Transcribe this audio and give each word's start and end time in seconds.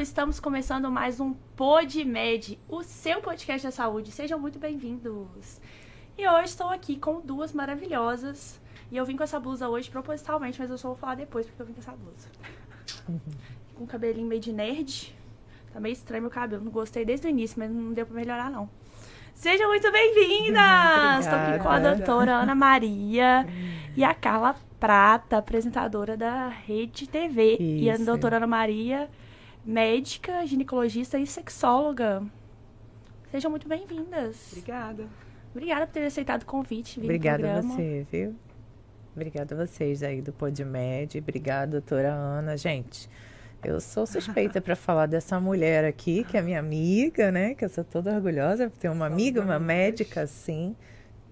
estamos 0.00 0.40
começando 0.40 0.90
mais 0.90 1.20
um 1.20 1.34
PodMed, 1.54 2.58
o 2.66 2.82
seu 2.82 3.20
podcast 3.20 3.66
da 3.66 3.70
saúde. 3.70 4.10
Sejam 4.10 4.38
muito 4.38 4.58
bem-vindos. 4.58 5.60
E 6.16 6.26
hoje 6.26 6.44
estou 6.44 6.68
aqui 6.68 6.96
com 6.96 7.20
duas 7.20 7.52
maravilhosas. 7.52 8.58
E 8.90 8.96
eu 8.96 9.04
vim 9.04 9.14
com 9.14 9.22
essa 9.22 9.38
blusa 9.38 9.68
hoje 9.68 9.90
propositalmente, 9.90 10.58
mas 10.58 10.70
eu 10.70 10.78
só 10.78 10.88
vou 10.88 10.96
falar 10.96 11.16
depois 11.16 11.46
porque 11.46 11.60
eu 11.60 11.66
vim 11.66 11.74
com 11.74 11.80
essa 11.80 11.92
blusa. 11.92 12.28
com 13.74 13.84
um 13.84 13.86
cabelinho 13.86 14.26
meio 14.26 14.40
de 14.40 14.54
nerd. 14.54 15.14
Tá 15.70 15.78
meio 15.78 15.92
estranho 15.92 16.22
meu 16.22 16.30
cabelo. 16.30 16.64
Não 16.64 16.72
gostei 16.72 17.04
desde 17.04 17.26
o 17.26 17.30
início, 17.30 17.58
mas 17.58 17.70
não 17.70 17.92
deu 17.92 18.06
pra 18.06 18.14
melhorar, 18.14 18.50
não. 18.50 18.70
Sejam 19.34 19.68
muito 19.68 19.92
bem-vindas! 19.92 21.26
Estou 21.26 21.38
aqui 21.38 21.58
com 21.62 21.68
a 21.68 21.78
doutora 21.78 22.36
Ana 22.36 22.54
Maria 22.54 23.46
e 23.94 24.02
a 24.02 24.14
Carla 24.14 24.56
Prata, 24.78 25.36
apresentadora 25.36 26.16
da 26.16 26.48
Rede 26.48 27.06
TV. 27.06 27.52
Isso. 27.54 27.62
E 27.62 27.90
a 27.90 27.98
doutora 27.98 28.38
Ana 28.38 28.46
Maria, 28.46 29.10
médica, 29.70 30.44
ginecologista 30.44 31.16
e 31.16 31.26
sexóloga. 31.26 32.22
Sejam 33.30 33.50
muito 33.52 33.68
bem-vindas. 33.68 34.48
Obrigada. 34.50 35.06
Obrigada 35.52 35.86
por 35.86 35.92
ter 35.92 36.04
aceitado 36.04 36.42
o 36.42 36.46
convite. 36.46 36.98
Obrigada 36.98 37.58
a 37.58 37.62
você, 37.62 38.04
viu? 38.10 38.34
Obrigada 39.14 39.54
a 39.54 39.66
vocês 39.66 40.02
aí 40.02 40.20
do 40.20 40.32
PodMed. 40.32 41.18
Obrigada, 41.18 41.72
doutora 41.72 42.12
Ana. 42.12 42.56
Gente, 42.56 43.08
eu 43.62 43.80
sou 43.80 44.06
suspeita 44.06 44.60
para 44.62 44.74
falar 44.74 45.06
dessa 45.06 45.38
mulher 45.38 45.84
aqui, 45.84 46.24
que 46.24 46.36
é 46.36 46.42
minha 46.42 46.58
amiga, 46.58 47.30
né? 47.30 47.54
Que 47.54 47.64
eu 47.64 47.68
sou 47.68 47.84
toda 47.84 48.12
orgulhosa 48.12 48.68
por 48.68 48.76
ter 48.76 48.88
uma 48.88 49.06
amiga, 49.06 49.40
uma 49.40 49.60
médica 49.60 50.22
assim. 50.22 50.74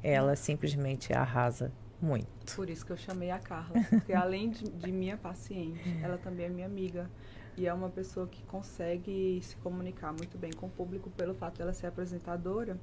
Ela 0.00 0.36
simplesmente 0.36 1.12
arrasa 1.12 1.72
muito. 2.00 2.54
Por 2.54 2.70
isso 2.70 2.86
que 2.86 2.92
eu 2.92 2.96
chamei 2.96 3.32
a 3.32 3.38
Carla. 3.40 3.74
Porque 3.90 4.12
além 4.12 4.50
de, 4.50 4.62
de 4.62 4.92
minha 4.92 5.16
paciente, 5.16 5.80
ela 6.00 6.18
também 6.18 6.46
é 6.46 6.48
minha 6.48 6.66
amiga. 6.66 7.10
E 7.58 7.66
é 7.66 7.74
uma 7.74 7.88
pessoa 7.88 8.26
que 8.28 8.42
consegue 8.44 9.40
se 9.42 9.56
comunicar 9.56 10.12
muito 10.12 10.38
bem 10.38 10.52
com 10.52 10.66
o 10.66 10.70
público 10.70 11.10
pelo 11.10 11.34
fato 11.34 11.58
dela 11.58 11.72
ser 11.72 11.88
apresentadora. 11.88 12.78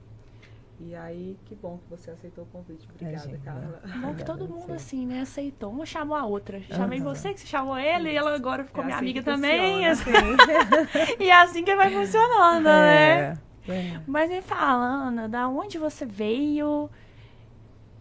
E 0.77 0.93
aí, 0.93 1.37
que 1.45 1.55
bom 1.55 1.77
que 1.77 1.89
você 1.89 2.11
aceitou 2.11 2.43
o 2.43 2.47
convite. 2.47 2.85
Obrigada, 2.93 3.29
Imagina. 3.29 3.39
Carla. 3.45 3.81
Bom 4.01 4.13
que 4.13 4.25
todo 4.25 4.45
mundo, 4.49 4.67
você. 4.67 4.73
assim, 4.73 5.05
né, 5.05 5.21
aceitou. 5.21 5.71
Uma 5.71 5.85
chamou 5.85 6.17
a 6.17 6.25
outra. 6.25 6.59
Chamei 6.63 7.00
Aham. 7.00 7.13
você, 7.13 7.33
que 7.33 7.39
você 7.39 7.47
chamou 7.47 7.77
ele, 7.79 8.11
e 8.11 8.16
ela 8.17 8.35
agora 8.35 8.66
ficou 8.66 8.81
É 8.83 8.85
minha 8.88 8.97
assim 8.97 9.05
amiga 9.05 9.23
também. 9.23 9.85
funciona. 9.88 9.91
assim. 9.91 11.16
e 11.23 11.29
é 11.29 11.41
assim 11.41 11.63
que 11.63 11.73
vai 11.77 11.89
funcionando, 11.91 12.63
né? 12.66 13.38
É, 13.67 13.71
é. 13.71 14.01
Mas 14.05 14.29
me 14.29 14.41
fala, 14.41 14.83
Ana, 14.85 15.29
da 15.29 15.47
onde 15.47 15.77
você 15.77 16.05
veio? 16.05 16.67
O 16.85 16.89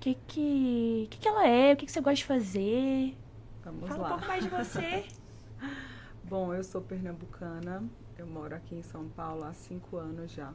que 0.00 0.18
que, 0.26 1.06
que 1.10 1.18
que 1.18 1.28
ela 1.28 1.46
é? 1.46 1.74
O 1.74 1.76
que 1.76 1.86
que 1.86 1.92
você 1.92 2.00
gosta 2.00 2.16
de 2.16 2.24
fazer? 2.24 3.16
Vamos 3.64 3.88
Fala 3.88 4.00
um 4.00 4.02
lá. 4.02 4.08
pouco 4.10 4.26
mais 4.26 4.42
de 4.42 4.50
você. 4.50 5.04
Bom, 6.28 6.54
eu 6.54 6.62
sou 6.64 6.80
pernambucana. 6.80 7.82
Eu 8.18 8.26
moro 8.26 8.54
aqui 8.54 8.74
em 8.76 8.82
São 8.82 9.08
Paulo 9.08 9.44
há 9.44 9.52
cinco 9.52 9.96
anos 9.96 10.30
já. 10.32 10.52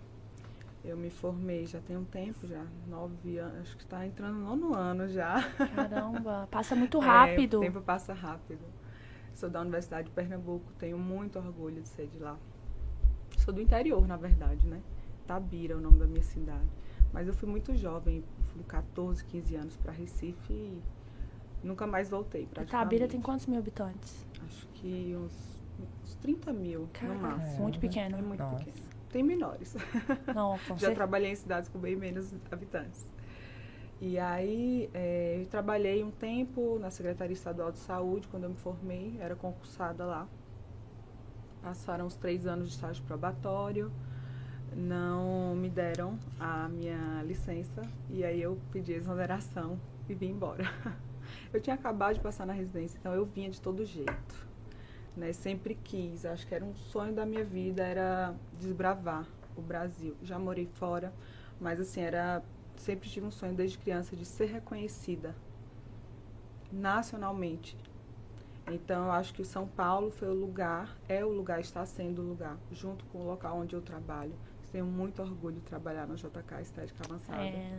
Eu 0.83 0.95
me 0.95 1.09
formei 1.09 1.65
já 1.65 1.79
tem 1.81 1.97
um 1.97 2.05
tempo, 2.05 2.47
já 2.47 2.65
nove 2.87 3.37
anos, 3.37 3.61
acho 3.61 3.75
que 3.77 3.83
está 3.83 4.05
entrando 4.05 4.35
no 4.39 4.55
nono 4.55 4.73
ano 4.73 5.07
já. 5.09 5.43
Caramba, 5.75 6.47
passa 6.51 6.73
muito 6.75 7.01
É, 7.01 7.05
rápido. 7.05 7.57
o 7.57 7.61
tempo 7.61 7.81
passa 7.81 8.13
rápido. 8.13 8.61
Sou 9.35 9.49
da 9.49 9.59
Universidade 9.61 10.07
de 10.07 10.13
Pernambuco, 10.13 10.71
tenho 10.79 10.97
muito 10.97 11.37
orgulho 11.37 11.81
de 11.81 11.87
ser 11.89 12.07
de 12.07 12.17
lá. 12.17 12.37
Sou 13.37 13.53
do 13.53 13.61
interior, 13.61 14.07
na 14.07 14.15
verdade, 14.15 14.65
né? 14.67 14.81
Tabira 15.27 15.73
é 15.73 15.77
o 15.77 15.81
nome 15.81 15.99
da 15.99 16.07
minha 16.07 16.23
cidade. 16.23 16.67
Mas 17.11 17.27
eu 17.27 17.33
fui 17.33 17.47
muito 17.49 17.75
jovem, 17.75 18.23
fui 18.45 18.61
com 18.61 18.67
14, 18.67 19.23
15 19.25 19.55
anos 19.55 19.75
para 19.77 19.91
Recife 19.91 20.53
e 20.53 20.81
nunca 21.61 21.85
mais 21.85 22.09
voltei, 22.09 22.45
praticamente. 22.47 22.69
Itabira 22.69 23.07
tem 23.07 23.21
quantos 23.21 23.47
mil 23.47 23.59
habitantes? 23.59 24.25
Acho 24.45 24.67
que 24.75 25.13
uns 25.17 25.58
30 26.21 26.53
mil, 26.53 26.89
Caraca, 26.93 27.13
no 27.13 27.21
máximo. 27.21 27.61
muito 27.63 27.79
pequeno. 27.79 28.17
É 28.17 28.21
muito 28.21 28.39
Nossa. 28.39 28.63
pequeno. 28.65 28.87
Tem 29.09 29.23
menores. 29.23 29.75
Não, 30.35 30.57
Já 30.57 30.63
certeza. 30.65 30.95
trabalhei 30.95 31.31
em 31.31 31.35
cidades 31.35 31.67
com 31.69 31.79
bem 31.79 31.95
menos 31.95 32.33
habitantes. 32.51 33.09
E 34.01 34.17
aí, 34.17 34.89
é, 34.93 35.41
eu 35.41 35.45
trabalhei 35.47 36.03
um 36.03 36.11
tempo 36.11 36.77
na 36.79 36.89
Secretaria 36.89 37.33
Estadual 37.33 37.71
de 37.71 37.79
Saúde, 37.79 38.27
quando 38.29 38.43
eu 38.45 38.49
me 38.51 38.55
formei, 38.55 39.17
era 39.19 39.35
concursada 39.35 40.05
lá. 40.05 40.27
Passaram 41.61 42.05
os 42.05 42.15
três 42.15 42.45
anos 42.47 42.69
de 42.69 42.75
estágio 42.75 43.03
probatório, 43.03 43.91
não 44.73 45.53
me 45.55 45.69
deram 45.69 46.17
a 46.39 46.69
minha 46.69 47.21
licença, 47.25 47.81
e 48.09 48.23
aí 48.23 48.41
eu 48.41 48.57
pedi 48.71 48.93
exoneração 48.93 49.77
e 50.07 50.13
vim 50.13 50.29
embora. 50.31 50.63
Eu 51.53 51.61
tinha 51.61 51.75
acabado 51.75 52.15
de 52.15 52.21
passar 52.21 52.45
na 52.47 52.53
residência, 52.53 52.97
então 52.97 53.13
eu 53.13 53.23
vinha 53.23 53.51
de 53.51 53.61
todo 53.61 53.85
jeito. 53.85 54.48
Né? 55.19 55.33
Sempre 55.33 55.75
quis, 55.75 56.25
acho 56.25 56.47
que 56.47 56.55
era 56.55 56.63
um 56.63 56.73
sonho 56.73 57.13
da 57.13 57.25
minha 57.25 57.43
vida, 57.43 57.83
era 57.83 58.33
desbravar 58.57 59.27
o 59.53 59.61
Brasil. 59.61 60.15
Já 60.23 60.39
morei 60.39 60.65
fora, 60.65 61.13
mas 61.59 61.77
assim, 61.77 61.99
era 61.99 62.41
sempre 62.77 63.09
tive 63.09 63.25
um 63.25 63.31
sonho 63.31 63.53
desde 63.53 63.77
criança 63.77 64.15
de 64.15 64.25
ser 64.25 64.45
reconhecida 64.45 65.35
nacionalmente. 66.71 67.77
Então, 68.71 69.07
eu 69.07 69.11
acho 69.11 69.33
que 69.33 69.43
São 69.43 69.67
Paulo 69.67 70.09
foi 70.09 70.29
o 70.29 70.33
lugar, 70.33 70.95
é 71.09 71.25
o 71.25 71.29
lugar, 71.29 71.59
está 71.59 71.85
sendo 71.85 72.21
o 72.21 72.25
lugar, 72.25 72.57
junto 72.71 73.03
com 73.05 73.17
o 73.17 73.25
local 73.25 73.57
onde 73.57 73.75
eu 73.75 73.81
trabalho. 73.81 74.33
Tenho 74.71 74.85
muito 74.85 75.21
orgulho 75.21 75.55
de 75.55 75.63
trabalhar 75.63 76.07
no 76.07 76.15
JK 76.15 76.61
Estética 76.61 77.03
Avançada, 77.03 77.41
É, 77.41 77.73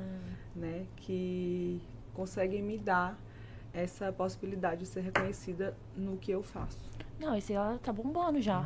né? 0.54 0.86
Que 0.96 1.80
conseguem 2.12 2.60
me 2.60 2.76
dar 2.76 3.16
essa 3.72 4.12
possibilidade 4.12 4.80
de 4.80 4.86
ser 4.86 5.00
reconhecida 5.02 5.74
no 5.96 6.18
que 6.18 6.32
eu 6.32 6.42
faço. 6.42 6.90
Não, 7.20 7.36
esse 7.36 7.52
ela 7.52 7.78
tá 7.82 7.92
bombando 7.92 8.40
já. 8.40 8.64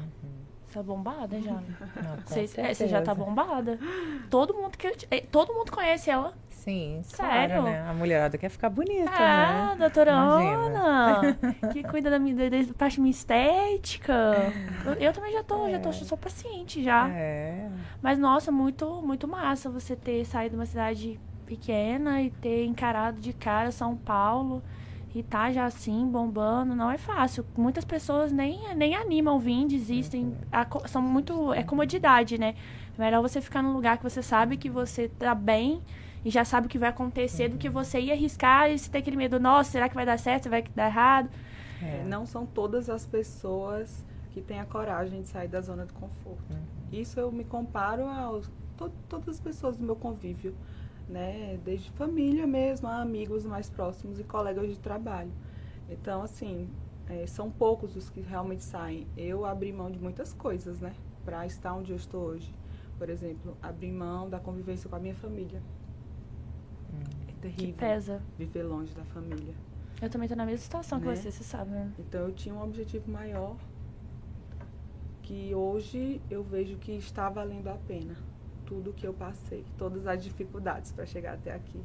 Você 0.69 0.75
tá 0.75 0.83
bombada 0.83 1.41
já. 1.41 1.61
Você, 2.27 2.49
é, 2.61 2.73
você 2.75 2.89
já 2.89 3.03
tá 3.03 3.15
bombada. 3.15 3.79
Todo 4.31 4.55
mundo, 4.55 4.77
que, 4.77 4.93
é, 5.11 5.21
todo 5.21 5.53
mundo 5.53 5.71
conhece 5.71 6.11
ela. 6.11 6.33
Sim, 6.49 7.01
Sério? 7.05 7.57
claro, 7.57 7.63
né? 7.65 7.83
A 7.89 7.93
mulherada 7.93 8.39
quer 8.39 8.49
ficar 8.49 8.71
bonita, 8.71 9.11
Ah, 9.13 9.73
né? 9.75 9.77
doutora 9.79 10.13
Imagina. 10.13 10.81
Ana, 10.81 11.39
que 11.73 11.83
cuida 11.85 12.09
da 12.09 12.19
minha 12.19 12.35
da, 12.51 12.75
parte 12.75 12.99
minha 13.01 13.11
estética. 13.11 14.13
Eu, 14.87 14.95
eu 14.95 15.13
também 15.13 15.33
já 15.33 15.43
tô, 15.45 15.69
já 15.69 15.79
tô, 15.79 15.91
É. 15.91 15.93
sou 15.93 16.17
paciente 16.17 16.83
já. 16.83 17.09
É. 17.11 17.69
Mas, 18.01 18.19
nossa, 18.19 18.51
muito, 18.51 19.03
muito 19.03 19.29
massa 19.29 19.69
você 19.69 19.95
ter 19.95 20.25
saído 20.25 20.55
de 20.55 20.61
uma 20.61 20.67
cidade 20.67 21.21
pequena 21.45 22.23
e 22.23 22.31
ter 22.31 22.65
encarado 22.65 23.21
de 23.21 23.33
cara 23.35 23.71
São 23.71 23.95
Paulo 23.95 24.63
e 25.15 25.23
tá 25.23 25.53
já 25.53 25.65
assim, 25.65 26.07
bombando. 26.09 26.75
Não 26.75 26.91
é 26.91 26.99
fácil. 26.99 27.47
Muitas 27.57 27.85
pessoas 27.85 28.33
nem, 28.33 28.75
nem 28.75 28.95
animam 28.97 29.39
vir, 29.39 29.67
desistem. 29.67 30.35
A 30.51 30.65
co- 30.65 30.87
são 30.89 31.01
muito. 31.01 31.53
É 31.53 31.63
comodidade, 31.63 32.37
né? 32.39 32.55
Melhor 32.99 33.23
você 33.23 33.41
ficar 33.41 33.63
num 33.63 33.73
lugar 33.73 33.97
que 33.99 34.03
você 34.03 34.23
sabe 34.23 34.57
que 34.57 34.69
você 34.69 35.09
tá 35.09 35.35
bem 35.35 35.81
e 36.25 36.31
já 36.31 36.45
sabe 36.45 36.67
o 36.67 36.71
que 36.71 36.79
vai 36.79 36.89
acontecer 36.89 37.49
do 37.49 37.59
que 37.59 37.69
você 37.69 38.01
ir 38.01 38.11
arriscar 38.13 38.71
e 38.71 38.79
você 38.79 38.91
ter 38.91 38.99
aquele 38.99 39.17
medo, 39.17 39.39
nossa, 39.39 39.71
será 39.71 39.89
que 39.89 39.95
vai 39.95 40.07
dar 40.07 40.19
certo? 40.19 40.49
Vai 40.49 40.65
dar 40.75 40.87
errado? 40.87 41.29
É. 41.83 42.01
É, 42.01 42.05
Não 42.05 42.25
são 42.25 42.47
todas 42.47 42.89
as 42.89 43.05
pessoas 43.05 44.05
que 44.31 44.41
têm 44.41 44.59
a 44.59 44.65
coragem 44.65 45.23
de 45.23 45.29
sair 45.29 45.49
da 45.49 45.61
zona 45.61 45.85
de 45.87 45.93
conforto. 45.93 46.43
Uhum. 46.51 46.57
Isso 46.93 47.21
eu 47.21 47.31
me 47.31 47.45
comparo 47.45 48.07
a 48.07 48.41
to, 48.77 48.91
todas 49.09 49.29
as 49.29 49.41
pessoas 49.41 49.77
do 49.77 49.85
meu 49.85 49.95
convívio, 49.97 50.55
né? 51.09 51.59
Desde 51.65 51.91
família 51.93 52.47
mesmo, 52.47 52.89
a 52.89 53.01
amigos 53.01 53.45
mais 53.45 53.69
próximos 53.69 54.19
e 54.19 54.25
colegas 54.25 54.69
de 54.71 54.79
trabalho. 54.79 55.31
Então, 55.91 56.23
assim, 56.23 56.69
é, 57.09 57.27
são 57.27 57.51
poucos 57.51 57.95
os 57.97 58.09
que 58.09 58.21
realmente 58.21 58.63
saem. 58.63 59.07
Eu 59.17 59.45
abri 59.45 59.73
mão 59.73 59.91
de 59.91 59.99
muitas 59.99 60.33
coisas, 60.33 60.81
né? 60.81 60.93
Para 61.25 61.45
estar 61.47 61.75
onde 61.75 61.91
eu 61.93 61.97
estou 61.97 62.23
hoje. 62.23 62.55
Por 62.99 63.09
exemplo, 63.11 63.57
abri 63.63 63.91
mão 63.93 64.29
da 64.31 64.39
convivência 64.39 64.89
com 64.89 64.97
a 64.97 64.99
minha 64.99 65.15
família. 65.15 65.61
É 66.93 67.27
Que 67.27 67.35
terrível 67.35 67.75
pesa. 67.75 68.23
viver 68.39 68.63
longe 68.63 68.95
da 68.95 69.05
família. 69.05 69.55
Eu 70.01 70.09
também 70.11 70.29
tô 70.29 70.35
na 70.35 70.45
mesma 70.47 70.59
situação 70.63 71.01
que 71.01 71.07
Né? 71.07 71.15
você, 71.17 71.31
você 71.31 71.45
sabe, 71.45 71.71
né? 71.71 71.93
Então 71.99 72.23
eu 72.23 72.33
tinha 72.33 72.55
um 72.55 72.63
objetivo 72.63 73.11
maior 73.11 73.57
que 75.23 75.55
hoje 75.55 76.21
eu 76.31 76.43
vejo 76.43 76.77
que 76.77 76.93
está 76.93 77.29
valendo 77.31 77.69
a 77.69 77.75
pena 77.75 78.15
tudo 78.67 78.93
que 78.93 79.07
eu 79.07 79.15
passei, 79.15 79.65
todas 79.79 80.07
as 80.07 80.23
dificuldades 80.23 80.93
para 80.93 81.07
chegar 81.07 81.35
até 81.35 81.55
aqui. 81.55 81.83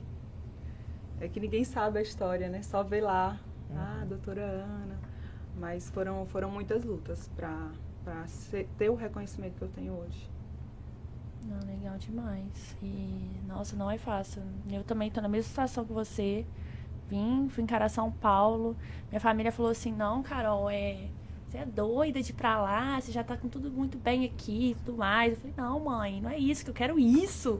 É 1.20 1.28
que 1.28 1.40
ninguém 1.40 1.64
sabe 1.64 2.00
a 2.00 2.02
história, 2.02 2.50
né? 2.50 2.62
Só 2.62 2.82
vê 2.84 3.02
lá, 3.02 3.40
ah, 3.76 4.06
doutora 4.08 4.42
Ana. 4.42 5.00
Mas 5.58 5.90
foram, 5.90 6.26
foram 6.26 6.50
muitas 6.50 6.84
lutas 6.84 7.30
para 7.36 7.72
ter 8.78 8.90
o 8.90 8.96
reconhecimento 8.96 9.56
que 9.58 9.62
eu 9.62 9.70
tenho 9.70 9.94
hoje. 9.94 10.30
Não, 11.46 11.60
legal 11.68 11.98
demais. 11.98 12.76
E, 12.82 13.42
nossa, 13.48 13.76
não 13.76 13.90
é 13.90 13.98
fácil. 13.98 14.42
Eu 14.72 14.84
também 14.84 15.10
tô 15.12 15.22
na 15.22 15.28
mesma 15.28 15.48
situação 15.50 15.86
que 15.86 15.94
você. 15.94 16.46
Vim, 17.08 17.50
fui 17.50 17.64
encarar 17.64 17.90
São 17.90 18.12
Paulo. 18.12 18.78
Minha 19.10 19.20
família 19.20 19.52
falou 19.52 19.72
assim, 19.72 19.92
não, 19.92 20.22
Carol, 20.22 20.70
é... 20.70 21.10
Você 21.50 21.58
é 21.58 21.66
doida 21.66 22.22
de 22.22 22.30
ir 22.30 22.36
pra 22.36 22.62
lá, 22.62 23.02
você 23.02 23.12
já 23.12 23.24
tá 23.24 23.36
com 23.36 23.50
tudo 23.50 23.72
muito 23.72 23.98
bem 23.98 24.24
aqui 24.24 24.72
e 24.72 24.76
tudo 24.76 24.98
mais. 24.98 25.34
Eu 25.34 25.40
falei, 25.40 25.54
não, 25.58 25.80
mãe, 25.80 26.22
não 26.22 26.30
é 26.30 26.38
isso, 26.38 26.64
que 26.64 26.70
eu 26.70 26.76
quero 26.76 27.00
isso. 27.00 27.60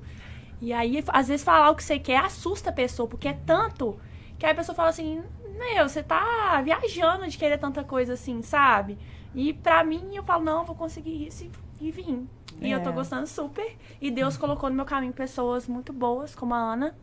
E 0.62 0.72
aí, 0.72 1.04
às 1.08 1.28
vezes, 1.28 1.44
falar 1.44 1.72
o 1.72 1.76
que 1.76 1.84
você 1.84 1.98
quer 1.98 2.20
assusta 2.20 2.70
a 2.70 2.74
pessoa, 2.74 3.08
porque 3.10 3.28
é 3.30 3.34
tanto 3.34 4.00
que 4.38 4.46
aí 4.46 4.52
a 4.52 4.56
pessoa 4.56 4.76
fala 4.76 4.90
assim, 4.90 5.24
meu, 5.58 5.90
você 5.90 6.04
tá 6.04 6.62
viajando 6.62 7.28
de 7.28 7.36
querer 7.38 7.58
tanta 7.58 7.84
coisa 7.84 8.14
assim, 8.14 8.44
sabe? 8.44 8.96
E 9.34 9.54
pra 9.54 9.84
mim, 9.84 10.12
eu 10.14 10.24
falo, 10.24 10.44
não, 10.44 10.60
eu 10.60 10.66
vou 10.66 10.76
conseguir 10.76 11.26
isso 11.26 11.50
e, 11.80 11.88
e 11.88 11.92
vim. 11.92 12.28
E 12.62 12.70
eu 12.72 12.84
tô 12.84 12.90
É. 12.92 12.94
gostando 12.94 13.26
super. 13.26 13.76
E 14.00 14.12
Deus 14.12 14.38
colocou 14.38 14.70
no 14.70 14.76
meu 14.76 14.86
caminho 14.86 15.14
pessoas 15.14 15.68
muito 15.68 15.92
boas, 15.92 16.36
como 16.36 16.54
a 16.54 16.58
Ana. 16.58 16.96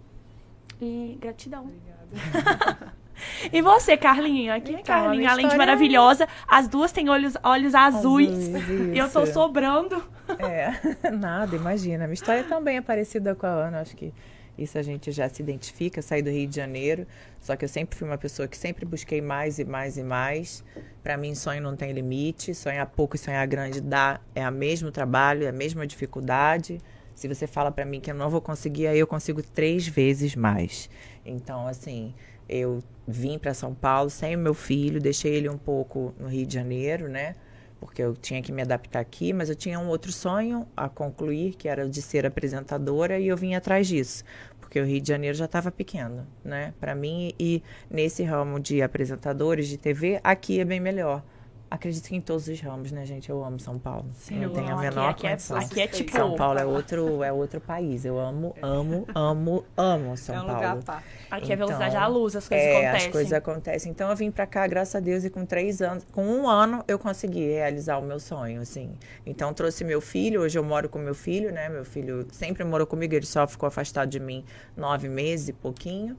E 0.81 1.19
gratidão. 1.21 1.65
Obrigada. 1.65 2.95
E 3.53 3.63
você, 3.63 3.97
Carlinha? 3.97 4.55
Aqui, 4.55 4.73
Então, 4.73 4.83
Carlinha, 4.85 5.31
além 5.31 5.49
de 5.49 5.55
é- 5.55 5.59
maravilhosa, 5.59 6.29
as 6.49 6.69
duas 6.69 6.93
têm 6.93 7.09
olhos, 7.09 7.35
olhos 7.43 7.75
azuis. 7.75 8.55
Azuis, 8.55 8.93
E 8.95 8.99
eu 8.99 9.09
tô 9.11 9.27
sobrando. 9.27 10.03
É, 10.39 10.73
nada, 11.11 11.55
imagina. 11.57 12.05
A 12.05 12.07
minha 12.07 12.15
história 12.15 12.45
também 12.45 12.77
é 12.77 12.81
parecida 12.81 13.35
com 13.35 13.47
a 13.47 13.51
Ana, 13.51 13.81
acho 13.81 13.97
que 13.97 14.13
isso 14.59 14.79
a 14.79 14.83
gente 14.83 15.13
já 15.13 15.29
se 15.29 15.43
identifica, 15.43 16.01
saí 16.01 16.23
do 16.23 16.31
Rio 16.31 16.47
de 16.49 16.57
Janeiro, 16.57 17.07
só 17.41 17.55
que 17.57 17.65
eu 17.65 17.69
sempre 17.69 17.97
fui 17.99 18.09
uma 18.09 18.17
pessoa 18.17 18.49
que 18.49 18.57
sempre 18.57 18.87
busquei 18.87 19.21
mais 19.21 19.59
e 19.59 19.65
mais 19.65 19.99
e 19.99 20.03
mais. 20.03 20.65
Para 21.03 21.17
mim, 21.17 21.35
sonho 21.35 21.63
não 21.63 21.77
tem 21.77 21.93
limite, 21.93 22.55
sonhar 22.55 22.87
pouco 22.87 23.17
e 23.17 23.19
sonhar 23.19 23.47
grande 23.47 23.81
dá, 23.81 24.19
é 24.35 24.49
o 24.49 24.53
mesmo 24.53 24.91
trabalho, 24.91 25.45
é 25.45 25.49
a 25.49 25.53
mesma 25.53 25.87
dificuldade. 25.87 26.81
Se 27.15 27.29
você 27.29 27.47
fala 27.47 27.71
para 27.71 27.85
mim 27.85 28.01
que 28.01 28.11
eu 28.11 28.15
não 28.15 28.29
vou 28.29 28.41
conseguir, 28.41 28.87
aí 28.89 28.99
eu 28.99 29.07
consigo 29.07 29.43
três 29.43 29.87
vezes 29.87 30.35
mais. 30.35 30.89
Então, 31.25 31.67
assim, 31.67 32.15
eu 32.49 32.83
vim 33.07 33.39
para 33.39 33.55
São 33.55 33.75
Paulo 33.75 34.11
sem 34.11 34.35
o 34.35 34.39
meu 34.39 34.55
filho, 34.55 35.01
deixei 35.01 35.35
ele 35.35 35.49
um 35.49 35.59
pouco 35.59 36.15
no 36.19 36.29
Rio 36.29 36.47
de 36.47 36.55
Janeiro, 36.55 37.09
né? 37.09 37.35
Porque 37.79 38.03
eu 38.03 38.15
tinha 38.15 38.43
que 38.43 38.51
me 38.51 38.63
adaptar 38.63 39.01
aqui, 39.01 39.33
mas 39.33 39.49
eu 39.49 39.55
tinha 39.55 39.79
um 39.79 39.89
outro 39.89 40.11
sonho 40.11 40.67
a 40.77 40.89
concluir, 40.89 41.55
que 41.55 41.69
era 41.69 41.89
de 41.89 42.03
ser 42.03 42.27
apresentadora, 42.27 43.19
e 43.19 43.29
eu 43.29 43.37
vim 43.37 43.55
atrás 43.55 43.87
disso, 43.87 44.25
porque 44.61 44.81
o 44.81 44.85
Rio 44.85 45.01
de 45.01 45.09
Janeiro 45.09 45.37
já 45.37 45.45
estava 45.45 45.71
pequeno, 45.71 46.27
né? 46.45 46.73
Para 46.81 46.95
mim, 46.95 47.33
e 47.39 47.63
nesse 47.91 48.23
ramo 48.23 48.59
de 48.59 48.83
apresentadores 48.83 49.69
de 49.69 49.77
TV, 49.77 50.19
aqui 50.25 50.59
é 50.59 50.65
bem 50.65 50.81
melhor. 50.81 51.23
Acredito 51.69 52.09
que 52.09 52.15
em 52.15 52.21
todos 52.21 52.47
os 52.47 52.61
ramos, 52.61 52.93
né, 52.93 53.05
gente? 53.05 53.29
Eu 53.29 53.43
amo 53.45 53.59
São 53.59 53.77
Paulo. 53.77 54.07
Sim, 54.15 54.39
não 54.39 54.51
tenho 54.51 54.69
a 54.69 54.73
aqui- 54.75 54.81
menor 54.83 55.09
aqui 55.11 55.27
é- 55.27 55.31
condição. 55.31 55.57
aqui 55.57 55.81
é 55.81 55.87
tipo- 55.89 56.13
São 56.13 56.37
Paulo 56.37 56.61
é 56.61 56.65
outro, 56.65 57.25
é 57.25 57.33
outro 57.33 57.61
país. 57.61 58.05
Eu 58.05 58.21
amo, 58.21 58.55
amo, 58.63 59.05
amo, 59.15 59.65
amo 59.77 60.17
São 60.17 60.37
é 60.37 60.41
um 60.41 60.47
Paulo. 60.47 60.55
lugar 60.61 60.83
parte. 60.85 61.05
Aqui 61.29 61.51
é 61.51 61.55
Então, 61.55 61.67
velocidade 61.67 61.97
à 61.97 62.07
luz, 62.07 62.37
as 62.37 62.49
coisas 62.49 62.67
É, 62.67 62.71
acontecem. 62.87 63.07
as 63.09 63.13
coisas 63.13 63.33
acontecem. 63.33 63.91
Então 63.93 64.09
eu 64.11 64.15
vim 64.17 64.31
pra 64.31 64.47
cá, 64.47 64.65
graças 64.69 64.95
a 64.95 65.01
Deus, 65.01 65.25
e 65.25 65.31
com 65.31 65.45
três 65.45 65.83
anos, 65.83 66.05
com 66.13 66.25
um 66.25 66.49
ano 66.49 66.85
eu 66.87 67.01
consegui 67.01 67.45
realizar 67.47 67.99
o 67.99 68.03
meu 68.03 68.21
sonho, 68.21 68.61
assim. 68.61 68.93
Então 69.27 69.53
trouxe 69.53 69.83
meu 69.83 70.01
filho, 70.01 70.43
hoje 70.43 70.57
eu 70.57 70.63
moro 70.63 70.89
com 70.89 71.01
meu 71.01 71.17
filho, 71.17 71.51
né? 71.53 71.69
Meu 71.69 71.85
filho 71.85 72.27
sempre 72.31 72.63
morou 72.63 72.87
comigo, 72.87 73.13
ele 73.13 73.27
só 73.27 73.45
ficou 73.47 73.67
afastado 73.67 74.09
de 74.09 74.21
mim 74.21 74.45
nove 74.77 75.09
meses 75.09 75.49
e 75.49 75.53
pouquinho. 75.53 76.17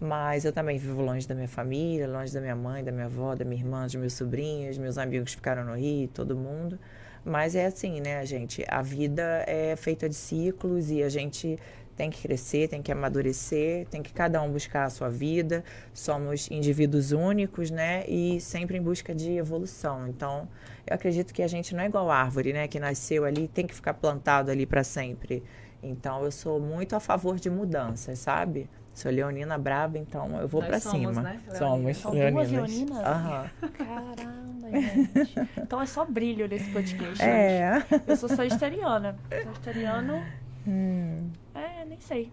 Mas 0.00 0.46
eu 0.46 0.52
também 0.52 0.78
vivo 0.78 1.02
longe 1.02 1.28
da 1.28 1.34
minha 1.34 1.48
família, 1.48 2.08
longe 2.08 2.32
da 2.32 2.40
minha 2.40 2.56
mãe, 2.56 2.82
da 2.82 2.90
minha 2.90 3.04
avó, 3.04 3.34
da 3.34 3.44
minha 3.44 3.60
irmã, 3.60 3.84
dos 3.84 3.96
meus 3.96 4.14
sobrinhos, 4.14 4.78
meus 4.78 4.96
amigos 4.96 5.34
ficaram 5.34 5.62
no 5.64 5.76
Rio, 5.76 6.08
todo 6.08 6.34
mundo. 6.34 6.78
Mas 7.22 7.54
é 7.54 7.66
assim, 7.66 8.00
né, 8.00 8.24
gente? 8.24 8.64
A 8.66 8.80
vida 8.80 9.44
é 9.46 9.76
feita 9.76 10.08
de 10.08 10.14
ciclos 10.14 10.90
e 10.90 11.02
a 11.02 11.08
gente 11.10 11.58
tem 11.94 12.08
que 12.08 12.22
crescer, 12.22 12.66
tem 12.66 12.80
que 12.80 12.90
amadurecer, 12.90 13.86
tem 13.88 14.02
que 14.02 14.10
cada 14.10 14.40
um 14.40 14.50
buscar 14.50 14.84
a 14.84 14.88
sua 14.90 15.10
vida. 15.10 15.62
Somos 15.92 16.50
indivíduos 16.50 17.12
únicos, 17.12 17.70
né? 17.70 18.04
E 18.08 18.40
sempre 18.40 18.78
em 18.78 18.82
busca 18.82 19.14
de 19.14 19.32
evolução. 19.32 20.08
Então, 20.08 20.48
eu 20.86 20.94
acredito 20.94 21.34
que 21.34 21.42
a 21.42 21.46
gente 21.46 21.74
não 21.74 21.82
é 21.82 21.86
igual 21.86 22.10
árvore, 22.10 22.54
né? 22.54 22.66
Que 22.66 22.80
nasceu 22.80 23.26
ali, 23.26 23.48
tem 23.48 23.66
que 23.66 23.74
ficar 23.74 23.92
plantado 23.92 24.50
ali 24.50 24.64
para 24.64 24.82
sempre. 24.82 25.42
Então, 25.82 26.24
eu 26.24 26.32
sou 26.32 26.58
muito 26.58 26.96
a 26.96 27.00
favor 27.00 27.38
de 27.38 27.50
mudanças, 27.50 28.18
sabe? 28.18 28.66
Sou 29.00 29.10
leonina 29.10 29.56
braba, 29.56 29.96
então 29.98 30.38
eu 30.40 30.46
vou 30.46 30.62
para 30.62 30.78
somos, 30.78 31.16
cima. 31.16 31.22
né, 31.22 31.40
Somos 31.56 31.96
São 31.96 32.10
duas 32.10 32.50
leoninas. 32.50 32.52
leoninas? 32.52 32.98
Aham. 32.98 33.50
Caramba, 33.78 34.70
gente. 34.70 35.34
Então 35.56 35.80
é 35.80 35.86
só 35.86 36.04
brilho 36.04 36.46
nesse 36.46 36.70
podcast. 36.70 37.16
gente. 37.16 37.22
É. 37.22 37.82
Eu 38.06 38.14
sou 38.16 38.28
sagitariana. 38.28 39.16
Sagitariano, 39.30 40.22
Hum. 40.68 41.30
é, 41.54 41.84
nem 41.86 41.98
sei. 41.98 42.30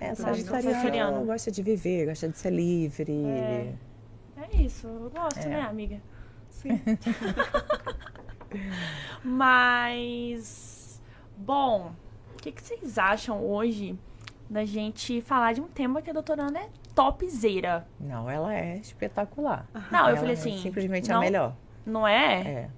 É, 0.00 0.12
sagitariano. 0.16 1.24
gosta 1.26 1.48
de 1.52 1.62
viver, 1.62 2.06
gosta 2.06 2.28
de 2.28 2.36
ser 2.38 2.50
livre. 2.50 3.12
É. 3.26 3.72
É 4.36 4.56
isso, 4.62 4.88
eu 4.88 5.10
gosto, 5.10 5.38
É. 5.38 5.46
né, 5.48 5.60
amiga? 5.62 6.00
Sim. 6.48 6.80
Mas, 9.22 11.00
bom, 11.36 11.92
o 12.34 12.38
que, 12.42 12.50
que 12.50 12.60
vocês 12.62 12.98
acham 12.98 13.44
hoje 13.44 13.96
da 14.50 14.64
gente 14.64 15.20
falar 15.22 15.54
de 15.54 15.60
um 15.60 15.68
tema 15.68 16.02
que 16.02 16.10
a 16.10 16.12
doutora 16.12 16.42
Ana 16.42 16.58
é 16.58 16.68
topzera? 16.94 17.86
Não, 17.98 18.28
ela 18.28 18.52
é 18.54 18.76
espetacular. 18.78 19.66
Não, 19.90 20.00
eu 20.00 20.06
Ela 20.08 20.16
falei 20.16 20.30
é 20.34 20.38
assim, 20.38 20.58
simplesmente 20.58 21.08
não- 21.08 21.16
a 21.18 21.20
melhor. 21.20 21.56
Não 21.86 22.06
é? 22.06 22.40
É. 22.42 22.70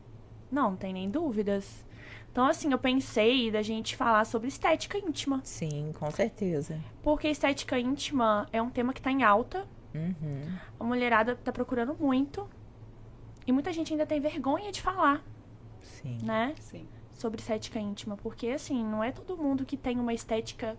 Não, 0.51 0.71
não 0.71 0.77
tem 0.77 0.93
nem 0.93 1.09
dúvidas. 1.11 1.83
Então, 2.31 2.45
assim, 2.47 2.71
eu 2.73 2.79
pensei 2.79 3.51
da 3.51 3.63
gente 3.63 3.97
falar 3.97 4.25
sobre 4.25 4.49
estética 4.49 4.99
íntima. 4.99 5.41
Sim, 5.45 5.93
com 5.99 6.11
certeza. 6.11 6.79
Porque 7.03 7.29
estética 7.29 7.79
íntima 7.79 8.47
é 8.53 8.61
um 8.61 8.71
tema 8.71 8.93
que 8.93 9.01
tá 9.03 9.11
em 9.11 9.23
alta. 9.23 9.67
Uhum. 9.95 10.43
A 10.81 10.85
mulherada 10.85 11.37
tá 11.37 11.51
procurando 11.53 11.95
muito. 11.99 12.49
E 13.47 13.53
muita 13.53 13.73
gente 13.73 13.93
ainda 13.93 14.07
tem 14.07 14.21
vergonha 14.21 14.71
de 14.71 14.81
falar, 14.81 15.23
Sim. 15.83 16.19
né? 16.23 16.55
Sim. 16.61 16.87
Sobre 17.13 17.41
estética 17.41 17.79
íntima. 17.79 18.17
Porque, 18.17 18.49
assim, 18.49 18.83
não 18.85 19.03
é 19.03 19.11
todo 19.13 19.37
mundo 19.37 19.67
que 19.67 19.77
tem 19.77 19.99
uma 19.99 20.15
estética, 20.15 20.77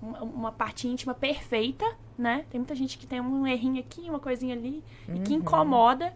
uma, 0.00 0.22
uma 0.22 0.52
parte 0.52 0.86
íntima 0.88 1.14
perfeita, 1.14 1.84
né? 2.18 2.44
Tem 2.50 2.58
muita 2.60 2.74
gente 2.74 2.98
que 2.98 3.06
tem 3.06 3.20
um 3.20 3.46
errinho 3.46 3.80
aqui, 3.80 4.02
uma 4.08 4.18
coisinha 4.20 4.54
ali, 4.54 4.82
e 5.08 5.18
que 5.20 5.32
Uhum. 5.32 5.38
incomoda. 5.40 6.12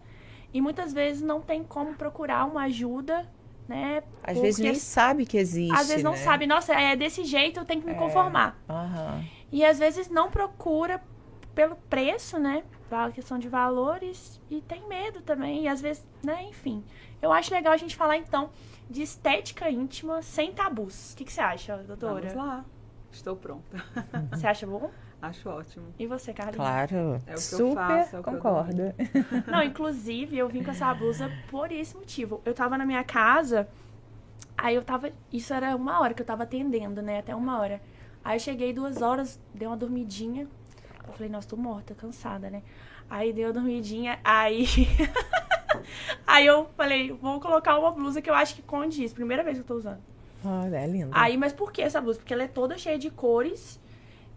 E 0.53 0.59
muitas 0.61 0.91
vezes 0.93 1.21
não 1.21 1.41
tem 1.41 1.63
como 1.63 1.93
procurar 1.93 2.45
uma 2.45 2.63
ajuda, 2.63 3.29
né? 3.67 4.03
Às 4.23 4.39
vezes 4.39 4.59
nem 4.59 4.75
sabe 4.75 5.25
que 5.25 5.37
existe. 5.37 5.73
Às 5.73 5.87
vezes 5.87 6.03
não 6.03 6.11
né? 6.11 6.17
sabe, 6.17 6.45
nossa, 6.45 6.73
é 6.73 6.95
desse 6.95 7.23
jeito, 7.23 7.59
eu 7.59 7.65
tenho 7.65 7.81
que 7.81 7.87
me 7.87 7.93
É. 7.93 7.97
conformar. 7.97 8.57
Aham. 8.69 9.23
E 9.51 9.63
às 9.65 9.79
vezes 9.79 10.09
não 10.09 10.29
procura 10.29 11.01
pelo 11.55 11.75
preço, 11.89 12.37
né? 12.39 12.63
Pela 12.89 13.11
questão 13.11 13.37
de 13.39 13.47
valores 13.47 14.41
e 14.49 14.61
tem 14.61 14.85
medo 14.87 15.21
também. 15.21 15.63
E 15.63 15.67
às 15.67 15.81
vezes, 15.81 16.05
né? 16.23 16.43
Enfim. 16.49 16.83
Eu 17.21 17.31
acho 17.31 17.53
legal 17.53 17.71
a 17.73 17.77
gente 17.77 17.95
falar 17.95 18.17
então 18.17 18.49
de 18.89 19.01
estética 19.01 19.69
íntima 19.69 20.21
sem 20.21 20.51
tabus. 20.51 21.13
O 21.13 21.17
que, 21.17 21.23
que 21.25 21.31
você 21.31 21.39
acha, 21.41 21.77
doutora? 21.77 22.27
Vamos 22.29 22.33
lá. 22.35 22.65
Estou 23.11 23.35
pronta. 23.35 23.77
Você 24.31 24.47
acha 24.47 24.65
bom? 24.65 24.89
Acho 25.21 25.49
ótimo. 25.49 25.93
E 25.99 26.07
você, 26.07 26.33
Carlinhos? 26.33 26.57
Claro. 26.57 27.21
É 27.27 27.33
o 27.33 27.35
que 27.35 27.53
eu 27.53 27.57
Super 27.57 27.75
faço, 27.75 28.15
é 28.15 28.19
o 28.19 28.23
que 28.23 28.29
eu 28.29 28.33
concordo. 28.33 28.81
Não, 29.45 29.61
inclusive, 29.61 30.35
eu 30.35 30.49
vim 30.49 30.63
com 30.63 30.71
essa 30.71 30.91
blusa 30.95 31.31
por 31.49 31.71
esse 31.71 31.95
motivo. 31.95 32.41
Eu 32.43 32.55
tava 32.55 32.75
na 32.75 32.85
minha 32.87 33.03
casa, 33.03 33.67
aí 34.57 34.73
eu 34.73 34.83
tava. 34.83 35.11
Isso 35.31 35.53
era 35.53 35.75
uma 35.75 35.99
hora 35.99 36.15
que 36.15 36.23
eu 36.23 36.25
tava 36.25 36.41
atendendo, 36.41 37.03
né? 37.03 37.19
Até 37.19 37.35
uma 37.35 37.59
hora. 37.59 37.79
Aí 38.23 38.37
eu 38.37 38.39
cheguei 38.39 38.73
duas 38.73 39.03
horas, 39.03 39.39
dei 39.53 39.67
uma 39.67 39.77
dormidinha. 39.77 40.47
Eu 41.07 41.13
falei, 41.13 41.29
nossa, 41.29 41.49
tô 41.49 41.55
morta, 41.55 41.93
cansada, 41.93 42.49
né? 42.49 42.63
Aí 43.07 43.31
dei 43.31 43.45
uma 43.45 43.53
dormidinha, 43.53 44.19
aí. 44.23 44.65
aí 46.25 46.47
eu 46.47 46.67
falei, 46.75 47.11
vou 47.11 47.39
colocar 47.39 47.77
uma 47.77 47.91
blusa 47.91 48.23
que 48.23 48.29
eu 48.29 48.33
acho 48.33 48.55
que 48.55 48.63
condiz. 48.63 49.13
Primeira 49.13 49.43
vez 49.43 49.57
que 49.57 49.61
eu 49.61 49.67
tô 49.67 49.75
usando. 49.75 50.10
Olha, 50.43 50.77
é 50.77 50.87
lindo. 50.87 51.11
Aí, 51.13 51.37
mas 51.37 51.53
por 51.53 51.71
que 51.71 51.81
essa 51.81 52.01
blusa? 52.01 52.19
Porque 52.19 52.33
ela 52.33 52.43
é 52.43 52.47
toda 52.47 52.77
cheia 52.77 52.97
de 52.97 53.09
cores. 53.09 53.79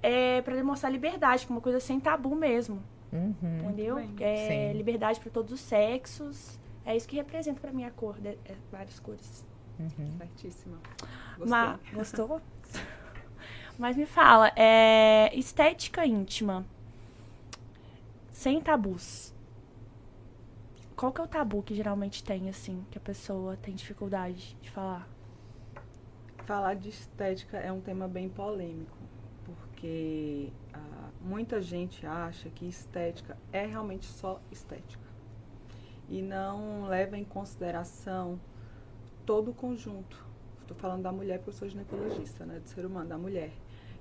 É, 0.03 0.43
pra 0.43 0.55
demonstrar 0.55 0.93
liberdade, 0.93 1.47
que 1.47 1.53
é 1.53 1.55
uma 1.55 1.63
coisa 1.63 1.81
sem 1.81 1.99
tabu 1.99 2.35
mesmo. 2.37 2.83
Uhum. 3.11 3.35
Entendeu? 3.65 3.99
É, 4.21 4.71
Sim. 4.73 4.77
liberdade 4.77 5.19
para 5.19 5.31
todos 5.31 5.53
os 5.53 5.61
sexos. 5.61 6.59
É 6.85 6.95
isso 6.95 7.09
que 7.09 7.17
representa 7.17 7.59
pra 7.61 7.73
mim 7.73 7.85
a 7.85 7.91
cor, 7.91 8.19
de, 8.21 8.29
é, 8.45 8.55
várias 8.71 9.01
cores. 9.01 9.47
Uhum. 9.79 10.19
Certíssima. 10.19 10.77
Gostei. 11.39 11.47
Ma- 11.49 11.79
gostou? 11.95 12.41
Mas 13.79 13.97
me 13.97 14.05
fala, 14.05 14.53
é, 14.55 15.31
estética 15.35 16.05
íntima, 16.07 16.65
sem 18.29 18.61
tabus. 18.61 19.33
Qual 20.95 21.11
que 21.13 21.21
é 21.21 21.25
o 21.25 21.27
tabu 21.27 21.63
que 21.63 21.75
geralmente 21.75 22.23
tem, 22.23 22.49
assim, 22.49 22.85
que 22.91 22.99
a 22.99 23.01
pessoa 23.01 23.57
tem 23.57 23.75
dificuldade 23.75 24.57
de 24.61 24.71
falar? 24.71 25.09
Falar 26.47 26.75
de 26.75 26.91
estética 26.91 27.57
é 27.57 27.73
um 27.73 27.81
tema 27.81 28.07
bem 28.07 28.29
polêmico, 28.29 28.99
porque 29.47 30.53
ah, 30.75 31.09
muita 31.23 31.59
gente 31.63 32.07
acha 32.07 32.51
que 32.51 32.67
estética 32.67 33.39
é 33.51 33.65
realmente 33.65 34.05
só 34.05 34.39
estética 34.53 35.03
e 36.07 36.21
não 36.21 36.87
leva 36.87 37.17
em 37.17 37.25
consideração 37.25 38.39
todo 39.25 39.53
o 39.53 39.55
conjunto. 39.55 40.23
Estou 40.61 40.77
falando 40.77 41.03
da 41.03 41.13
mulher 41.13 41.39
porque 41.39 41.49
eu 41.49 41.55
sou 41.55 41.67
ginecologista, 41.67 42.45
né, 42.45 42.61
do 42.61 42.69
ser 42.69 42.85
humano, 42.85 43.09
da 43.09 43.17
mulher. 43.17 43.53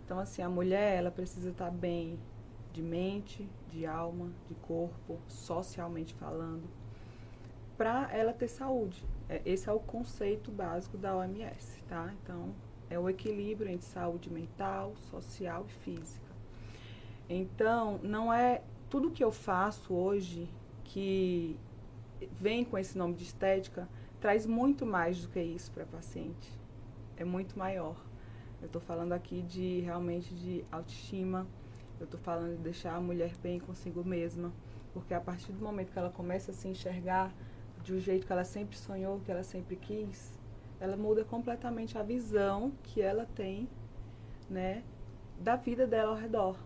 Então, 0.04 0.20
assim, 0.20 0.42
a 0.42 0.50
mulher 0.50 0.98
ela 0.98 1.12
precisa 1.12 1.50
estar 1.50 1.72
bem 1.72 2.20
de 2.74 2.82
mente, 2.82 3.50
de 3.72 3.86
alma, 3.86 4.30
de 4.50 4.56
corpo, 4.56 5.18
socialmente 5.30 6.14
falando, 6.16 6.70
para 7.78 8.12
ela 8.12 8.34
ter 8.34 8.50
saúde. 8.50 9.06
É, 9.34 9.42
Esse 9.48 9.68
é 9.68 9.74
o 9.74 9.80
conceito 9.80 10.52
básico 10.52 10.96
da 10.96 11.18
OMS, 11.18 11.82
tá? 11.90 12.14
Então, 12.22 12.54
é 12.88 13.00
o 13.00 13.10
equilíbrio 13.10 13.72
entre 13.72 13.88
saúde 13.88 14.30
mental, 14.30 14.94
social 15.10 15.66
e 15.68 15.72
física. 15.72 16.32
Então, 17.28 18.00
não 18.04 18.32
é 18.32 18.62
tudo 18.92 19.10
que 19.10 19.24
eu 19.24 19.32
faço 19.32 19.92
hoje 19.92 20.48
que 20.84 21.58
vem 22.40 22.64
com 22.64 22.78
esse 22.78 22.96
nome 22.96 23.16
de 23.16 23.24
estética, 23.24 23.90
traz 24.22 24.46
muito 24.46 24.86
mais 24.86 25.24
do 25.24 25.30
que 25.30 25.42
isso 25.42 25.72
para 25.72 25.84
paciente. 25.84 26.52
É 27.18 27.26
muito 27.26 27.58
maior. 27.58 27.96
Eu 28.62 28.68
estou 28.68 28.82
falando 28.82 29.14
aqui 29.14 29.42
de 29.42 29.80
realmente 29.80 30.32
de 30.36 30.64
autoestima. 30.72 31.48
Eu 32.00 32.06
estou 32.06 32.20
falando 32.20 32.58
de 32.58 32.62
deixar 32.62 32.94
a 32.96 33.02
mulher 33.02 33.34
bem 33.42 33.60
consigo 33.60 34.04
mesma, 34.04 34.54
porque 34.94 35.16
a 35.16 35.20
partir 35.20 35.52
do 35.54 35.64
momento 35.64 35.92
que 35.92 35.98
ela 35.98 36.12
começa 36.12 36.52
a 36.52 36.54
se 36.54 36.68
enxergar 36.68 37.34
de 37.84 37.94
um 37.94 38.00
jeito 38.00 38.26
que 38.26 38.32
ela 38.32 38.44
sempre 38.44 38.78
sonhou, 38.78 39.20
que 39.20 39.32
ela 39.32 39.44
sempre 39.44 39.76
quis, 39.76 40.34
ela 40.80 40.98
muda 40.98 41.24
completamente 41.24 41.98
a 41.98 42.04
visão 42.04 42.72
que 42.84 43.02
ela 43.02 43.26
tem, 43.36 43.70
né, 44.50 44.84
da 45.40 45.56
vida 45.56 45.86
dela 45.86 46.12
ao 46.12 46.18
redor. 46.18 46.58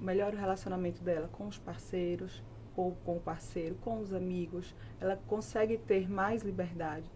Melhora 0.00 0.34
o 0.34 0.38
relacionamento 0.38 1.02
dela 1.02 1.28
com 1.28 1.46
os 1.46 1.58
parceiros, 1.58 2.42
ou 2.76 2.96
com 3.04 3.16
o 3.16 3.20
parceiro, 3.20 3.76
com 3.76 4.00
os 4.00 4.12
amigos. 4.12 4.74
Ela 5.00 5.16
consegue 5.26 5.78
ter 5.78 6.10
mais 6.10 6.42
liberdade 6.42 7.08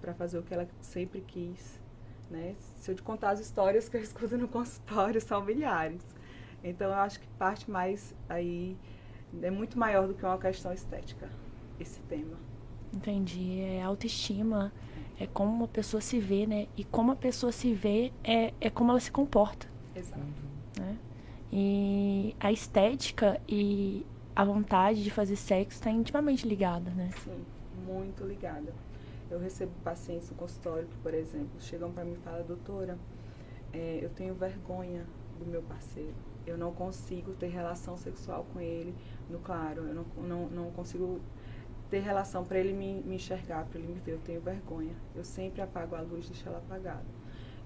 para 0.00 0.14
fazer 0.14 0.38
o 0.38 0.42
que 0.42 0.54
ela 0.54 0.68
sempre 0.80 1.20
quis. 1.20 1.80
Né? 2.30 2.54
Se 2.76 2.90
eu 2.90 2.94
te 2.94 3.02
contar 3.02 3.30
as 3.30 3.40
histórias 3.40 3.88
que 3.88 3.96
eu 3.96 4.00
escuto 4.00 4.38
no 4.38 4.48
consultório, 4.48 5.20
são 5.20 5.44
milhares. 5.44 6.02
Então, 6.62 6.88
eu 6.88 6.94
acho 6.94 7.20
que 7.20 7.26
parte 7.38 7.70
mais 7.70 8.14
aí 8.28 8.76
é 9.42 9.50
muito 9.50 9.78
maior 9.78 10.06
do 10.06 10.14
que 10.14 10.24
uma 10.24 10.38
questão 10.38 10.72
estética, 10.72 11.28
esse 11.78 12.00
tema. 12.02 12.49
Entendi. 12.92 13.60
É 13.60 13.82
autoestima, 13.82 14.72
é 15.18 15.26
como 15.26 15.52
uma 15.52 15.68
pessoa 15.68 16.00
se 16.00 16.18
vê, 16.18 16.46
né? 16.46 16.66
E 16.76 16.84
como 16.84 17.12
a 17.12 17.16
pessoa 17.16 17.52
se 17.52 17.72
vê 17.72 18.12
é, 18.24 18.52
é 18.60 18.70
como 18.70 18.90
ela 18.90 19.00
se 19.00 19.10
comporta. 19.10 19.66
Exato. 19.94 20.20
Né? 20.78 20.96
E 21.52 22.34
a 22.40 22.50
estética 22.50 23.40
e 23.48 24.06
a 24.34 24.44
vontade 24.44 25.02
de 25.02 25.10
fazer 25.10 25.36
sexo 25.36 25.78
está 25.78 25.90
intimamente 25.90 26.46
ligada, 26.48 26.90
né? 26.90 27.10
Sim, 27.24 27.44
muito 27.86 28.24
ligada. 28.24 28.72
Eu 29.30 29.38
recebo 29.38 29.72
pacientes 29.84 30.30
no 30.30 30.36
consultório 30.36 30.88
que, 30.88 30.96
por 30.98 31.12
exemplo, 31.12 31.60
chegam 31.60 31.92
para 31.92 32.04
mim 32.04 32.14
e 32.14 32.24
falam, 32.24 32.44
doutora, 32.44 32.98
é, 33.72 33.98
eu 34.02 34.10
tenho 34.10 34.34
vergonha 34.34 35.04
do 35.38 35.46
meu 35.46 35.62
parceiro. 35.62 36.14
Eu 36.46 36.56
não 36.56 36.72
consigo 36.72 37.32
ter 37.34 37.48
relação 37.48 37.96
sexual 37.96 38.46
com 38.52 38.60
ele 38.60 38.94
no 39.28 39.38
claro. 39.38 39.82
Eu 39.82 39.94
não, 39.94 40.04
não, 40.16 40.48
não 40.48 40.70
consigo 40.70 41.20
ter 41.90 42.00
relação 42.00 42.44
para 42.44 42.58
ele 42.58 42.72
me, 42.72 43.02
me 43.02 43.16
enxergar, 43.16 43.66
para 43.66 43.78
ele 43.78 43.92
me 43.92 44.00
ver. 44.00 44.12
Eu 44.12 44.20
tenho 44.20 44.40
vergonha. 44.40 44.94
Eu 45.14 45.24
sempre 45.24 45.60
apago 45.60 45.96
a 45.96 46.00
luz, 46.00 46.28
deixo 46.28 46.48
ela 46.48 46.58
apagada. 46.58 47.04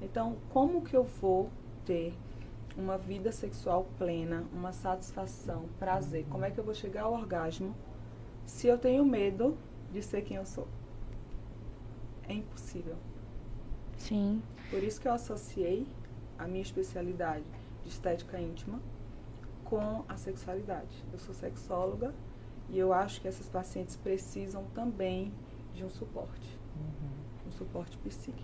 Então, 0.01 0.37
como 0.51 0.83
que 0.83 0.97
eu 0.97 1.05
vou 1.05 1.51
ter 1.85 2.15
uma 2.77 2.99
vida 2.99 3.31
sexual 3.31 3.87
plena, 3.97 4.45
uma 4.53 4.73
satisfação, 4.73 5.67
prazer. 5.79 6.27
Como 6.29 6.45
é 6.45 6.51
que 6.51 6.59
eu 6.59 6.65
vou 6.65 6.75
chegar 6.75 7.03
ao 7.03 7.13
orgasmo 7.13 7.75
se 8.45 8.67
eu 8.67 8.77
tenho 8.77 9.05
medo 9.05 9.57
de 9.93 10.03
ser 10.03 10.23
quem 10.23 10.37
eu 10.37 10.47
sou? 10.47 10.67
É 12.29 12.33
impossível. 12.33 12.97
Sim. 13.97 14.43
Por 14.71 14.83
isso 14.83 15.01
que 15.01 15.07
eu 15.07 15.13
associei 15.13 15.87
a 16.39 16.49
minha 16.49 16.63
especialidade 16.63 17.45
de 17.85 17.91
estética 17.91 18.41
íntima 18.41 18.81
com 19.65 20.05
a 20.09 20.17
sexualidade. 20.17 21.05
Eu 21.13 21.19
sou 21.19 21.35
sexóloga 21.35 22.13
e 22.75 22.79
eu 22.79 22.93
acho 22.93 23.21
que 23.21 23.29
essas 23.29 23.49
pacientes 23.49 23.95
precisam 23.95 24.65
também 24.75 25.33
de 25.73 25.85
um 25.85 25.91
suporte, 25.91 26.59
uhum. 26.77 27.49
um 27.49 27.53
suporte 27.53 27.97
psíquico. 27.99 28.43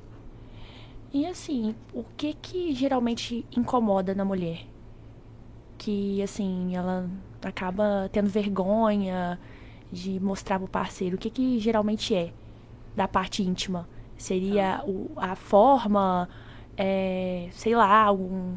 E 1.12 1.26
assim, 1.26 1.74
o 1.92 2.04
que 2.16 2.34
que 2.34 2.72
geralmente 2.72 3.44
incomoda 3.56 4.14
na 4.14 4.24
mulher? 4.24 4.64
Que 5.76 6.22
assim, 6.22 6.76
ela 6.76 7.10
acaba 7.42 8.08
tendo 8.12 8.28
vergonha 8.28 9.36
de 9.90 10.20
mostrar 10.20 10.60
pro 10.60 10.68
parceiro. 10.68 11.16
O 11.16 11.18
que 11.18 11.28
que 11.28 11.58
geralmente 11.58 12.14
é 12.14 12.32
da 12.94 13.08
parte 13.08 13.42
íntima? 13.42 13.88
Seria 14.16 14.76
ah. 14.76 14.84
o, 14.84 15.10
a 15.16 15.34
forma, 15.34 16.28
é, 16.76 17.48
sei 17.50 17.74
lá, 17.74 18.04
algum, 18.04 18.54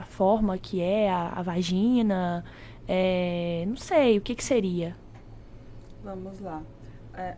a 0.00 0.04
forma 0.04 0.56
que 0.56 0.80
é 0.80 1.10
a, 1.10 1.28
a 1.28 1.42
vagina, 1.42 2.42
é, 2.90 3.66
não 3.68 3.76
sei, 3.76 4.16
o 4.16 4.22
que 4.22 4.34
que 4.34 4.42
seria? 4.42 4.96
Vamos 6.02 6.40
lá. 6.40 6.62
É, 7.12 7.36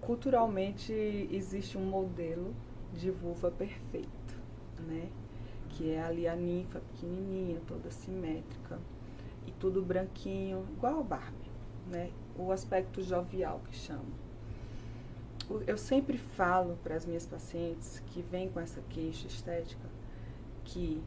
culturalmente 0.00 0.92
existe 1.30 1.78
um 1.78 1.84
modelo 1.84 2.52
de 2.92 3.08
vulva 3.08 3.48
perfeita, 3.48 4.34
né? 4.80 5.08
Que 5.68 5.92
é 5.92 6.02
ali 6.02 6.26
a 6.26 6.34
ninfa 6.34 6.80
pequenininha, 6.80 7.60
toda 7.64 7.92
simétrica 7.92 8.80
e 9.46 9.52
tudo 9.52 9.80
branquinho, 9.82 10.66
igual 10.76 10.98
a 10.98 11.02
Barbie, 11.04 11.50
né? 11.86 12.10
O 12.36 12.50
aspecto 12.50 13.02
jovial 13.02 13.60
que 13.68 13.76
chama. 13.76 14.22
Eu 15.64 15.76
sempre 15.76 16.18
falo 16.18 16.76
para 16.82 16.96
as 16.96 17.06
minhas 17.06 17.26
pacientes 17.26 18.02
que 18.06 18.20
vêm 18.20 18.48
com 18.48 18.58
essa 18.58 18.80
queixa 18.88 19.28
estética 19.28 19.88
que 20.64 21.00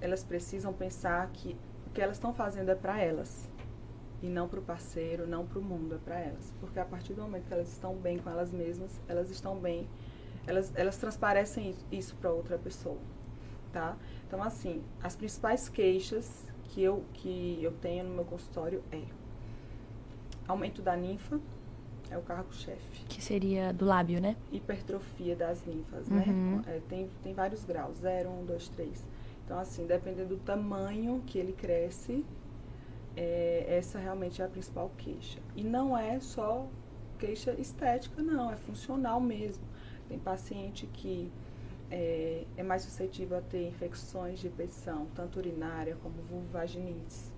elas 0.00 0.22
precisam 0.22 0.72
pensar 0.72 1.28
que 1.32 1.56
o 1.90 1.92
que 1.92 2.00
elas 2.00 2.16
estão 2.16 2.32
fazendo 2.32 2.70
é 2.70 2.74
para 2.74 3.00
elas 3.00 3.48
e 4.22 4.28
não 4.28 4.48
para 4.48 4.60
o 4.60 4.62
parceiro, 4.62 5.26
não 5.26 5.46
para 5.46 5.58
o 5.58 5.62
mundo, 5.62 5.96
é 5.96 5.98
para 5.98 6.20
elas. 6.20 6.54
Porque 6.60 6.78
a 6.78 6.84
partir 6.84 7.14
do 7.14 7.22
momento 7.22 7.46
que 7.46 7.54
elas 7.54 7.70
estão 7.70 7.94
bem 7.96 8.18
com 8.18 8.30
elas 8.30 8.52
mesmas, 8.52 9.00
elas 9.08 9.30
estão 9.30 9.58
bem 9.58 9.88
elas, 10.46 10.72
elas 10.74 10.96
transparecem 10.96 11.74
isso 11.92 12.14
para 12.16 12.30
outra 12.30 12.58
pessoa, 12.58 12.98
tá? 13.72 13.96
Então, 14.26 14.42
assim, 14.42 14.82
as 15.02 15.16
principais 15.16 15.68
queixas 15.68 16.46
que 16.64 16.82
eu, 16.82 17.04
que 17.14 17.58
eu 17.62 17.72
tenho 17.72 18.04
no 18.04 18.14
meu 18.14 18.24
consultório 18.24 18.82
é 18.90 19.02
aumento 20.46 20.82
da 20.82 20.96
ninfa, 20.96 21.40
é 22.10 22.18
o 22.18 22.22
cargo-chefe. 22.22 23.04
Que 23.08 23.22
seria 23.22 23.72
do 23.72 23.84
lábio, 23.84 24.20
né? 24.20 24.36
Hipertrofia 24.50 25.36
das 25.36 25.64
ninfas, 25.64 26.08
né? 26.08 26.24
uhum. 26.26 26.56
né? 26.56 26.76
É, 26.76 26.80
tem, 26.88 27.08
tem 27.22 27.34
vários 27.34 27.64
graus, 27.64 27.98
0, 27.98 28.28
1, 28.28 28.44
2, 28.46 28.68
3. 28.70 29.04
Então, 29.50 29.58
assim, 29.58 29.84
dependendo 29.84 30.36
do 30.36 30.36
tamanho 30.36 31.24
que 31.26 31.36
ele 31.36 31.52
cresce, 31.52 32.24
é, 33.16 33.66
essa 33.68 33.98
realmente 33.98 34.40
é 34.40 34.44
a 34.44 34.48
principal 34.48 34.92
queixa. 34.96 35.40
E 35.56 35.64
não 35.64 35.98
é 35.98 36.20
só 36.20 36.68
queixa 37.18 37.50
estética, 37.58 38.22
não, 38.22 38.52
é 38.52 38.56
funcional 38.56 39.20
mesmo. 39.20 39.64
Tem 40.08 40.20
paciente 40.20 40.86
que 40.86 41.32
é, 41.90 42.44
é, 42.56 42.62
mais 42.62 42.82
suscetível 42.82 43.38
a 43.38 43.40
ter 43.40 43.66
infecções 43.66 44.38
de 44.38 44.46
repetição, 44.46 45.08
tanto 45.16 45.40
urinária 45.40 45.96
como 46.00 46.22
vulvaginites. 46.22 47.32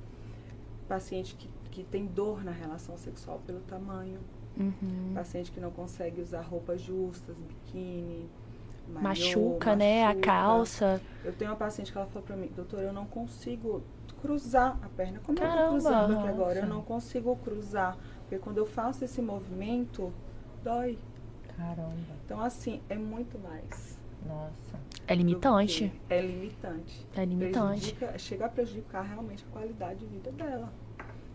Paciente 0.87 1.35
que, 1.35 1.49
que 1.71 1.83
tem 1.83 2.05
dor 2.05 2.45
na 2.45 2.53
relação 2.53 2.99
sexual 2.99 3.41
pelo 3.47 3.61
tamanho. 3.61 4.21
Uhum. 4.55 5.13
Paciente 5.15 5.51
que 5.51 5.59
não 5.59 5.71
consegue 5.71 6.21
usar 6.21 6.43
roupas 6.43 6.83
justas, 6.83 7.35
biquíni. 7.39 8.29
Maiô, 8.89 9.03
machuca, 9.03 9.77
né? 9.77 10.05
A 10.05 10.15
calça. 10.15 11.01
Eu 11.25 11.33
tenho 11.33 11.51
uma 11.51 11.57
paciente 11.57 11.93
que 11.93 11.99
ela 11.99 12.07
falou 12.07 12.23
pra 12.23 12.37
mim, 12.37 12.51
doutor, 12.55 12.83
eu 12.83 12.93
não 12.93 13.07
consigo 13.07 13.83
cruzar 14.21 14.79
a 14.83 14.89
perna. 14.89 15.21
Como 15.25 15.39
Caramba, 15.39 15.59
eu 15.61 15.65
tô 15.65 15.71
cruzando 15.71 16.19
aqui 16.19 16.29
agora? 16.29 16.59
Eu 16.61 16.67
não 16.67 16.83
consigo 16.83 17.37
cruzar. 17.37 17.97
Porque 18.21 18.39
quando 18.39 18.59
eu 18.59 18.67
faço 18.67 19.05
esse 19.05 19.21
movimento, 19.21 20.13
dói. 20.63 20.99
Caramba. 21.57 21.97
Então, 22.25 22.41
assim, 22.41 22.81
é 22.89 22.97
muito 22.97 23.39
mais. 23.39 23.99
Nossa. 24.27 24.81
É 25.07 25.15
limitante. 25.15 25.93
É 26.09 26.21
limitante. 26.21 27.07
É 27.15 27.25
limitante. 27.25 27.97
chega 28.19 28.47
a 28.47 28.49
prejudicar 28.49 29.03
realmente 29.03 29.45
a 29.49 29.53
qualidade 29.53 30.01
de 30.01 30.07
vida 30.07 30.31
dela. 30.31 30.73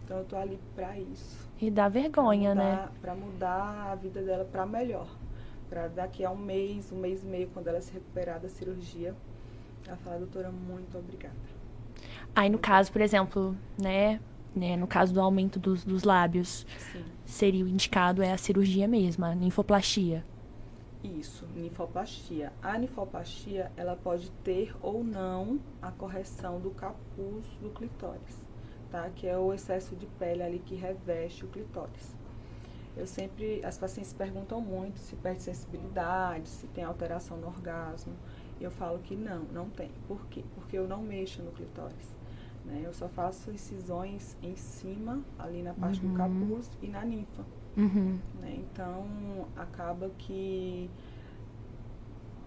Então, 0.04 0.20
eu 0.20 0.26
tô 0.26 0.38
ali 0.38 0.58
para 0.74 0.98
isso. 0.98 1.48
E 1.60 1.70
dá 1.70 1.90
vergonha, 1.90 2.56
pra 2.56 2.64
mudar, 2.64 2.78
né? 2.78 2.90
Para 3.02 3.16
mudar 3.16 3.92
a 3.92 3.96
vida 3.96 4.22
dela 4.22 4.46
para 4.46 4.66
melhor. 4.66 5.08
Para 5.70 5.88
daqui 5.88 6.24
a 6.24 6.32
um 6.32 6.38
mês, 6.38 6.92
um 6.92 6.98
mês 6.98 7.24
e 7.24 7.26
meio, 7.26 7.50
quando 7.54 7.68
ela 7.68 7.82
se 7.82 7.92
recuperar 7.92 8.40
da 8.40 8.50
cirurgia, 8.50 9.16
ela 9.86 9.98
falar, 9.98 10.18
doutora, 10.18 10.52
muito 10.52 10.98
obrigada. 10.98 11.36
Aí, 12.36 12.50
no 12.50 12.58
caso, 12.58 12.92
por 12.92 13.02
exemplo, 13.02 13.56
né? 13.82 14.20
né 14.56 14.78
no 14.78 14.88
caso 14.88 15.14
do 15.14 15.20
aumento 15.20 15.60
dos, 15.60 15.84
dos 15.84 16.04
lábios. 16.04 16.66
Sim 16.92 17.04
seria 17.28 17.66
o 17.66 17.68
indicado 17.68 18.24
é 18.24 18.32
a 18.32 18.38
cirurgia 18.38 18.88
mesmo, 18.88 19.26
a 19.26 19.36
ninfoplastia. 19.36 20.26
Isso, 21.04 21.46
ninfoplastia. 21.56 22.52
A 22.64 22.78
ninfoplastia, 22.80 23.72
ela 23.78 23.96
pode 23.96 24.32
ter 24.44 24.76
ou 24.82 25.04
não 25.04 25.60
a 25.82 25.92
correção 25.92 26.60
do 26.60 26.72
capuz 26.72 27.46
do 27.62 27.70
clitóris, 27.70 28.46
tá? 28.90 29.10
Que 29.16 29.28
é 29.28 29.38
o 29.38 29.54
excesso 29.54 29.96
de 29.96 30.06
pele 30.06 30.42
ali 30.42 30.60
que 30.60 30.74
reveste 30.74 31.46
o 31.46 31.48
clitóris. 31.50 32.16
Eu 32.98 33.06
sempre, 33.06 33.64
as 33.64 33.78
pacientes 33.78 34.12
perguntam 34.12 34.60
muito 34.60 34.98
se 35.00 35.16
perde 35.16 35.44
sensibilidade, 35.44 36.50
se 36.50 36.68
tem 36.68 36.84
alteração 36.84 37.38
no 37.38 37.48
orgasmo. 37.48 38.14
Eu 38.60 38.72
falo 38.72 39.00
que 39.00 39.16
não, 39.16 39.44
não 39.54 39.70
tem. 39.70 39.92
Por 40.08 40.26
quê? 40.28 40.44
Porque 40.56 40.78
eu 40.78 40.88
não 40.88 41.02
mexo 41.04 41.44
no 41.44 41.52
clitóris. 41.52 42.16
Né? 42.66 42.82
Eu 42.84 42.92
só 42.94 43.08
faço 43.08 43.52
incisões 43.52 44.36
em 44.42 44.56
cima, 44.56 45.22
ali 45.38 45.62
na 45.62 45.74
parte 45.74 46.04
uhum. 46.04 46.12
do 46.12 46.18
capuz 46.18 46.70
e 46.82 46.88
na 46.88 47.06
ninfa. 47.06 47.46
Uhum. 47.78 48.18
Né? 48.42 48.56
Então, 48.58 49.06
acaba 49.56 50.10
que 50.18 50.90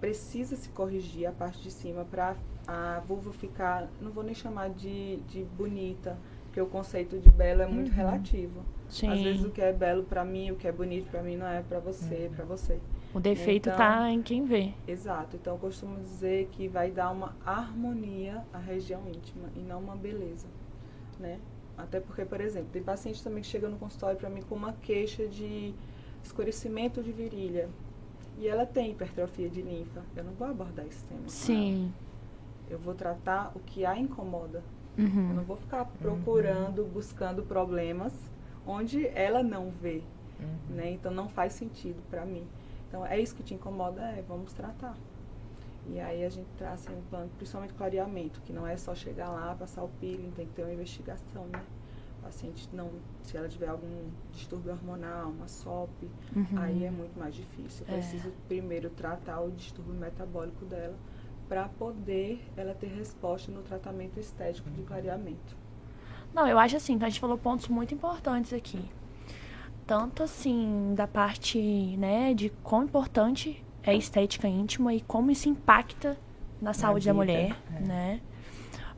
precisa 0.01 0.57
se 0.57 0.69
corrigir 0.71 1.27
a 1.27 1.33
parte 1.33 1.63
de 1.63 1.71
cima 1.71 2.05
para 2.05 2.35
a 2.67 3.01
vulva 3.07 3.33
ficar, 3.33 3.89
não 4.01 4.11
vou 4.11 4.25
nem 4.25 4.35
chamar 4.35 4.71
de, 4.71 5.17
de 5.29 5.45
bonita, 5.45 6.19
Porque 6.47 6.61
o 6.61 6.67
conceito 6.67 7.17
de 7.21 7.31
belo 7.31 7.63
é 7.63 7.67
muito 7.67 7.91
Uhum. 7.91 7.97
relativo. 7.97 8.65
Sim. 8.91 9.09
Às 9.11 9.21
vezes 9.23 9.45
o 9.45 9.51
que 9.51 9.61
é 9.63 9.73
belo 9.73 10.03
pra 10.05 10.25
mim, 10.25 10.51
o 10.51 10.57
que 10.57 10.67
é 10.69 10.73
bonito 10.73 11.09
pra 11.11 11.23
mim 11.23 11.37
não 11.37 11.47
é 11.47 11.63
pra 11.63 11.79
você, 11.79 12.27
Uhum. 12.29 12.35
pra 12.35 12.45
você. 12.45 12.79
O 13.15 13.21
defeito 13.21 13.69
Então- 13.69 13.79
tá 13.79 14.11
em 14.11 14.21
quem 14.23 14.45
vê. 14.45 14.73
Exato. 14.87 15.37
Então 15.37 15.55
eu 15.55 15.59
costumo 15.59 15.97
dizer 16.01 16.49
que 16.53 16.69
vai 16.69 16.91
dar 16.91 17.11
uma 17.11 17.35
harmonia 17.47 18.45
à 18.53 18.59
região 18.59 19.01
íntima 19.09 19.49
e 19.57 19.61
não 19.61 19.81
uma 19.81 19.97
beleza, 19.97 20.47
né? 21.19 21.39
Até 21.79 21.99
porque, 21.99 22.25
por 22.25 22.41
exemplo, 22.41 22.69
tem 22.73 22.83
paciente 22.83 23.23
também 23.23 23.41
que 23.43 23.49
chega 23.49 23.69
no 23.69 23.79
consultório 23.79 24.17
para 24.19 24.29
mim 24.29 24.43
com 24.43 24.55
uma 24.55 24.73
queixa 24.75 25.27
de 25.27 25.75
escurecimento 26.23 27.03
de 27.03 27.11
virilha. 27.11 27.69
E 28.39 28.47
ela 28.47 28.65
tem 28.67 28.91
hipertrofia 28.93 29.49
de 29.49 29.63
linfa. 29.63 30.03
Eu 30.17 30.25
não 30.25 30.33
vou 30.33 30.47
abordar 30.49 30.87
esse 30.87 31.05
tema. 31.05 31.23
com 31.23 31.29
Sim. 31.29 31.93
Eu 32.69 32.79
vou 32.79 32.95
tratar 32.95 33.51
o 33.57 33.61
que 33.61 33.85
a 33.85 33.99
incomoda. 33.99 34.63
Eu 34.97 35.09
não 35.09 35.37
Uhum. 35.37 35.43
vou 35.43 35.57
ficar 35.57 35.85
procurando, 35.85 36.85
buscando 36.85 37.43
problemas 37.43 38.13
onde 38.71 39.07
ela 39.09 39.43
não 39.43 39.71
vê, 39.71 40.03
Uhum. 40.39 40.77
né? 40.77 40.91
Então 40.93 41.13
não 41.13 41.29
faz 41.29 41.53
sentido 41.53 42.01
para 42.09 42.25
mim. 42.25 42.47
Então 42.89 43.05
é 43.05 43.19
isso 43.21 43.35
que 43.35 43.43
te 43.43 43.55
incomoda, 43.55 44.01
é, 44.03 44.23
vamos 44.27 44.53
tratar. 44.53 44.97
E 45.89 45.99
aí 45.99 46.25
a 46.25 46.29
gente 46.29 46.49
traz 46.57 46.81
assim, 46.87 46.97
um 46.97 47.03
plano, 47.11 47.31
principalmente 47.37 47.75
clareamento, 47.75 48.41
que 48.43 48.53
não 48.53 48.67
é 48.67 48.77
só 48.77 48.95
chegar 48.95 49.29
lá, 49.31 49.55
passar 49.55 49.83
o 49.83 49.89
peeling, 50.01 50.31
tem 50.31 50.47
que 50.47 50.53
ter 50.53 50.63
uma 50.63 50.73
investigação, 50.73 51.47
né? 51.47 51.63
O 52.19 52.23
paciente 52.23 52.69
não, 52.73 52.91
se 53.23 53.37
ela 53.37 53.49
tiver 53.49 53.69
algum 53.69 54.09
distúrbio 54.33 54.73
hormonal, 54.73 55.31
uma 55.31 55.49
SOP, 55.49 55.91
Uhum. 56.37 56.45
aí 56.57 56.85
é 56.85 56.91
muito 56.91 57.19
mais 57.19 57.35
difícil. 57.35 57.85
Eu 57.89 57.95
É. 57.95 57.99
preciso 57.99 58.31
primeiro 58.47 58.91
tratar 58.91 59.41
o 59.41 59.51
distúrbio 59.51 59.95
metabólico 59.95 60.65
dela 60.67 60.97
para 61.49 61.69
poder 61.69 62.41
ela 62.57 62.75
ter 62.75 62.87
resposta 62.89 63.51
no 63.51 63.63
tratamento 63.63 64.21
estético 64.21 64.71
de 64.71 64.83
clareamento. 64.83 65.57
Não, 66.35 66.47
eu 66.47 66.59
acho 66.59 66.77
assim, 66.77 66.95
então 66.95 67.07
a 67.07 67.11
gente 67.11 67.21
falou 67.21 67.37
pontos 67.39 67.69
muito 67.69 67.93
importantes 67.95 68.53
aqui. 68.53 68.81
Tanto 69.87 70.23
assim, 70.23 70.93
da 70.95 71.07
parte, 71.07 71.59
né, 71.99 72.33
de 72.33 72.51
quão 72.63 72.85
importante 72.85 73.63
é 73.83 73.91
a 73.91 73.95
estética 73.95 74.47
íntima 74.47 74.95
e 74.95 75.01
como 75.01 75.31
isso 75.31 75.49
impacta 75.49 76.17
na 76.63 76.73
saúde 76.73 77.07
da 77.07 77.13
vida, 77.13 77.25
mulher, 77.25 77.57
é. 77.77 77.81
né? 77.81 78.21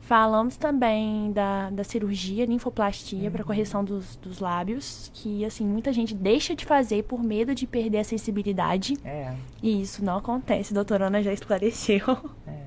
Falamos 0.01 0.57
também 0.57 1.31
da, 1.31 1.69
da 1.69 1.83
cirurgia, 1.83 2.45
linfoplastia, 2.45 3.23
Uhum. 3.23 3.31
para 3.31 3.43
correção 3.45 3.85
dos, 3.85 4.17
dos 4.17 4.39
lábios, 4.39 5.09
que, 5.13 5.45
assim, 5.45 5.65
muita 5.65 5.93
gente 5.93 6.13
deixa 6.13 6.53
de 6.53 6.65
fazer 6.65 7.03
por 7.03 7.23
medo 7.23 7.55
de 7.55 7.65
perder 7.65 7.99
a 7.99 8.03
sensibilidade. 8.03 8.97
É, 9.05 9.33
E 9.63 9.81
isso 9.81 10.03
não 10.03 10.17
acontece, 10.17 10.73
a 10.73 10.75
doutora 10.75 11.07
Ana 11.07 11.23
já 11.23 11.31
esclareceu. 11.31 12.05
é, 12.45 12.65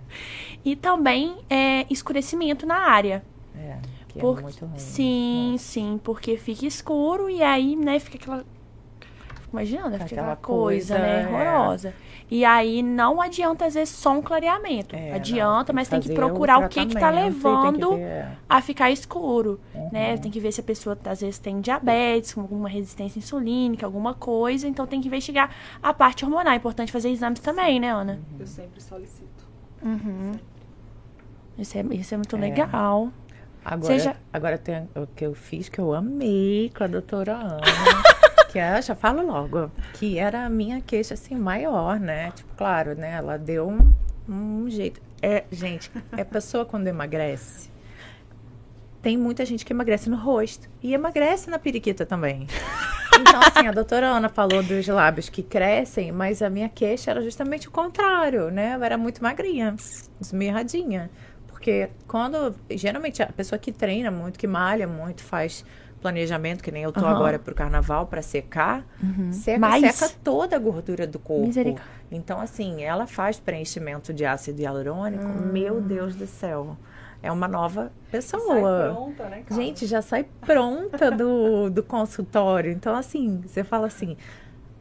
E 0.64 0.74
também 0.74 1.36
é, 1.50 1.84
escurecimento 1.90 2.64
na 2.66 2.78
área. 2.90 3.22
é. 3.54 3.78
Que 4.16 4.20
Por- 4.22 4.38
é 4.38 4.42
muito 4.42 4.64
ruim. 4.64 4.78
Sim, 4.78 5.52
né? 5.52 5.58
sim, 5.58 6.00
porque 6.02 6.36
fica 6.38 6.66
escuro 6.66 7.28
e 7.28 7.42
aí, 7.42 7.76
né, 7.76 7.98
fica 8.00 8.16
aquela. 8.16 8.44
Imaginando, 9.52 9.90
né, 9.90 9.98
fica 9.98 10.06
aquela, 10.06 10.32
Aquela 10.32 10.36
coisa, 10.36 10.94
coisa, 10.96 11.06
né, 11.06 11.22
é. 11.22 11.26
horrorosa. 11.54 11.94
E 12.28 12.44
aí 12.44 12.82
não 12.82 13.20
adianta, 13.20 13.66
às 13.66 13.74
vezes, 13.74 13.94
só 13.94 14.10
um 14.10 14.20
clareamento. 14.20 14.96
É, 14.96 15.12
adianta, 15.12 15.72
não, 15.72 15.76
mas 15.76 15.88
tem 15.88 16.00
que 16.00 16.10
o 16.10 16.14
procurar 16.14 16.58
o, 16.58 16.68
que 16.68 16.74
tá 16.74 16.82
e 16.82 16.86
tem 16.86 16.96
que 16.98 17.04
levando 17.10 17.94
é. 17.94 18.32
a 18.48 18.60
ficar 18.60 18.90
escuro, 18.90 19.60
né? 19.92 20.12
Uhum. 20.14 20.18
Tem 20.18 20.30
que 20.32 20.40
ver 20.40 20.50
se 20.50 20.60
a 20.60 20.64
pessoa, 20.64 20.98
às 21.04 21.20
vezes, 21.20 21.38
tem 21.38 21.60
diabetes, 21.60 22.34
com 22.34 22.40
alguma 22.40 22.68
resistência 22.68 23.18
insulínica, 23.20 23.86
alguma 23.86 24.12
coisa. 24.12 24.66
Então 24.66 24.86
tem 24.86 25.00
que 25.00 25.06
investigar 25.06 25.50
a 25.80 25.94
parte 25.94 26.24
hormonal. 26.24 26.52
É 26.52 26.56
importante 26.56 26.90
fazer 26.90 27.10
exames 27.10 27.38
também, 27.38 27.78
né, 27.78 27.90
Ana? 27.92 28.18
Eu 28.40 28.46
sempre 28.46 28.82
solicito. 28.82 29.46
Uhum. 29.80 30.32
Isso 31.56 31.78
é, 31.78 31.84
isso 31.92 32.12
é 32.12 32.16
muito 32.16 32.36
É. 32.36 32.40
legal. 32.40 33.08
Agora, 33.68 33.98
Seja- 33.98 34.16
agora 34.32 34.56
tem 34.56 34.88
o 34.94 35.08
que 35.08 35.26
eu 35.26 35.34
fiz 35.34 35.68
que 35.68 35.80
eu 35.80 35.92
amei 35.92 36.70
com 36.76 36.84
a 36.84 36.86
doutora 36.86 37.32
Ana. 37.34 37.60
que 38.52 38.60
é, 38.60 38.80
já 38.80 38.94
falo 38.94 39.26
logo, 39.26 39.72
que 39.94 40.20
era 40.20 40.46
a 40.46 40.48
minha 40.48 40.80
queixa 40.80 41.14
assim 41.14 41.34
maior, 41.34 41.98
né? 41.98 42.30
Tipo, 42.30 42.54
claro, 42.56 42.94
né? 42.94 43.14
Ela 43.14 43.36
deu 43.36 43.68
um, 43.68 43.92
um 44.28 44.70
jeito. 44.70 45.00
É, 45.20 45.42
gente, 45.50 45.90
é 46.16 46.22
pessoa 46.22 46.64
quando 46.64 46.86
emagrece. 46.86 47.68
Tem 49.02 49.16
muita 49.16 49.44
gente 49.44 49.64
que 49.64 49.72
emagrece 49.72 50.08
no 50.08 50.16
rosto 50.16 50.68
e 50.80 50.94
emagrece 50.94 51.50
na 51.50 51.58
periquita 51.58 52.06
também. 52.06 52.46
Então, 53.18 53.40
assim, 53.40 53.66
a 53.66 53.72
doutora 53.72 54.06
Ana 54.06 54.28
falou 54.28 54.62
dos 54.62 54.86
lábios 54.86 55.28
que 55.28 55.42
crescem, 55.42 56.12
mas 56.12 56.40
a 56.40 56.48
minha 56.48 56.68
queixa 56.68 57.10
era 57.10 57.20
justamente 57.20 57.66
o 57.66 57.70
contrário, 57.72 58.48
né? 58.50 58.76
Eu 58.76 58.84
era 58.84 58.96
muito 58.96 59.20
magrinha, 59.22 59.74
esmirradinha. 60.20 61.10
Porque 61.66 61.88
quando, 62.06 62.54
geralmente, 62.70 63.20
a 63.24 63.26
pessoa 63.26 63.58
que 63.58 63.72
treina 63.72 64.08
muito, 64.08 64.38
que 64.38 64.46
malha 64.46 64.86
muito, 64.86 65.20
faz 65.24 65.64
planejamento, 66.00 66.62
que 66.62 66.70
nem 66.70 66.84
eu 66.84 66.92
tô 66.92 67.00
Aham. 67.00 67.16
agora 67.16 67.38
pro 67.40 67.56
carnaval 67.56 68.06
para 68.06 68.22
secar, 68.22 68.86
seca, 69.32 69.58
Mas- 69.58 69.96
seca 69.96 70.14
toda 70.22 70.54
a 70.54 70.58
gordura 70.60 71.08
do 71.08 71.18
corpo. 71.18 71.44
Misericórdia. 71.48 71.90
Então, 72.08 72.40
assim, 72.40 72.84
ela 72.84 73.04
faz 73.08 73.40
preenchimento 73.40 74.14
de 74.14 74.24
ácido 74.24 74.62
hialurônico, 74.62 75.24
Ah. 75.24 75.40
meu 75.52 75.80
Deus 75.80 76.14
do 76.14 76.24
céu. 76.28 76.76
É 77.20 77.32
uma 77.32 77.48
nova 77.48 77.86
Sai 77.86 77.90
pessoa. 78.12 78.92
pronta, 78.94 79.24
né? 79.24 79.42
Gente, 79.50 79.86
já 79.86 80.00
sai 80.00 80.22
pronta 80.42 81.10
do, 81.10 81.68
do 81.68 81.82
consultório. 81.82 82.70
Então, 82.70 82.94
assim, 82.94 83.40
você 83.44 83.64
fala 83.64 83.88
assim, 83.88 84.16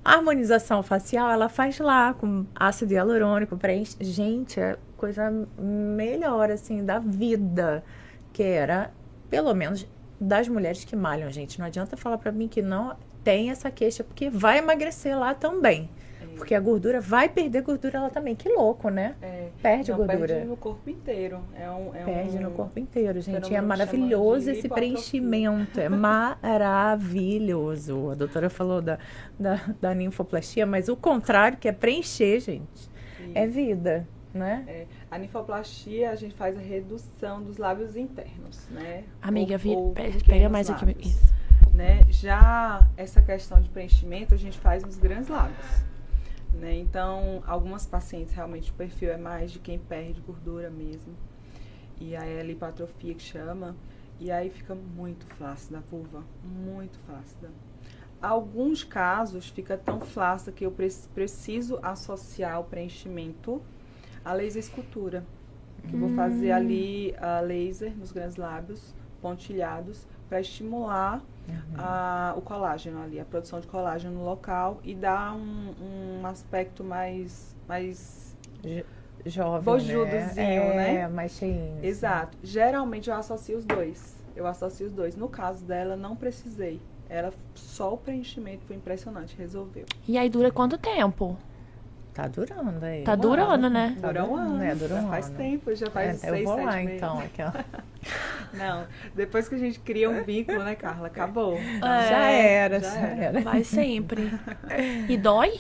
a 0.04 0.14
harmonização 0.18 0.84
facial, 0.84 1.32
ela 1.32 1.50
faz 1.50 1.80
lá 1.80 2.14
com 2.14 2.46
ácido 2.56 2.94
hialurônico, 2.94 3.58
preenche. 3.58 3.96
Gente, 4.02 4.60
é 4.60 4.78
coisa 4.96 5.32
melhor, 5.58 6.52
assim, 6.52 6.84
da 6.84 7.00
vida. 7.00 7.82
Que 8.34 8.44
era, 8.44 8.92
pelo 9.30 9.54
menos, 9.54 9.88
das 10.20 10.48
mulheres 10.48 10.86
que 10.86 10.96
malham, 10.96 11.30
gente. 11.32 11.60
Não 11.60 11.66
adianta 11.66 11.98
falar 11.98 12.18
pra 12.18 12.32
mim 12.32 12.48
que 12.48 12.62
não 12.62 12.96
tem 13.24 13.50
essa 13.50 13.72
queixa, 13.72 14.04
porque 14.04 14.30
vai 14.30 14.60
emagrecer 14.60 15.18
lá 15.18 15.34
também. 15.34 15.90
É. 16.22 16.26
Porque 16.36 16.54
a 16.54 16.60
gordura 16.60 17.02
vai 17.02 17.28
perder 17.30 17.62
gordura 17.62 18.02
lá 18.02 18.10
também. 18.10 18.36
Que 18.36 18.50
louco, 18.50 18.90
né? 18.90 19.16
É, 19.22 19.48
Perde 19.62 19.92
não, 19.92 19.98
gordura. 19.98 20.28
Perde 20.28 20.46
no 20.46 20.58
corpo 20.58 20.90
inteiro. 20.90 21.40
É 21.56 21.70
um, 21.70 21.96
é 21.96 22.04
Perde 22.04 22.38
um, 22.38 22.42
no 22.42 22.52
corpo 22.52 22.80
inteiro, 22.80 23.22
gente. 23.22 23.54
É 23.54 23.62
maravilhoso 23.62 24.50
esse 24.52 24.68
preenchimento. 24.70 25.80
É 25.80 25.90
maravilhoso. 25.90 28.12
A 28.12 28.16
doutora 28.16 28.50
falou 28.50 28.82
da, 28.82 28.98
da, 29.40 29.60
da 29.82 29.94
ninfoplastia, 29.94 30.66
mas 30.66 30.90
o 30.90 30.96
contrário, 30.96 31.58
que 31.58 31.68
é 31.68 31.72
preencher, 31.72 32.40
gente. 32.40 32.96
É 33.34 33.48
vida, 33.48 34.08
né? 34.36 34.66
É, 34.68 34.86
a 35.10 35.18
ninfoplastia, 35.18 36.12
a 36.12 36.16
gente 36.16 36.36
faz 36.36 36.58
a 36.58 36.62
redução 36.62 37.42
dos 37.42 37.58
lábios 37.58 37.96
internos, 37.96 38.68
né? 38.70 39.06
Amiga, 39.22 39.54
Ou- 39.54 39.60
vi, 39.60 39.70
ou 39.70 39.92
pe- 39.94 40.02
pequenos 40.04 40.24
pega 40.24 40.50
mais 40.50 40.70
aqui. 40.70 40.86
lábios, 40.86 41.08
Isso. 41.08 41.34
Né? 41.74 42.02
Já 42.10 42.88
essa 42.98 43.22
questão 43.22 43.60
de 43.62 43.70
preenchimento, 43.70 44.34
a 44.34 44.38
gente 44.38 44.58
faz 44.60 44.84
nos 44.84 44.98
grandes 44.98 45.30
lábios. 45.30 45.84
Né? 46.54 46.76
Então, 46.78 47.44
algumas 47.48 47.86
pacientes, 47.86 48.34
realmente, 48.34 48.72
o 48.72 48.74
perfil 48.74 49.12
é 49.12 49.18
mais 49.18 49.52
de 49.52 49.60
quem 49.60 49.78
perde 49.80 50.22
gordura 50.22 50.70
mesmo. 50.70 51.14
E 52.00 52.16
aí 52.16 52.36
é 52.38 52.40
a 52.42 52.44
lipoatrofia 52.44 53.14
que 53.14 53.24
chama. 53.24 53.76
E 54.20 54.32
aí 54.32 54.50
fica 54.50 54.74
muito 54.76 55.26
flácida 55.36 55.78
a 55.80 55.82
vulva. 55.82 56.24
Muito 56.44 56.98
flácida. 57.00 57.50
Alguns 58.22 58.84
casos 58.84 59.50
fica 59.50 59.78
tão 59.78 60.00
flácida 60.00 60.52
que 60.54 60.66
eu 60.66 60.72
pre- 60.72 60.88
preciso 61.14 61.78
associar 61.84 62.60
o 62.62 62.64
preenchimento 62.64 63.62
à 64.26 64.34
laser 64.34 64.60
escultura. 64.60 65.24
Que 65.88 65.94
eu 65.94 66.00
vou 66.00 66.10
fazer 66.16 66.52
ali 66.52 67.14
a 67.20 67.40
laser 67.42 67.96
nos 67.96 68.12
grandes 68.12 68.36
lábios, 68.38 68.94
pontilhados, 69.22 70.08
para 70.28 70.42
estimular 70.42 71.22
a- 71.78 72.34
o 72.36 72.42
colágeno 72.42 73.04
ali, 73.04 73.20
a 73.20 73.26
produção 73.26 73.60
de 73.60 73.68
colágeno 73.68 74.16
no 74.16 74.26
local 74.26 74.80
e 74.84 74.96
dar 74.96 75.36
um, 75.36 76.20
um 76.22 76.26
aspecto 76.26 76.84
mais, 76.84 77.56
mais 77.68 78.36
Jovem, 79.26 79.62
Bojudozinho, 79.64 80.06
né? 80.10 80.76
né? 80.76 80.96
É, 81.02 81.08
mais 81.08 81.34
cheinho. 81.34 81.78
assim. 81.78 81.86
Exato. 81.88 82.38
Geralmente 82.44 83.10
eu 83.10 83.16
associo 83.16 83.58
os 83.58 83.66
dois. 83.66 84.16
Eu 84.36 84.48
associo 84.48 84.88
os 84.88 84.92
dois. 84.92 85.16
No 85.16 85.30
caso 85.30 85.64
dela, 85.64 85.96
não 85.96 86.16
precisei. 86.16 86.82
Ela 87.08 87.32
só 87.54 87.94
o 87.94 87.98
preenchimento 87.98 88.64
foi 88.66 88.76
impressionante, 88.76 89.36
resolveu. 89.38 89.86
E 90.08 90.18
aí 90.18 90.30
dura 90.30 90.52
quanto 90.52 90.78
tempo? 90.78 91.38
Tá 92.16 92.30
durando 92.30 92.84
aí. 92.86 93.04
Tá 93.04 93.14
durando, 93.14 93.70
né? 93.70 93.98
Tá 94.00 94.08
Dura 94.08 94.24
um 94.24 94.36
ano. 94.38 94.58
né? 94.58 94.74
Dura 94.74 94.96
um 94.96 95.02
já 95.02 95.08
faz 95.10 95.28
ano. 95.28 95.36
tempo, 95.38 95.76
já 95.76 95.92
faz 95.92 96.10
É, 96.24 96.30
seis, 96.30 96.40
eu 96.40 96.56
vou 96.56 96.64
lá, 96.66 96.72
meses. 96.78 96.94
então. 96.96 97.20
Aqui, 97.20 97.42
ó. 97.42 97.52
Não, 98.58 98.86
depois 99.14 99.50
que 99.50 99.56
a 99.56 99.58
gente 99.58 99.80
cria 99.82 100.10
um 100.10 100.24
vínculo, 100.24 100.64
né, 100.64 100.76
Carla? 100.76 101.08
Acabou. 101.08 101.56
É, 101.56 101.80
já 102.10 102.30
era, 102.32 102.80
já 102.80 102.90
já, 102.90 102.98
era. 103.00 103.24
era. 103.26 103.42
Vai 103.42 103.66
sempre. 103.66 104.32
E 105.10 105.18
dói? 105.18 105.60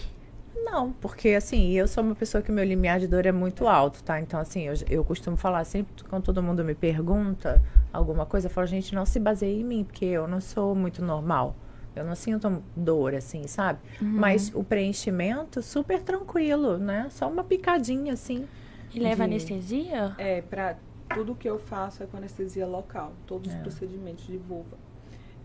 Não, 0.55 0.93
porque 0.93 1.29
assim, 1.29 1.73
eu 1.73 1.87
sou 1.89 2.01
uma 2.03 2.15
pessoa 2.15 2.41
que 2.41 2.51
meu 2.51 2.63
limiar 2.63 2.99
de 2.99 3.07
dor 3.07 3.25
é 3.25 3.31
muito 3.33 3.67
alto, 3.67 4.01
tá? 4.01 4.19
Então, 4.21 4.39
assim, 4.39 4.63
eu, 4.63 4.73
eu 4.89 5.03
costumo 5.03 5.35
falar 5.35 5.63
sempre, 5.65 6.03
quando 6.09 6.23
todo 6.23 6.41
mundo 6.41 6.63
me 6.63 6.73
pergunta 6.73 7.61
alguma 7.93 8.25
coisa, 8.25 8.47
eu 8.47 8.51
falo, 8.51 8.65
gente, 8.65 8.95
não 8.95 9.05
se 9.05 9.19
baseie 9.19 9.59
em 9.59 9.63
mim, 9.63 9.83
porque 9.83 10.05
eu 10.05 10.25
não 10.27 10.39
sou 10.41 10.73
muito 10.73 11.03
normal. 11.03 11.55
Eu 11.95 12.03
não 12.03 12.15
sinto 12.15 12.61
dor, 12.75 13.15
assim, 13.15 13.47
sabe? 13.47 13.79
Mas 14.01 14.51
o 14.53 14.63
preenchimento, 14.63 15.61
super 15.61 16.01
tranquilo, 16.01 16.77
né? 16.77 17.07
Só 17.09 17.29
uma 17.29 17.43
picadinha, 17.43 18.13
assim. 18.13 18.45
E 18.93 18.99
leva 18.99 19.17
De- 19.17 19.23
anestesia? 19.23 20.13
É, 20.17 20.41
pra 20.41 20.75
tudo 21.13 21.33
que 21.35 21.47
eu 21.49 21.57
faço 21.57 22.03
é 22.03 22.05
com 22.05 22.17
anestesia 22.17 22.67
local, 22.67 23.13
todos 23.25 23.51
É. 23.51 23.55
os 23.55 23.61
procedimentos 23.61 24.25
de 24.27 24.37
vulva. 24.37 24.77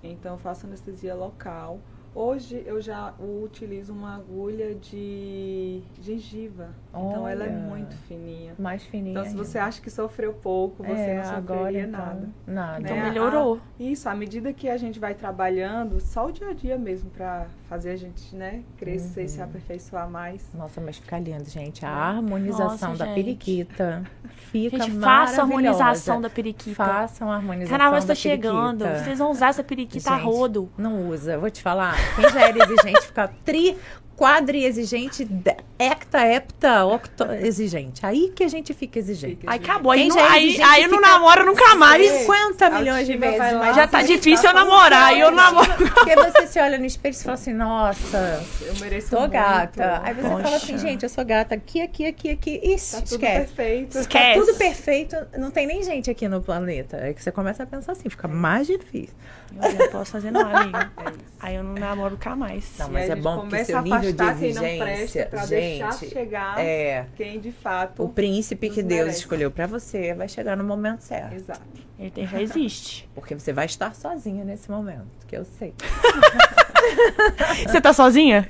Então 0.02 0.32
eu 0.32 0.38
faço 0.38 0.66
anestesia 0.66 1.14
local. 1.14 1.78
Hoje 2.14 2.60
eu 2.66 2.80
já 2.80 3.14
utilizo 3.20 3.92
uma 3.92 4.16
agulha 4.16 4.74
de 4.74 5.82
gengiva. 6.02 6.70
Então 6.90 7.26
ela 7.29 7.44
é 7.44 7.50
muito 7.50 7.96
fininha. 8.09 8.53
Mais 8.59 8.83
fininha. 8.83 9.12
Então 9.12 9.22
se 9.24 9.31
ainda. 9.31 9.44
você 9.44 9.59
acha 9.59 9.81
que 9.81 9.90
sofreu 9.90 10.33
pouco, 10.33 10.83
você 10.83 10.92
é, 10.92 11.16
não 11.16 11.24
sofreria 11.24 11.37
agora 11.37 11.79
então, 11.79 12.00
nada. 12.00 12.29
Nada. 12.46 12.81
Então 12.81 12.96
né? 12.96 13.03
melhorou. 13.05 13.61
Isso, 13.79 14.09
à 14.09 14.14
medida 14.14 14.53
que 14.53 14.68
a 14.68 14.76
gente 14.76 14.98
vai 14.98 15.14
trabalhando, 15.14 16.00
só 16.00 16.26
o 16.26 16.33
dia 16.33 16.48
a 16.48 16.53
dia 16.53 16.76
mesmo 16.76 17.11
pra 17.11 17.46
fazer 17.68 17.90
a 17.90 17.96
gente, 17.96 18.35
né, 18.35 18.62
crescer, 18.76 19.22
Uhum. 19.22 19.29
se 19.29 19.40
aperfeiçoar 19.42 20.11
mais. 20.11 20.50
Nossa, 20.53 20.81
mas 20.81 20.96
fica 20.98 21.18
lindo, 21.18 21.48
gente. 21.48 21.87
A 21.87 21.90
harmonização 21.90 22.90
Nossa, 22.90 23.05
da 23.05 23.07
gente. 23.07 23.14
periquita 23.14 24.03
fica 24.50 24.79
Gente, 24.79 24.98
faça 24.98 25.40
a 25.40 25.44
harmonização 25.44 26.20
da 26.20 26.29
periquita. 26.29 26.74
Façam 26.85 27.31
a 27.31 27.37
harmonização 27.37 27.70
Carnaval 27.70 27.92
da 27.92 27.98
está 27.98 28.14
chegando. 28.14 28.85
Vocês 28.85 29.18
vão 29.18 29.31
usar 29.31 29.48
essa 29.50 29.62
periquita 29.62 30.11
a 30.11 30.16
Gente, 30.18 30.24
rodo. 30.24 30.68
Não 30.76 31.09
usa, 31.09 31.38
vou 31.38 31.50
te 31.50 31.62
falar. 31.62 31.94
Quem 32.16 32.29
já 32.29 32.48
era 32.48 32.59
exigente 32.64 33.03
fica 33.07 33.29
tri, 33.44 33.76
quadri 34.20 34.66
exigente, 34.66 35.26
hecta, 35.78 36.26
hepta, 36.26 36.85
octo 36.85 37.24
exigente. 37.40 38.04
Aí 38.04 38.30
que 38.37 38.44
a 38.44 38.48
gente 38.48 38.74
fica 38.74 38.98
exigente. 38.98 39.37
Fica 39.37 39.50
Aí 39.50 39.59
acabou. 39.59 39.92
Aí, 39.92 40.00
Quem 40.00 40.09
não, 40.11 40.16
já 40.16 40.20
é 40.20 40.28
aí, 40.28 40.44
exigente 40.48 40.68
aí 40.68 40.83
eu 40.83 40.88
não 40.90 41.00
namoro 41.00 41.46
nunca 41.46 41.74
mais. 41.76 42.06
Sim. 42.06 42.18
50 42.18 42.66
A 42.66 42.70
milhões 42.70 43.06
de 43.06 43.16
vezes, 43.16 43.38
lá, 43.38 43.52
mas 43.54 43.76
Já 43.76 43.88
tá 43.88 44.02
difícil 44.02 44.50
eu 44.50 44.54
namorar. 44.54 45.16
E 45.16 45.20
eu 45.20 45.30
namoro. 45.30 45.70
Porque 45.94 46.14
você 46.16 46.46
se 46.46 46.61
olha 46.61 46.76
no 46.76 46.85
espelho 46.85 47.14
e 47.14 47.18
fala 47.22 47.33
assim, 47.35 47.54
nossa, 47.54 48.44
Eu 48.61 48.74
mereço 48.78 49.09
tô 49.09 49.20
muito. 49.20 49.33
gata. 49.33 50.02
Aí 50.04 50.12
você 50.12 50.22
fala 50.28 50.42
Poxa. 50.42 50.56
assim, 50.56 50.76
gente, 50.76 51.02
eu 51.02 51.09
sou 51.09 51.24
gata 51.24 51.54
aqui, 51.54 51.80
aqui, 51.80 52.04
aqui, 52.06 52.30
aqui. 52.30 52.61
Ixi, 52.62 52.96
Tá 52.96 52.98
tudo 53.00 53.12
esquece. 53.14 53.54
perfeito. 53.54 53.92
Tá 53.94 54.00
Esquece. 54.00 54.40
tudo 54.46 54.59
perfeito, 54.59 55.16
não 55.38 55.50
tem 55.50 55.66
nem 55.66 55.83
gente 55.83 56.11
aqui 56.11 56.28
no 56.28 56.42
planeta. 56.42 56.98
É 56.98 57.14
que 57.14 57.22
você 57.22 57.33
começa 57.33 57.62
a 57.62 57.66
pensar 57.66 57.92
assim, 57.92 58.11
fica 58.11 58.28
mais 58.28 58.66
difícil. 58.66 59.14
Eu 59.62 59.72
não 59.72 59.88
posso 59.88 60.12
fazer 60.12 60.30
não, 60.30 60.42
amiga. 60.42 60.90
É 61.00 61.11
isso. 61.11 61.18
Aí 61.40 61.54
eu 61.54 61.64
não 61.64 61.72
namoro 61.72 62.11
nunca 62.12 62.37
mais. 62.37 62.70
Não, 62.78 62.90
mas 62.90 63.04
aí 63.04 63.11
é 63.11 63.16
bom 63.16 63.40
porque 63.40 63.64
seu 63.64 63.78
a 63.78 63.83
nível 64.12 64.35
de 64.35 64.55
não 64.55 64.64
exigência, 64.66 65.29
deixar 65.49 65.90
gente, 65.92 66.09
chegar 66.11 66.59
é 66.61 67.07
quem 67.16 67.38
de 67.40 67.53
fato. 67.53 68.03
o 68.05 68.09
príncipe 68.09 68.68
que 68.70 68.83
Deus 68.83 69.01
merece. 69.01 69.18
escolheu 69.20 69.51
pra 69.51 69.66
você 69.66 70.14
vai 70.14 70.29
chegar 70.29 70.57
no 70.57 70.64
momento 70.64 71.01
certo. 71.01 71.35
Exato. 71.35 71.61
Ele 71.99 72.11
tem- 72.11 72.27
já 72.27 72.40
existe. 72.40 73.09
Porque 73.14 73.35
você 73.35 73.53
vai 73.53 73.66
estar 73.66 73.94
sozinha 73.94 74.44
nesse 74.44 74.70
momento, 74.70 75.07
que 75.27 75.37
eu 75.37 75.44
sei. 75.44 75.75
Você 77.66 77.81
tá 77.81 77.92
sozinha? 77.92 78.49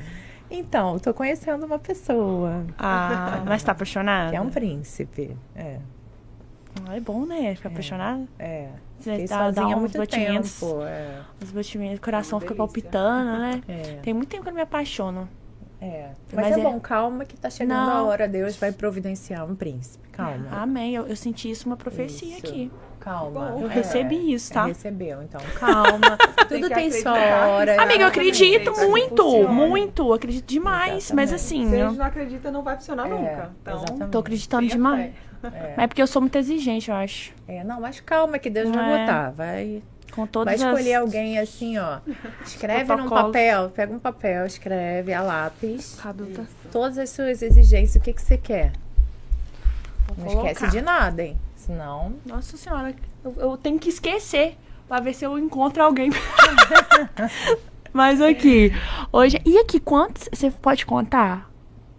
Então, 0.51 0.99
tô 0.99 1.15
conhecendo 1.15 1.65
uma 1.65 1.79
pessoa 1.79 2.65
Ah, 2.79 3.43
mas 3.47 3.63
tá 3.63 3.73
apaixonada? 3.73 4.31
que 4.31 4.37
é 4.37 4.41
um 4.41 4.51
príncipe. 4.51 5.37
É, 5.55 5.77
Ah, 6.89 6.97
é 6.97 7.01
bom, 7.01 7.25
né? 7.27 7.55
Ficar 7.55 7.69
apaixonada. 7.69 8.27
é. 8.39 8.69
Você 9.01 9.13
Fiquei 9.13 9.27
dá, 9.29 9.39
dá 9.39 9.45
sozinha 9.55 9.75
há 9.75 9.79
uns 9.79 9.81
muito 9.81 9.97
batimentos. 9.99 10.61
tempo. 10.61 10.83
É, 10.83 11.21
Os 11.43 11.51
batimentos, 11.53 11.97
o 11.97 12.01
coração 12.03 12.37
Uma 12.37 12.41
fica 12.43 12.53
delícia. 12.55 12.67
palpitando, 12.91 13.39
né? 13.39 13.63
é, 13.69 13.83
Tem 14.03 14.13
muito 14.13 14.29
tempo 14.29 14.43
que 14.43 14.49
eu 14.51 14.53
não 14.53 14.57
me 14.59 14.63
apaixono. 14.63 15.27
É. 15.81 16.11
Mas, 16.33 16.47
Mas 16.47 16.57
é, 16.57 16.61
é- 16.61 16.63
bom, 16.63 16.79
calma 16.81 17.25
que 17.25 17.37
tá 17.37 17.49
chegando 17.51 17.77
Não. 17.79 17.91
a 17.99 18.03
hora. 18.05 18.29
Deus 18.29 18.57
vai 18.57 18.71
providenciar 18.73 19.45
um 19.45 19.55
príncipe. 19.55 20.09
Calma. 20.11 20.47
Amém. 20.53 20.95
Eu, 20.95 21.07
eu 21.07 21.17
senti 21.17 21.51
isso 21.51 21.67
uma 21.67 21.77
profecia 21.77 22.37
Isso. 22.37 22.47
aqui. 22.47 22.71
Calma. 23.01 23.53
Bom, 23.53 23.61
Eu 23.63 23.71
É, 23.71 23.75
recebi 23.75 24.33
isso, 24.35 24.53
tá? 24.53 24.67
Recebeu, 24.67 25.23
então 25.23 25.41
calma. 25.59 26.19
Tudo 26.49 26.69
que 26.69 26.75
tem 26.75 26.91
sua 26.93 27.13
hora. 27.15 27.81
Amiga, 27.83 28.03
eu 28.05 28.09
acredito 28.09 28.73
muito, 28.89 29.49
muito. 29.49 30.13
Acredito 30.13 30.47
demais. 30.47 31.11
Mas 31.11 31.33
Exatamente. 31.33 31.65
assim, 31.65 31.71
Se 31.71 31.81
a 31.83 31.89
gente 31.89 31.99
não 31.99 32.05
acredita, 32.05 32.51
não 32.51 32.63
vai 32.63 32.77
funcionar 32.77 33.07
É, 33.07 33.11
nunca. 33.11 33.51
Então, 33.63 33.77
exatamente. 33.79 34.11
tô 34.11 34.19
acreditando 34.19 34.61
tenha 34.63 34.73
demais. 34.77 35.15
É. 35.43 35.75
Mas 35.75 35.79
é 35.79 35.87
porque 35.87 36.03
eu 36.03 36.07
sou 36.07 36.21
muito 36.21 36.37
exigente, 36.37 36.91
eu 36.91 36.97
acho. 36.97 37.33
É, 37.49 37.65
não, 37.65 37.81
mas 37.81 37.99
calma 38.01 38.39
que 38.39 38.51
Deus 38.51 38.69
vai 38.71 38.93
É. 38.93 38.99
botar. 39.07 39.31
Vai, 39.31 39.83
Com 40.11 40.23
vai 40.23 40.29
todas 40.31 40.61
escolher 40.61 40.95
as... 40.95 41.01
alguém 41.01 41.39
assim, 41.39 41.79
ó. 41.79 42.01
Escreve 42.45 42.95
num 42.97 43.09
papel, 43.09 43.71
pega 43.71 43.93
um 43.93 43.99
papel, 43.99 44.47
escreve 44.47 45.13
a 45.13 45.23
lápis. 45.23 45.97
Caduta. 46.03 46.47
Todas 46.73 46.99
as 46.99 47.11
suas 47.11 47.43
exigências, 47.43 47.97
o 47.97 48.01
que, 48.01 48.13
que 48.13 48.23
você 48.23 48.37
quer. 48.37 48.73
Vou 50.17 50.25
Não 50.25 50.27
esquece 50.27 50.61
colocar. 50.61 50.77
de 50.77 50.83
nada, 50.83 51.23
hein? 51.23 51.39
Senão. 51.57 52.15
Nossa 52.27 52.57
senhora, 52.57 52.95
eu, 53.25 53.35
eu 53.39 53.57
tenho 53.57 53.79
que 53.79 53.89
esquecer 53.89 54.57
pra 54.89 54.99
ver 55.01 55.15
se 55.15 55.25
eu 55.25 55.39
encontro 55.39 55.83
alguém. 55.83 56.11
Mas 57.93 58.21
aqui, 58.21 58.73
hoje. 59.13 59.41
E 59.45 59.59
aqui, 59.59 59.79
quantos. 59.81 60.29
Você 60.33 60.51
pode 60.51 60.87
contar? 60.87 61.51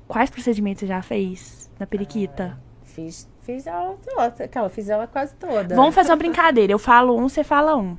Quais 0.08 0.30
procedimentos 0.30 0.82
você 0.82 0.88
já 0.88 1.02
fez 1.02 1.70
na 1.80 1.86
periquita? 1.86 2.58
Fiz, 2.84 3.28
fiz 3.42 3.68
ela 3.68 3.96
toda. 4.04 4.44
Aquela, 4.46 4.70
fiz 4.70 4.90
ela 4.90 5.08
quase 5.08 5.34
toda. 5.36 5.76
Vamos 5.76 5.94
fazer 5.96 6.10
uma 6.12 6.18
brincadeira. 6.18 6.72
Eu 6.72 6.80
falo 6.80 7.18
um, 7.18 7.28
você 7.30 7.44
fala 7.44 7.76
um. 7.76 7.98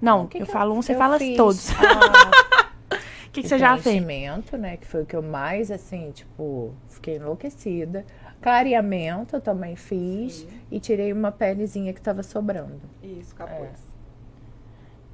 Não, 0.00 0.26
que 0.26 0.38
eu 0.42 0.46
que 0.46 0.52
falo 0.52 0.74
um, 0.74 0.82
você 0.82 0.94
eu 0.94 0.98
fala 0.98 1.18
fiz? 1.18 1.36
todos. 1.36 1.68
O 3.32 3.34
Ah, 3.34 3.34
que, 3.34 3.40
que 3.44 3.48
você 3.48 3.58
já 3.58 3.78
fez? 3.78 3.82
preenchimento, 4.04 4.58
né? 4.58 4.76
Que 4.76 4.86
foi 4.86 5.02
o 5.04 5.06
que 5.06 5.16
eu 5.16 5.22
mais, 5.22 5.70
assim, 5.70 6.10
tipo, 6.10 6.74
fiquei 6.90 7.16
enlouquecida. 7.16 8.04
Clareamento 8.42 9.36
eu 9.36 9.40
também 9.40 9.74
fiz. 9.74 10.34
Sim. 10.40 10.48
E 10.70 10.78
tirei 10.78 11.14
uma 11.14 11.32
pelezinha 11.32 11.94
que 11.94 12.00
tava 12.02 12.22
sobrando. 12.22 12.78
Isso, 13.02 13.34
capuz. 13.34 13.70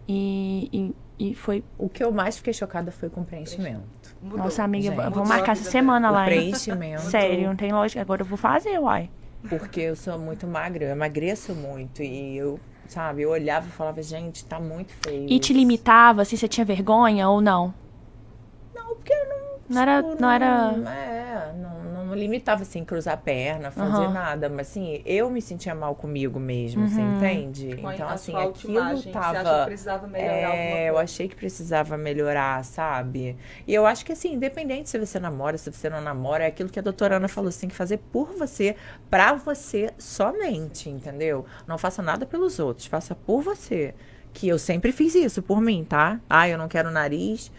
E, 0.09 0.95
e, 1.19 1.31
e 1.31 1.35
foi. 1.37 1.63
O 1.79 1.89
que 1.89 2.03
eu 2.03 2.11
mais 2.11 2.39
fiquei 2.39 2.53
chocada 2.53 2.91
foi 2.91 3.09
com 3.09 3.21
o 3.21 3.25
preenchimento. 3.25 3.83
Mudou. 4.21 4.39
Nossa, 4.39 4.65
amiga, 4.65 4.91
gente. 4.91 5.05
Mudou 5.05 5.25
marcar 5.27 5.53
essa 5.53 5.71
semana 5.71 6.11
lá, 6.11 6.25
preenchimento. 6.25 7.03
Sério, 7.03 7.49
não 7.49 7.57
tem 7.57 7.73
lógica. 7.73 8.01
Agora 8.01 8.23
eu 8.23 8.27
vou 8.27 8.37
fazer, 8.39 8.79
uai. 8.79 9.09
Porque 9.49 9.81
eu 9.81 9.95
sou 9.97 10.19
muito 10.19 10.47
magra, 10.47 10.85
eu 10.85 10.91
emagreço 10.91 11.55
muito. 11.55 12.03
E 12.03 12.37
eu, 12.37 12.59
sabe, 12.89 13.23
eu 13.23 13.31
olhava 13.31 13.67
e 13.69 13.71
falava, 13.71 14.03
gente, 14.03 14.45
tá 14.45 14.59
muito 14.59 14.93
feio. 15.05 15.29
E 15.29 15.39
te 15.39 15.53
limitava, 15.53 16.23
assim, 16.23 16.37
você 16.37 16.49
tinha 16.49 16.65
vergonha 16.65 17.29
ou 17.29 17.41
não? 17.41 17.73
Não, 18.75 18.95
porque 18.97 19.13
eu 19.13 19.29
não. 19.29 19.39
Não 19.69 19.83
era. 19.83 20.03
tipo, 20.03 20.21
Não 20.21 20.31
era. 20.31 20.47
É, 20.47 21.53
não, 21.57 21.78
não, 22.09 22.15
limitava 22.15 22.63
assim, 22.63 22.85
cruzar 22.85 23.15
a 23.15 23.17
perna, 23.17 23.71
fazer 23.71 24.09
Aham. 24.09 24.13
nada. 24.13 24.49
Mas 24.49 24.69
assim, 24.71 25.03
eu 25.05 25.31
me 25.31 25.41
sentia 25.43 25.75
mal 25.75 25.95
comigo 25.95 26.39
mesmo, 26.41 26.87
você 26.87 27.03
Uhum. 27.03 27.11
entende? 27.11 27.77
Com 27.81 27.89
Então, 27.89 28.09
a 28.09 28.13
assim, 28.13 28.33
sua 28.33 28.43
aquilo 28.43 28.75
autoimagem, 28.75 29.13
Você 29.13 29.37
acha 29.37 29.55
que 29.55 29.61
tava. 29.61 29.65
precisava 29.65 30.07
melhorar 30.07 30.51
É, 30.51 30.89
eu 30.89 30.99
achei 30.99 31.29
que 31.29 31.37
precisava 31.37 31.97
melhorar, 31.97 32.65
sabe? 32.65 33.37
E 33.67 33.73
eu 33.75 33.87
acho 33.87 34.05
que 34.05 34.13
assim, 34.13 34.33
independente 34.35 34.89
se 34.91 34.99
você 34.99 35.21
namora, 35.21 35.57
se 35.59 35.71
você 35.73 35.89
não 35.89 36.01
namora, 36.01 36.45
é 36.45 36.47
aquilo 36.49 36.69
que 36.71 36.79
a 36.79 36.83
doutora 36.83 37.17
Ana 37.17 37.29
falou, 37.29 37.53
você 37.53 37.61
tem 37.61 37.69
que 37.69 37.75
fazer 37.77 37.99
por 37.99 38.33
você, 38.37 38.75
pra 39.11 39.35
você 39.35 39.93
somente, 39.99 40.89
entendeu? 40.91 41.45
Não 41.67 41.79
faça 41.79 42.03
nada 42.03 42.27
pelos 42.27 42.59
outros, 42.59 42.87
faça 42.87 43.15
por 43.15 43.43
você. 43.43 43.95
Que 44.33 44.49
eu 44.49 44.59
sempre 44.59 44.93
fiz 44.93 45.15
isso 45.15 45.43
por 45.43 45.61
mim, 45.61 45.85
tá? 45.85 46.21
Ah, 46.29 46.49
eu 46.49 46.59
não 46.59 46.69
quero 46.69 46.91
nariz. 46.91 47.51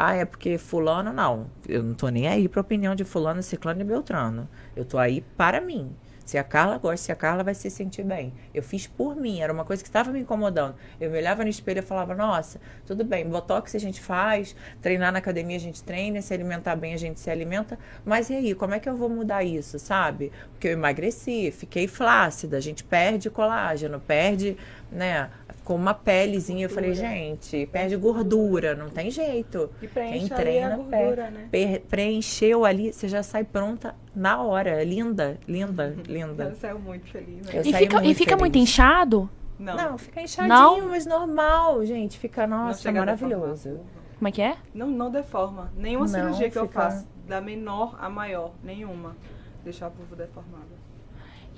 Ah, 0.00 0.14
é 0.14 0.24
porque 0.24 0.58
fulano, 0.58 1.12
não. 1.12 1.50
Eu 1.68 1.82
não 1.82 1.92
tô 1.92 2.08
nem 2.08 2.28
aí 2.28 2.48
pra 2.48 2.60
opinião 2.60 2.94
de 2.94 3.04
fulano, 3.04 3.42
ciclano 3.42 3.80
e 3.80 3.84
beltrano. 3.84 4.48
Eu 4.76 4.84
tô 4.84 4.96
aí 4.96 5.22
para 5.36 5.60
mim. 5.60 5.90
Se 6.24 6.38
a 6.38 6.44
Carla 6.44 6.78
gosta, 6.78 7.06
se 7.06 7.10
a 7.10 7.16
Carla 7.16 7.42
vai 7.42 7.52
se 7.52 7.68
sentir 7.68 8.04
bem. 8.04 8.32
Eu 8.54 8.62
fiz 8.62 8.86
por 8.86 9.16
mim, 9.16 9.40
era 9.40 9.52
uma 9.52 9.64
coisa 9.64 9.82
que 9.82 9.88
estava 9.88 10.12
me 10.12 10.20
incomodando. 10.20 10.76
Eu 11.00 11.10
me 11.10 11.18
olhava 11.18 11.42
no 11.42 11.50
espelho 11.50 11.80
e 11.80 11.82
falava, 11.82 12.14
nossa, 12.14 12.60
tudo 12.86 13.04
bem, 13.04 13.28
botox 13.28 13.74
a 13.74 13.78
gente 13.80 14.00
faz, 14.00 14.54
treinar 14.80 15.10
na 15.10 15.18
academia 15.18 15.56
a 15.56 15.60
gente 15.60 15.82
treina, 15.82 16.22
se 16.22 16.32
alimentar 16.32 16.76
bem 16.76 16.94
a 16.94 16.96
gente 16.96 17.18
se 17.18 17.28
alimenta, 17.28 17.76
mas 18.04 18.30
e 18.30 18.34
aí, 18.34 18.54
como 18.54 18.74
é 18.74 18.78
que 18.78 18.88
eu 18.88 18.96
vou 18.96 19.08
mudar 19.08 19.42
isso, 19.42 19.80
sabe? 19.80 20.30
Porque 20.52 20.68
eu 20.68 20.72
emagreci, 20.72 21.50
fiquei 21.50 21.88
flácida, 21.88 22.56
a 22.56 22.60
gente 22.60 22.84
perde 22.84 23.30
colágeno, 23.30 23.98
perde, 23.98 24.56
né, 24.92 25.28
com 25.68 25.74
uma 25.74 25.92
pelezinha. 25.92 26.64
Eu 26.64 26.70
falei, 26.70 26.92
Gordura. 26.94 27.08
gente, 27.10 27.66
perde 27.66 27.94
gordura, 27.96 28.74
não 28.74 28.88
tem 28.88 29.10
jeito. 29.10 29.68
E 29.82 29.86
preenche 29.86 30.18
Quem 30.28 30.32
ali 30.32 30.42
treina, 30.42 30.74
a 30.74 30.76
gordura, 30.78 31.30
né? 31.30 31.48
Preencheu 31.90 32.64
ali, 32.64 32.90
você 32.90 33.06
já 33.06 33.22
sai 33.22 33.44
pronta 33.44 33.94
na 34.16 34.40
hora. 34.42 34.82
Linda, 34.82 35.38
linda, 35.46 35.94
linda. 36.08 36.44
Ela 36.44 36.54
saiu 36.54 36.78
muito 36.78 37.06
feliz, 37.10 37.44
né? 37.44 37.52
Eu 37.52 37.60
E 37.60 37.64
fica, 37.74 37.98
e 37.98 38.02
muito 38.04 38.16
fica 38.16 38.36
muito 38.38 38.56
inchado? 38.56 39.28
Não, 39.58 39.76
Não, 39.76 39.98
fica 39.98 40.22
inchadinho, 40.22 40.48
Não? 40.54 40.88
mas 40.88 41.04
normal, 41.04 41.84
gente. 41.84 42.18
Fica, 42.18 42.46
nossa, 42.46 42.90
maravilhoso. 42.90 43.80
Como 44.16 44.26
é 44.28 44.32
que 44.32 44.40
é? 44.40 44.56
Não, 44.72 44.88
não 44.88 45.10
deforma. 45.10 45.70
Nenhuma 45.76 46.06
Não, 46.06 46.12
cirurgia 46.14 46.48
que 46.48 46.56
eu 46.58 46.66
fica- 46.66 46.80
faço, 46.90 47.06
da 47.26 47.42
menor 47.42 47.94
a 48.00 48.08
maior, 48.08 48.52
nenhuma, 48.64 49.14
deixar 49.62 49.86
a 49.86 49.88
vulva 49.90 50.16
deformada. 50.16 50.77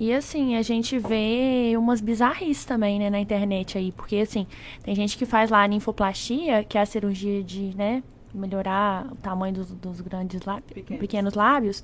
E 0.01 0.11
assim, 0.13 0.55
a 0.55 0.63
gente 0.63 0.97
vê 0.97 1.73
umas 1.77 2.01
bizarrices 2.01 2.65
também, 2.65 2.97
né, 2.97 3.09
na 3.09 3.19
internet 3.19 3.77
aí. 3.77 3.91
Porque, 3.91 4.15
assim, 4.17 4.47
tem 4.83 4.95
gente 4.95 5.15
que 5.17 5.25
faz 5.27 5.51
lá 5.51 5.63
a 5.63 5.67
ninfoplastia, 5.67 6.63
que 6.63 6.75
é 6.77 6.81
a 6.81 6.85
cirurgia 6.87 7.43
de, 7.43 7.75
né, 7.75 8.03
melhorar 8.33 9.05
o 9.11 9.15
tamanho 9.17 9.53
dos, 9.53 9.71
dos 9.71 10.01
grandes 10.01 10.41
lábios, 10.41 10.71
Pequenos. 10.73 10.99
pequenos 10.99 11.33
lábios. 11.35 11.83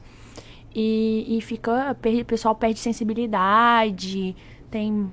E, 0.73 1.37
e 1.37 1.41
fica, 1.41 1.91
o 1.91 2.25
pessoal 2.25 2.55
perde 2.55 2.79
sensibilidade, 2.79 4.35
tem... 4.71 5.11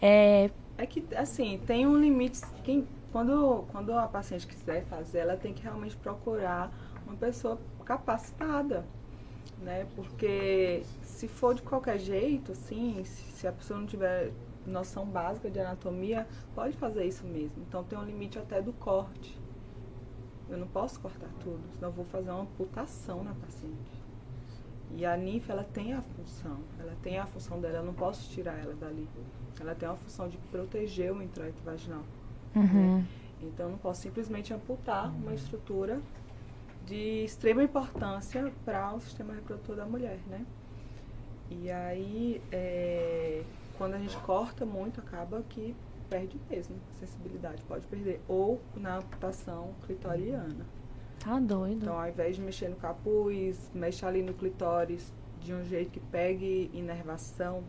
É, 0.00 0.50
É 0.78 0.86
que, 0.86 1.04
assim, 1.16 1.60
tem 1.66 1.86
um 1.86 1.96
limite. 1.96 2.40
Quem, 2.62 2.86
quando, 3.12 3.64
quando 3.72 3.92
a 3.98 4.06
paciente 4.08 4.46
quiser 4.46 4.84
fazer, 4.86 5.18
ela 5.20 5.36
tem 5.36 5.52
que 5.52 5.62
realmente 5.62 5.96
procurar 5.96 6.72
uma 7.06 7.16
pessoa 7.16 7.60
capacitada. 7.84 8.84
né? 9.62 9.86
Porque 9.96 10.82
se 11.24 11.28
for 11.28 11.54
de 11.54 11.62
qualquer 11.62 11.98
jeito, 11.98 12.52
assim, 12.52 13.02
se, 13.04 13.46
a 13.46 13.52
pessoa 13.52 13.80
não 13.80 13.86
tiver 13.86 14.30
noção 14.66 15.06
básica 15.06 15.50
de 15.50 15.58
anatomia, 15.58 16.26
pode 16.54 16.76
fazer 16.76 17.04
isso 17.06 17.26
mesmo. 17.26 17.62
Então 17.66 17.82
tem 17.82 17.98
um 17.98 18.04
limite 18.04 18.38
até 18.38 18.60
do 18.60 18.72
corte. 18.74 19.38
Eu 20.50 20.58
não 20.58 20.66
posso 20.66 21.00
cortar 21.00 21.30
tudo, 21.40 21.60
senão 21.74 21.88
eu 21.88 21.92
vou 21.92 22.04
fazer 22.04 22.30
uma 22.30 22.42
amputação 22.42 23.24
na 23.24 23.32
paciente. 23.34 24.04
E 24.96 25.06
a 25.06 25.16
ninfa, 25.16 25.52
ela 25.52 25.64
tem 25.64 25.94
a 25.94 26.02
função, 26.02 26.58
ela 26.78 26.94
tem 27.02 27.18
a 27.18 27.26
função 27.26 27.58
dela, 27.58 27.78
eu 27.78 27.84
não 27.84 27.94
posso 27.94 28.30
tirar 28.30 28.58
ela 28.58 28.74
dali. 28.74 29.08
Ela 29.58 29.74
tem 29.74 29.88
a 29.88 29.96
função 29.96 30.28
de 30.28 30.36
proteger 30.50 31.10
o 31.10 31.22
introito 31.22 31.62
vaginal. 31.64 32.02
Uhum. 32.54 32.98
Né? 32.98 33.06
Então 33.42 33.66
eu 33.66 33.72
não 33.72 33.78
posso 33.78 34.02
simplesmente 34.02 34.52
amputar 34.52 35.10
uma 35.10 35.32
estrutura 35.32 36.00
de 36.86 37.24
extrema 37.24 37.62
importância 37.62 38.52
para 38.64 38.94
o 38.94 39.00
sistema 39.00 39.32
reprodutor 39.32 39.76
da 39.76 39.86
mulher, 39.86 40.18
né? 40.28 40.44
E 41.50 41.70
aí, 41.70 42.40
é, 42.50 43.42
quando 43.76 43.94
a 43.94 43.98
gente 43.98 44.16
corta 44.18 44.64
muito, 44.64 45.00
acaba 45.00 45.42
que 45.48 45.74
perde 46.08 46.38
mesmo 46.50 46.76
a 46.90 46.94
sensibilidade, 46.94 47.62
pode 47.62 47.86
perder. 47.86 48.20
Ou 48.28 48.60
na 48.76 48.98
amputação 48.98 49.74
clitoriana. 49.86 50.66
Tá 51.18 51.38
doido. 51.38 51.82
Então, 51.82 51.98
ao 51.98 52.08
invés 52.08 52.36
de 52.36 52.42
mexer 52.42 52.68
no 52.68 52.76
capuz, 52.76 53.70
mexe 53.74 54.04
ali 54.04 54.22
no 54.22 54.34
clitóris 54.34 55.12
de 55.40 55.54
um 55.54 55.62
jeito 55.64 55.90
que 55.90 56.00
pegue 56.00 56.70
inervação, 56.72 57.62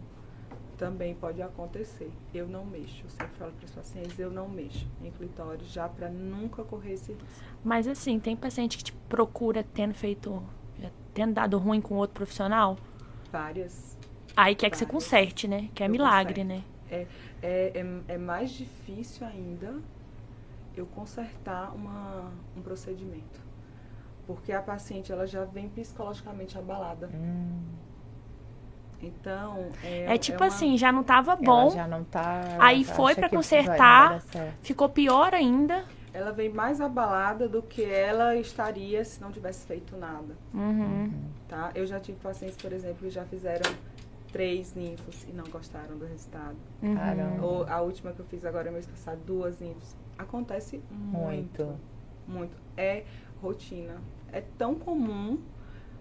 também 0.77 1.15
pode 1.15 1.41
acontecer. 1.41 2.11
Eu 2.33 2.47
não 2.47 2.65
mexo. 2.65 3.03
Eu 3.03 3.09
sempre 3.09 3.35
falo 3.37 3.51
para 3.53 3.65
os 3.65 3.71
pacientes, 3.71 4.19
eu 4.19 4.29
não 4.29 4.47
mexo 4.47 4.87
em 5.01 5.11
clitóris 5.11 5.67
já 5.67 5.87
para 5.87 6.09
nunca 6.09 6.63
correr 6.63 6.93
esse 6.93 7.13
risco. 7.13 7.27
Mas 7.63 7.87
assim, 7.87 8.19
tem 8.19 8.35
paciente 8.35 8.77
que 8.77 8.83
te 8.83 8.93
procura 8.93 9.63
tendo 9.63 9.93
feito, 9.93 10.43
tendo 11.13 11.33
dado 11.33 11.57
ruim 11.57 11.81
com 11.81 11.95
outro 11.95 12.15
profissional, 12.15 12.77
Várias. 13.39 13.97
aí 14.35 14.55
quer 14.55 14.69
que 14.69 14.77
você 14.77 14.85
Várias. 14.85 15.03
conserte, 15.03 15.47
né? 15.47 15.69
Que 15.75 15.83
é 15.83 15.87
milagre, 15.87 16.41
conserto. 16.41 16.47
né? 16.47 16.63
É, 16.89 17.07
é, 17.41 17.71
é, 18.07 18.13
é 18.13 18.17
mais 18.17 18.51
difícil 18.51 19.25
ainda 19.27 19.75
eu 20.75 20.85
consertar 20.85 21.73
uma, 21.75 22.31
um 22.55 22.61
procedimento. 22.61 23.43
Porque 24.27 24.51
a 24.51 24.61
paciente 24.61 25.11
ela 25.11 25.27
já 25.27 25.43
vem 25.45 25.67
psicologicamente 25.69 26.57
abalada. 26.57 27.09
Hum, 27.13 27.59
Então, 29.01 29.67
é, 29.83 30.15
É 30.15 30.17
tipo 30.17 30.39
uma- 30.41 30.47
assim, 30.47 30.77
já 30.77 30.91
não 30.91 31.03
tava 31.03 31.33
ela 31.33 31.41
bom, 31.41 31.69
já 31.71 31.87
não 31.87 32.03
tá. 32.03 32.41
Aí 32.59 32.83
já 32.83 32.93
foi 32.93 33.13
que 33.29 33.35
consertar. 33.35 34.21
ficou 34.63 34.89
pior 34.89 35.33
ainda. 35.33 35.83
Ela 36.15 36.31
vem 36.31 36.47
mais 36.47 36.79
abalada 36.79 37.45
do 37.45 37.61
que 37.61 37.83
ela 37.83 38.37
estaria 38.37 39.03
se 39.03 39.19
não 39.19 39.33
tivesse 39.33 39.67
feito 39.67 39.97
nada. 39.97 40.33
Uhum. 40.53 41.11
Tá? 41.45 41.71
Eu 41.75 41.85
já 41.85 41.99
tive 41.99 42.17
pacientes, 42.19 42.55
por 42.55 42.71
exemplo, 42.71 42.99
que 42.99 43.09
já 43.09 43.25
fizeram 43.25 43.69
três 44.31 44.73
ninfos 44.73 45.25
e 45.25 45.33
não 45.33 45.43
gostaram 45.43 45.97
do 45.97 46.05
resultado. 46.05 46.55
Uhum. 46.81 46.95
Caramba. 46.95 47.45
Ou 47.45 47.67
a 47.67 47.81
última 47.81 48.13
que 48.13 48.21
eu 48.21 48.25
fiz 48.27 48.45
agora 48.45 48.71
mês 48.71 48.87
passado, 48.87 49.19
duas 49.25 49.59
ninfos. 49.59 49.93
Acontece 50.17 50.81
muito. 50.89 51.65
Muito. 51.65 51.79
Muito. 52.25 52.57
É 52.77 53.03
rotina. 53.41 53.97
É 54.31 54.39
tão 54.57 54.73
comum. 54.73 55.37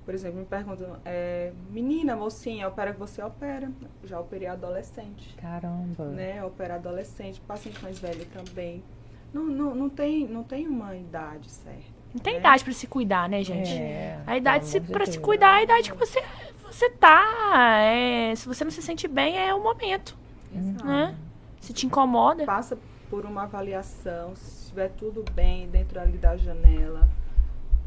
Por 0.05 0.15
exemplo, 0.15 0.39
me 0.39 0.47
perguntam, 0.47 0.97
é, 1.05 1.53
menina, 1.71 2.15
mocinha, 2.15 2.69
opera 2.69 2.93
que 2.93 3.01
você 3.01 3.21
opera. 3.21 3.69
Já 4.05 4.21
operei 4.21 4.47
adolescente. 4.47 5.35
Caramba. 5.39 6.05
Né? 6.11 6.45
Opera 6.45 6.77
adolescente, 6.77 7.41
paciente 7.41 7.83
mais 7.83 7.99
velho 7.99 8.25
também. 8.27 8.85
Não, 9.35 9.43
não, 9.45 9.75
não, 9.75 9.89
tem, 9.91 10.27
não 10.29 10.45
tem 10.45 10.67
uma 10.69 10.95
idade 10.97 11.51
certa. 11.51 11.83
Não 12.15 12.21
tem 12.23 12.35
né? 12.35 12.39
idade 12.39 12.63
pra 12.63 12.73
se 12.73 12.87
cuidar, 12.87 13.29
né, 13.29 13.43
gente? 13.43 13.73
É, 13.73 14.23
A 14.25 14.37
idade 14.37 14.65
se, 14.67 14.79
de 14.79 14.93
pra 14.93 15.05
se 15.05 15.13
Deus. 15.13 15.25
cuidar, 15.25 15.57
é 15.57 15.59
a 15.59 15.63
idade 15.65 15.91
que 15.91 15.99
você, 15.99 16.23
você 16.63 16.89
tá. 16.91 17.81
é, 17.83 18.33
se 18.37 18.47
você 18.47 18.63
não 18.63 18.71
se 18.71 18.81
sente 18.81 19.09
bem, 19.09 19.37
é 19.37 19.53
o 19.53 19.61
momento, 19.61 20.17
Exato. 20.55 20.85
né? 20.87 21.17
Se 21.61 21.73
te 21.73 21.85
incomoda. 21.87 22.45
Passa 22.45 22.79
por 23.11 23.25
uma 23.27 23.43
avaliação, 23.43 24.37
se 24.37 24.63
estiver 24.63 24.91
tudo 24.91 25.25
bem 25.33 25.69
dentro 25.69 25.99
ali 26.01 26.17
da 26.17 26.37
janela, 26.37 27.09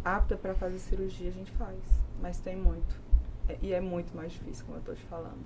apta 0.04 0.36
para 0.36 0.54
fazer 0.54 0.80
cirurgia, 0.80 1.30
a 1.30 1.34
gente 1.34 1.52
faz. 1.54 1.78
Mas 2.22 2.38
tem 2.40 2.58
muito. 2.58 3.00
É- 3.48 3.58
E 3.62 3.72
é 3.74 3.80
muito 3.80 4.14
mais 4.14 4.34
difícil, 4.34 4.66
como 4.66 4.78
eu 4.80 4.82
tô 4.84 4.94
te 4.94 5.04
falando. 5.04 5.40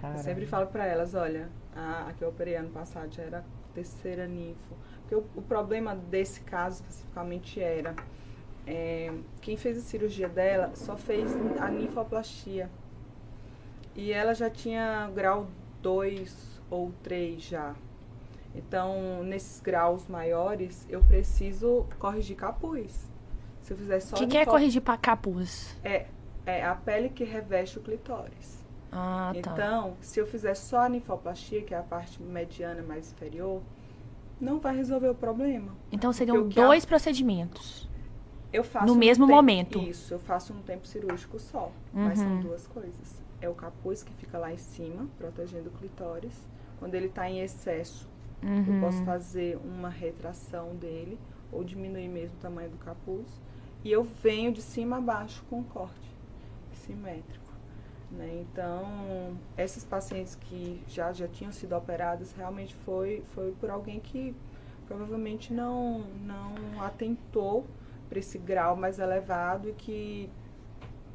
Caramba. 0.00 0.18
Eu 0.18 0.24
sempre 0.24 0.46
falo 0.46 0.66
para 0.66 0.84
elas, 0.84 1.14
olha, 1.14 1.48
a, 1.76 2.08
a 2.08 2.12
que 2.12 2.24
eu 2.24 2.28
operei 2.30 2.56
ano 2.56 2.70
passado 2.70 3.14
já 3.14 3.22
era 3.22 3.44
terceira 3.72 4.26
ninfo. 4.26 4.74
Porque 5.12 5.14
o, 5.14 5.24
o 5.36 5.42
problema 5.42 5.94
desse 5.94 6.40
caso 6.40 6.76
especificamente 6.76 7.60
era 7.60 7.94
é, 8.66 9.12
quem 9.42 9.56
fez 9.58 9.76
a 9.76 9.80
cirurgia 9.82 10.28
dela 10.28 10.72
só 10.74 10.96
fez 10.96 11.30
a 11.60 11.68
ninfoplastia. 11.68 12.70
E 13.94 14.10
ela 14.10 14.34
já 14.34 14.48
tinha 14.48 15.10
grau 15.14 15.48
2 15.82 16.60
ou 16.70 16.92
3 17.02 17.42
já. 17.42 17.74
Então, 18.54 19.22
nesses 19.22 19.60
graus 19.60 20.08
maiores, 20.08 20.86
eu 20.88 21.02
preciso 21.02 21.86
corrigir 21.98 22.36
capuz. 22.36 23.10
Se 23.60 23.74
eu 23.74 23.76
fizer 23.76 24.00
só 24.00 24.16
O 24.16 24.18
que, 24.18 24.26
que 24.26 24.38
é 24.38 24.46
corrigir 24.46 24.80
pra 24.80 24.96
capuz? 24.96 25.76
É, 25.84 26.06
é 26.46 26.64
a 26.64 26.74
pele 26.74 27.10
que 27.10 27.24
reveste 27.24 27.78
o 27.78 27.82
clitóris. 27.82 28.64
Ah, 28.90 29.32
tá. 29.34 29.38
Então, 29.38 29.96
se 30.00 30.18
eu 30.18 30.26
fizer 30.26 30.54
só 30.54 30.80
a 30.80 30.88
ninfoplastia, 30.88 31.62
que 31.62 31.74
é 31.74 31.78
a 31.78 31.82
parte 31.82 32.22
mediana 32.22 32.82
mais 32.82 33.12
inferior, 33.12 33.62
não 34.42 34.58
vai 34.58 34.76
resolver 34.76 35.08
o 35.08 35.14
problema. 35.14 35.72
Então 35.90 36.12
seriam 36.12 36.48
dois 36.48 36.84
procedimentos. 36.84 37.88
Eu 38.52 38.62
faço 38.64 38.86
No 38.86 38.92
um 38.92 38.96
mesmo 38.96 39.24
tempo- 39.26 39.36
momento. 39.36 39.78
Isso, 39.78 40.12
eu 40.12 40.18
faço 40.18 40.52
um 40.52 40.60
tempo 40.60 40.86
cirúrgico 40.86 41.38
só. 41.38 41.70
Mas 41.92 42.18
são 42.18 42.28
Uhum. 42.28 42.40
duas 42.40 42.66
coisas. 42.66 43.22
É 43.40 43.48
o 43.48 43.54
capuz 43.54 44.02
que 44.02 44.12
fica 44.14 44.36
lá 44.38 44.52
em 44.52 44.58
cima, 44.58 45.06
protegendo 45.16 45.68
o 45.70 45.72
clitóris. 45.72 46.34
Quando 46.78 46.94
ele 46.94 47.06
está 47.06 47.30
em 47.30 47.40
excesso, 47.40 48.08
eu 48.42 48.48
Uhum. 48.50 48.80
posso 48.80 49.02
fazer 49.04 49.56
uma 49.64 49.88
retração 49.88 50.74
dele 50.76 51.18
ou 51.50 51.62
diminuir 51.64 52.08
mesmo 52.08 52.36
o 52.36 52.40
tamanho 52.40 52.68
do 52.70 52.76
capuz. 52.78 53.26
E 53.84 53.90
eu 53.90 54.02
venho 54.02 54.52
de 54.52 54.60
cima 54.60 54.98
a 54.98 55.00
baixo 55.00 55.42
com 55.48 55.60
um 55.60 55.62
corte 55.64 56.10
simétrico. 56.72 57.51
Né? 58.12 58.42
Então, 58.42 59.36
essas 59.56 59.84
pacientes 59.84 60.34
que 60.34 60.82
já, 60.86 61.12
já 61.12 61.26
tinham 61.26 61.50
sido 61.50 61.74
operadas, 61.74 62.32
realmente 62.32 62.74
foi, 62.76 63.22
foi 63.34 63.52
por 63.52 63.70
alguém 63.70 64.00
que 64.00 64.34
provavelmente 64.86 65.52
não, 65.52 66.00
não 66.24 66.82
atentou 66.82 67.66
para 68.08 68.18
esse 68.18 68.36
grau 68.36 68.76
mais 68.76 68.98
elevado 68.98 69.70
e 69.70 69.72
que, 69.72 70.30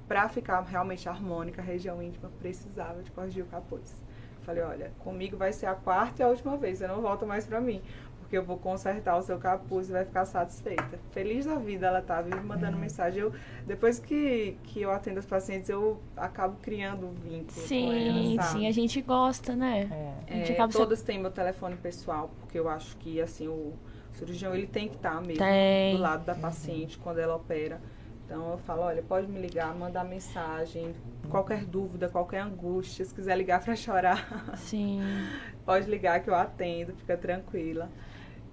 para 0.08 0.28
ficar 0.28 0.62
realmente 0.62 1.08
harmônica, 1.08 1.62
a 1.62 1.66
região 1.66 2.02
íntima 2.02 2.32
precisava 2.40 3.04
de 3.04 3.12
corrigir 3.12 3.44
o 3.44 3.48
capuz. 3.48 4.04
Falei, 4.42 4.64
olha, 4.64 4.92
comigo 5.00 5.38
vai 5.38 5.52
ser 5.52 5.68
a 5.68 5.76
quarta 5.76 6.22
e 6.22 6.26
a 6.26 6.30
última 6.30 6.58
vez, 6.58 6.80
você 6.80 6.88
não 6.88 7.02
volta 7.02 7.26
mais 7.26 7.46
para 7.46 7.62
mim, 7.62 7.82
porque 8.28 8.38
eu 8.38 8.44
vou 8.44 8.58
consertar 8.58 9.16
o 9.18 9.22
seu 9.22 9.38
capuz 9.40 9.88
e 9.88 9.94
vai 9.94 10.04
ficar 10.04 10.26
satisfeita. 10.26 11.00
Feliz 11.12 11.46
da 11.46 11.56
vida 11.56 11.88
ela 11.88 12.02
tá, 12.02 12.22
vive 12.22 12.42
mandando 12.42 12.76
mensagem. 12.78 13.22
Eu, 13.22 13.32
depois 13.66 14.00
que, 14.00 14.58
que 14.64 14.82
eu 14.82 14.92
atendo 14.92 15.22
os 15.22 15.26
pacientes, 15.26 15.70
eu 15.70 15.98
acabo 16.16 16.58
criando 16.62 17.08
um 17.08 17.14
vínculo 17.14 17.66
Sim, 17.66 18.36
sabe? 18.36 18.60
sim, 18.60 18.68
a 18.68 18.72
gente 18.72 19.02
gosta, 19.02 19.56
né? 19.56 19.88
É. 19.90 20.34
A 20.34 20.38
gente 20.38 20.52
É, 20.52 20.54
acaba 20.56 20.72
se- 20.74 20.78
todas 20.78 21.02
têm 21.02 21.18
meu 21.18 21.32
telefone 21.32 21.78
pessoal, 21.78 22.30
porque 22.42 22.60
eu 22.60 22.68
acho 22.68 22.98
que 22.98 23.22
assim 23.22 23.48
o 23.48 23.72
cirurgião 24.12 24.54
ele 24.54 24.68
tem 24.68 24.90
que 24.90 24.96
estar 24.98 25.22
mesmo 25.22 25.38
Tem. 25.46 25.96
do 25.96 26.02
lado 26.02 26.26
da 26.26 26.36
paciente 26.36 26.98
quando 26.98 27.20
ela 27.20 27.34
opera. 27.38 27.80
Então 28.26 28.52
eu 28.52 28.58
falo, 28.58 28.82
olha, 28.82 29.02
pode 29.02 29.26
me 29.26 29.40
ligar, 29.40 29.74
mandar 29.74 30.04
mensagem, 30.04 30.94
qualquer 31.30 31.64
dúvida, 31.64 32.10
qualquer 32.10 32.42
angústia, 32.42 33.06
se 33.06 33.16
quiser 33.16 33.38
ligar 33.38 33.64
para 33.64 33.74
chorar, 33.74 34.52
Sim. 34.58 35.00
pode 35.66 35.90
ligar 35.90 36.20
que 36.22 36.30
eu 36.30 36.36
atendo, 36.36 36.94
fica 36.94 37.16
tranquila. 37.16 37.90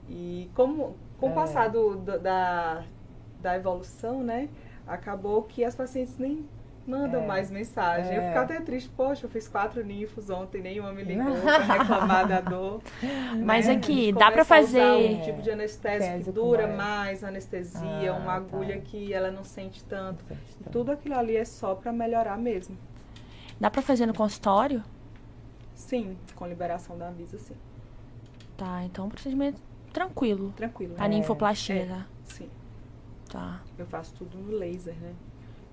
E 0.08 0.50
como 0.54 0.96
com 1.18 1.28
o 1.28 1.30
É. 1.30 1.34
passar 1.34 1.68
do- 1.70 1.96
do- 1.96 2.18
da, 2.18 2.82
da 3.40 3.56
evolução, 3.56 4.22
né, 4.22 4.48
acabou 4.86 5.42
que 5.44 5.64
as 5.64 5.74
pacientes 5.74 6.18
nem 6.18 6.46
mandam 6.86 7.22
É. 7.22 7.26
mais 7.26 7.50
mensagem. 7.50 8.14
Eu 8.14 8.20
É. 8.20 8.26
fico 8.28 8.38
até 8.40 8.60
triste, 8.60 8.90
poxa, 8.94 9.24
eu 9.24 9.30
fiz 9.30 9.48
quatro 9.48 9.82
ninfos 9.82 10.28
ontem, 10.28 10.60
nenhuma 10.60 10.92
me 10.92 11.02
ligou 11.02 11.24
pra 11.40 11.56
reclamar 11.58 12.28
da 12.28 12.40
dor. 12.42 12.82
Mas 13.42 13.66
né? 13.66 13.74
aqui, 13.76 14.12
dá 14.12 14.30
pra 14.30 14.44
começa 14.44 14.54
a 14.56 14.60
usar 14.60 14.78
fazer- 14.80 15.14
um 15.14 15.20
tipo 15.22 15.40
de 15.42 15.50
anestésico 15.50 16.24
que 16.24 16.32
dura 16.32 16.66
mais. 16.66 16.76
mais 16.76 17.24
anestesia, 17.24 18.12
Ah, 18.12 18.16
uma 18.18 18.26
tá. 18.26 18.34
agulha 18.34 18.78
que 18.82 19.12
ela 19.14 19.30
não 19.30 19.44
sente 19.44 19.82
tanto. 19.84 20.22
Tá. 20.26 20.36
Tudo 20.70 20.92
aquilo 20.92 21.16
ali 21.16 21.36
é 21.36 21.44
só 21.46 21.74
pra 21.74 21.90
melhorar 21.92 22.36
mesmo. 22.36 22.76
Dá 23.58 23.70
pra 23.70 23.80
fazer 23.80 24.04
no 24.04 24.12
consultório? 24.12 24.82
Sim, 25.74 26.16
com 26.36 26.46
liberação 26.46 26.98
da 26.98 27.08
Anvisa, 27.08 27.38
sim. 27.38 27.54
Tá, 28.58 28.82
então 28.84 29.08
procedimento 29.08 29.58
tranquilo. 29.94 30.52
Tranquilo. 30.56 30.94
A 30.98 31.02
né? 31.08 31.16
ninfoplastia, 31.16 31.76
É. 31.76 31.86
tá? 31.86 32.06
Sim. 32.24 32.48
Tá. 33.30 33.62
Eu 33.78 33.86
faço 33.86 34.12
tudo 34.14 34.36
no 34.36 34.52
laser, 34.56 34.94
né? 35.00 35.14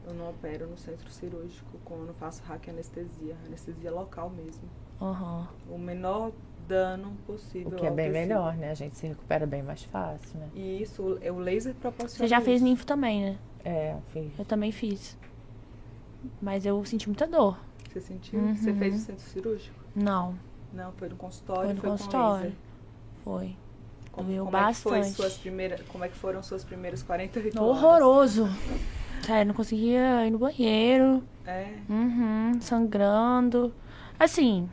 Eu 0.08 0.14
não 0.14 0.30
opero 0.30 0.66
no 0.68 0.78
centro 0.78 1.10
cirúrgico, 1.12 1.78
como 1.84 2.02
eu 2.04 2.08
não 2.08 2.14
faço 2.14 2.42
hack 2.44 2.70
anestesia, 2.70 3.36
anestesia 3.46 3.92
local 3.92 4.30
mesmo. 4.30 4.64
Aham. 5.02 5.48
O 5.70 5.78
menor 5.78 6.32
dano 6.68 7.14
possível. 7.28 7.70
O 7.72 7.76
que 7.76 7.86
é 7.86 7.92
bem 7.92 8.12
tecido. 8.12 8.14
melhor, 8.30 8.56
né? 8.56 8.72
A 8.72 8.74
gente 8.74 8.98
se 8.98 9.08
recupera 9.08 9.46
bem 9.46 9.62
mais 9.62 9.84
fácil, 9.84 10.40
né? 10.40 10.50
E 10.56 10.82
isso, 10.82 11.18
é 11.22 11.32
o 11.32 11.38
laser 11.38 11.74
proporciona 11.76 12.18
Você 12.18 12.28
já 12.28 12.40
fez 12.42 12.62
ninfo 12.62 12.86
também, 12.86 13.22
né? 13.24 13.38
É, 13.66 13.98
fiz. 14.14 14.32
Eu 14.40 14.46
também 14.46 14.72
fiz. 14.72 15.18
Mas 16.42 16.66
eu 16.66 16.84
senti 16.86 17.08
muita 17.08 17.28
dor. 17.28 17.60
Você 17.92 18.00
sentiu? 18.00 18.40
Você 18.56 18.72
Uhum. 18.72 18.78
fez 18.78 18.96
o 18.96 19.00
centro 19.00 19.24
cirúrgico? 19.26 19.76
Não, 19.96 20.36
Não, 20.74 20.92
foi 20.94 21.10
no 21.10 21.16
consultório, 21.16 21.66
foi 21.66 21.74
no 21.76 21.82
foi 21.82 21.90
com 21.90 21.98
consultório. 21.98 22.56
laser. 23.26 23.56
Foi. 24.14 24.24
Como, 24.24 24.46
como 24.46 24.58
é 24.58 24.68
que 24.68 24.76
foi 24.76 24.92
bastante. 25.00 25.16
suas 25.16 25.38
primeiras, 25.38 25.82
como 25.88 26.04
é 26.04 26.08
que 26.10 26.16
foram 26.18 26.44
suas 26.44 26.64
primeiras 26.64 27.02
48 27.04 27.62
horas? 27.62 27.78
Horroroso. 27.84 28.50
Sério, 29.26 29.48
não 29.48 29.54
conseguia 29.54 30.26
ir 30.26 30.32
no 30.32 30.40
banheiro. 30.40 31.24
É. 31.46 31.68
Uhum, 31.90 32.60
sangrando. 32.60 33.74
Assim, 34.20 34.70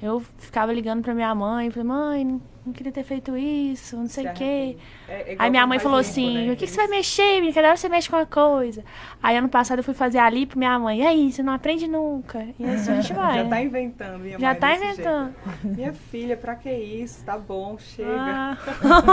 eu 0.00 0.20
ficava 0.38 0.72
ligando 0.72 1.02
pra 1.02 1.14
minha 1.14 1.34
mãe, 1.34 1.70
falei, 1.70 1.86
mãe, 1.86 2.42
não, 2.64 2.72
queria 2.72 2.92
ter 2.92 3.02
feito 3.02 3.36
isso, 3.36 3.96
não 3.96 4.06
sei 4.06 4.26
o 4.26 4.32
quê. 4.34 4.76
É- 5.08 5.32
é 5.32 5.36
Aí 5.38 5.50
minha 5.50 5.66
mãe 5.66 5.78
falou 5.80 5.98
assim, 5.98 6.46
né? 6.46 6.52
o 6.52 6.56
que, 6.56 6.64
que 6.66 6.70
você 6.70 6.76
vai 6.76 6.86
mexer, 6.88 7.34
menina? 7.40 7.52
Cada 7.52 7.68
hora 7.68 7.76
você 7.76 7.88
mexe 7.88 8.08
com 8.08 8.16
uma 8.16 8.24
coisa. 8.26 8.84
Aí 9.22 9.36
ano 9.36 9.48
passado 9.48 9.78
eu 9.80 9.84
fui 9.84 9.94
fazer 9.94 10.18
a 10.18 10.30
lipo, 10.30 10.56
minha 10.58 10.78
mãe, 10.78 11.00
e 11.00 11.06
aí, 11.06 11.32
você 11.32 11.42
não 11.42 11.52
aprende 11.52 11.88
nunca. 11.88 12.46
E 12.58 12.64
assim 12.64 12.92
a 12.92 13.00
gente 13.00 13.12
vai. 13.14 13.38
Já 13.38 13.44
né? 13.44 13.50
tá 13.50 13.60
inventando, 13.62 14.18
minha 14.20 14.38
Já 14.38 14.48
mãe 14.50 14.60
tá 14.60 14.68
desse 14.72 14.84
inventando. 14.84 15.34
jeito. 15.62 15.62
Minha 15.76 15.92
filha, 15.92 16.36
pra 16.36 16.54
que 16.54 16.70
isso? 16.70 17.24
Tá 17.24 17.36
bom, 17.36 17.76
chega. 17.78 18.08
Ah. 18.16 18.56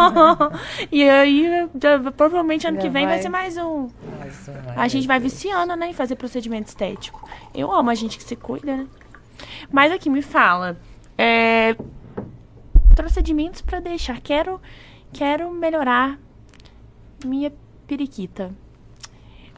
e 0.92 1.10
aí, 1.10 1.68
já- 1.82 2.12
provavelmente 2.12 2.68
ano 2.68 2.78
Já 2.78 2.84
que 2.84 2.90
vem 2.90 3.06
vai 3.06 3.16
vai. 3.16 3.22
ser 3.24 3.30
mais 3.30 3.58
um. 3.58 3.88
Mais 4.20 4.48
um, 4.48 4.54
A 4.80 4.88
gente 4.88 5.08
vai 5.08 5.20
Deus. 5.20 5.34
viciando, 5.34 5.76
né, 5.76 5.90
em 5.90 5.94
fazer 5.94 6.16
procedimento 6.16 6.68
estético. 6.68 7.28
Eu 7.54 7.72
amo 7.72 7.90
a 7.90 7.96
gente 7.96 8.18
que 8.18 8.24
se 8.24 8.36
cuida, 8.36 8.76
né? 8.78 8.88
Mas 9.72 9.92
aqui, 9.92 10.10
me 10.10 10.22
fala. 10.22 10.78
É... 11.18 11.76
Procedimentos 13.00 13.62
pra 13.62 13.80
deixar. 13.80 14.20
Quero, 14.20 14.62
quero 15.14 15.50
melhorar 15.50 16.20
minha 17.24 17.50
periquita. 17.88 18.54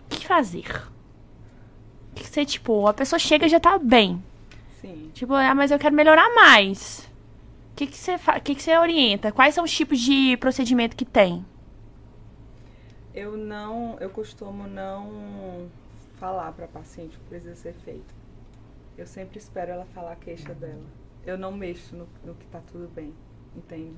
O 0.05 0.09
que 0.09 0.27
fazer? 0.27 0.69
O 2.11 2.13
que 2.13 2.27
você, 2.27 2.45
tipo, 2.45 2.85
a 2.85 2.93
pessoa 2.93 3.17
chega 3.17 3.47
e 3.47 3.49
já 3.49 3.59
tá 3.59 3.79
bem. 3.79 4.23
Sim. 4.79 5.09
Tipo, 5.15 5.33
ah, 5.33 5.55
mas 5.55 5.71
eu 5.71 5.79
quero 5.79 5.95
melhorar 5.95 6.31
mais. 6.35 7.09
O 7.71 7.75
que, 7.77 7.87
que, 7.87 7.97
você, 7.97 8.15
fa... 8.19 8.39
que, 8.39 8.53
que 8.53 8.61
você 8.61 8.77
orienta? 8.77 9.31
Quais 9.31 9.55
são 9.55 9.63
os 9.63 9.75
tipos 9.75 9.99
de 9.99 10.37
procedimento 10.37 10.95
que 10.95 11.03
tem? 11.03 11.43
Eu 13.11 13.35
não, 13.35 13.97
eu 13.99 14.11
costumo 14.11 14.67
não 14.67 15.67
falar 16.19 16.51
pra 16.51 16.67
paciente 16.67 17.17
o 17.17 17.19
que 17.21 17.25
precisa 17.25 17.55
ser 17.55 17.73
feito. 17.73 18.13
Eu 18.95 19.07
sempre 19.07 19.39
espero 19.39 19.71
ela 19.71 19.85
falar 19.85 20.11
a 20.11 20.15
queixa 20.15 20.53
dela. 20.53 20.85
Eu 21.25 21.39
não 21.39 21.51
mexo 21.51 21.95
no, 21.95 22.07
no 22.23 22.35
que 22.35 22.45
tá 22.45 22.61
tudo 22.71 22.87
bem, 22.87 23.11
entende? 23.55 23.95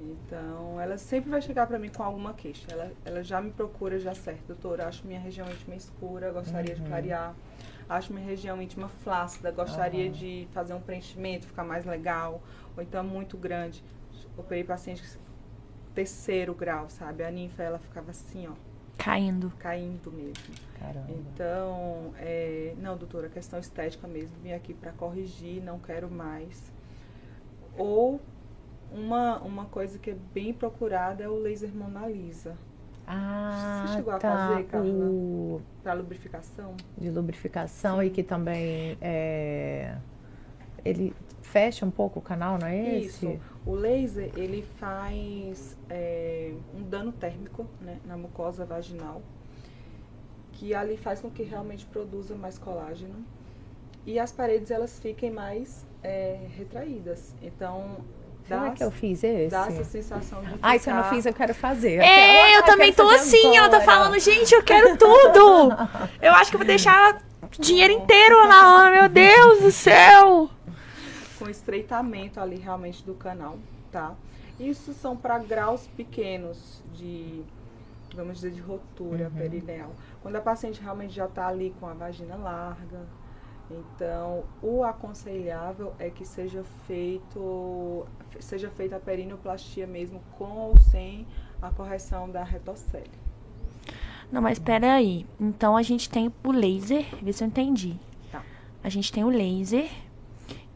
Então, 0.00 0.80
ela 0.80 0.96
sempre 0.96 1.28
vai 1.30 1.42
chegar 1.42 1.66
pra 1.66 1.78
mim 1.78 1.88
com 1.88 2.02
alguma 2.04 2.32
queixa. 2.32 2.66
Ela, 2.70 2.92
ela 3.04 3.22
já 3.24 3.40
me 3.40 3.50
procura 3.50 3.98
já 3.98 4.14
certo, 4.14 4.46
doutora, 4.46 4.86
acho 4.86 5.04
minha 5.06 5.18
região 5.18 5.48
íntima 5.50 5.74
escura, 5.74 6.30
gostaria 6.30 6.74
de 6.74 6.80
Uhum. 6.82 6.88
clarear. 6.88 7.34
Acho 7.88 8.12
minha 8.12 8.24
região 8.24 8.60
íntima 8.62 8.88
flácida, 8.88 9.50
gostaria 9.50 10.04
Aham. 10.04 10.12
de 10.12 10.46
fazer 10.52 10.74
um 10.74 10.80
preenchimento, 10.80 11.46
ficar 11.46 11.64
mais 11.64 11.84
legal. 11.84 12.40
Ou 12.76 12.82
então 12.82 13.02
muito 13.02 13.36
grande. 13.36 13.82
Operei 14.36 14.62
paciente 14.62 15.02
terceiro 15.94 16.54
grau, 16.54 16.88
sabe? 16.88 17.24
A 17.24 17.30
ninfa, 17.30 17.62
ela 17.62 17.78
ficava 17.78 18.10
assim, 18.12 18.46
ó, 18.46 18.52
Caindo. 18.96 19.50
caindo 19.58 20.12
mesmo. 20.12 20.54
Caramba. 20.78 21.06
Então, 21.10 22.12
é, 22.18 22.74
não, 22.78 22.96
doutora, 22.96 23.28
questão 23.28 23.58
estética 23.58 24.06
mesmo. 24.06 24.36
Vim 24.42 24.52
aqui 24.52 24.74
para 24.74 24.92
corrigir, 24.92 25.60
não 25.64 25.78
quero 25.80 26.08
mais. 26.08 26.70
Ou 27.78 28.20
uma, 28.92 29.38
uma 29.38 29.64
coisa 29.66 29.98
que 29.98 30.10
é 30.10 30.16
bem 30.34 30.52
procurada 30.52 31.22
é 31.22 31.28
o 31.28 31.38
laser 31.38 31.74
Mona 31.74 32.06
Lisa. 32.06 32.56
Ah, 33.06 33.84
Você 33.86 33.94
chegou 33.94 34.12
a 34.12 34.18
tá. 34.18 34.36
fazer, 34.36 34.64
Carla? 34.64 34.86
O 34.86 35.62
Para 35.82 35.94
lubrificação. 35.94 36.76
de 36.96 37.10
lubrificação 37.10 38.02
e 38.02 38.10
que 38.10 38.22
também 38.22 38.98
é, 39.00 39.96
ele 40.84 41.14
fecha 41.40 41.86
um 41.86 41.90
pouco 41.90 42.18
o 42.18 42.22
canal, 42.22 42.58
não 42.58 42.66
é 42.66 42.98
esse? 42.98 43.26
Isso. 43.26 43.40
O 43.64 43.72
laser, 43.72 44.30
ele 44.36 44.62
faz 44.76 45.76
é, 45.88 46.52
um 46.74 46.82
dano 46.82 47.10
térmico 47.12 47.66
né, 47.80 47.98
na 48.04 48.16
mucosa 48.16 48.66
vaginal, 48.66 49.22
que 50.52 50.74
ali 50.74 50.98
faz 50.98 51.20
com 51.20 51.30
que 51.30 51.42
realmente 51.42 51.86
produza 51.86 52.34
mais 52.34 52.58
colágeno. 52.58 53.24
E 54.04 54.18
as 54.18 54.32
paredes, 54.32 54.70
elas 54.70 54.98
fiquem 54.98 55.30
mais 55.30 55.86
é, 56.02 56.38
retraídas. 56.56 57.34
Então, 57.42 57.96
Será 58.46 58.64
dá, 58.64 58.70
que 58.70 58.82
eu 58.84 58.90
fiz 58.90 59.22
esse? 59.22 59.50
dá 59.50 59.66
essa 59.66 59.84
sensação 59.84 60.42
de 60.42 60.54
Ai, 60.62 60.78
se 60.78 60.88
eu 60.90 60.94
não 60.94 61.04
fiz, 61.04 61.26
eu 61.26 61.34
quero 61.34 61.54
fazer. 61.54 61.96
É, 61.96 62.40
Aquela- 62.42 62.56
eu 62.56 62.62
também 62.64 62.92
tô 62.92 63.08
assim, 63.10 63.56
ela 63.56 63.68
tá 63.68 63.76
agora. 63.78 63.84
falando, 63.98 64.18
gente, 64.18 64.54
eu 64.54 64.62
quero 64.62 64.96
tudo. 64.96 65.70
Eu 66.22 66.32
acho 66.32 66.50
que 66.50 66.56
eu 66.56 66.58
vou 66.60 66.66
deixar 66.66 67.20
o 67.42 67.60
dinheiro 67.60 67.92
inteiro 67.92 68.36
lá 68.48 68.90
meu 68.90 69.08
Deus 69.08 69.60
do 69.60 69.70
céu. 69.70 70.50
com 71.38 71.48
estreitamento 71.48 72.40
ali 72.40 72.56
realmente 72.56 73.04
do 73.04 73.14
canal, 73.14 73.58
tá? 73.92 74.14
Isso 74.58 74.92
são 74.92 75.16
para 75.16 75.38
graus 75.38 75.86
pequenos 75.96 76.82
de, 76.94 77.44
vamos 78.14 78.34
dizer, 78.40 78.50
de 78.50 78.60
rotura 78.60 79.30
perineal. 79.36 79.90
Quando 80.20 80.34
a 80.34 80.40
paciente 80.40 80.80
realmente 80.82 81.14
já 81.14 81.26
está 81.26 81.46
ali 81.46 81.72
com 81.78 81.86
a 81.86 81.92
vagina 81.94 82.34
larga, 82.34 83.06
então 83.70 84.44
o 84.62 84.82
aconselhável 84.82 85.94
é 85.98 86.08
que 86.10 86.24
seja 86.24 86.64
feito, 86.86 88.06
seja 88.40 88.70
feita 88.70 88.96
a 88.96 89.00
perineoplastia 89.00 89.86
mesmo 89.86 90.20
com 90.38 90.50
ou 90.56 90.78
sem 90.78 91.26
a 91.60 91.70
correção 91.70 92.30
da 92.30 92.42
retocele. 92.42 93.10
Não, 94.30 94.42
mas 94.42 94.58
pera 94.58 94.94
aí. 94.94 95.26
Então 95.40 95.76
a 95.76 95.82
gente 95.82 96.08
tem 96.08 96.32
o 96.44 96.50
laser, 96.50 97.06
vê 97.22 97.32
se 97.32 97.42
eu 97.42 97.48
entendi. 97.48 97.96
Tá. 98.30 98.42
A 98.82 98.88
gente 98.88 99.12
tem 99.12 99.24
o 99.24 99.28
laser 99.28 99.88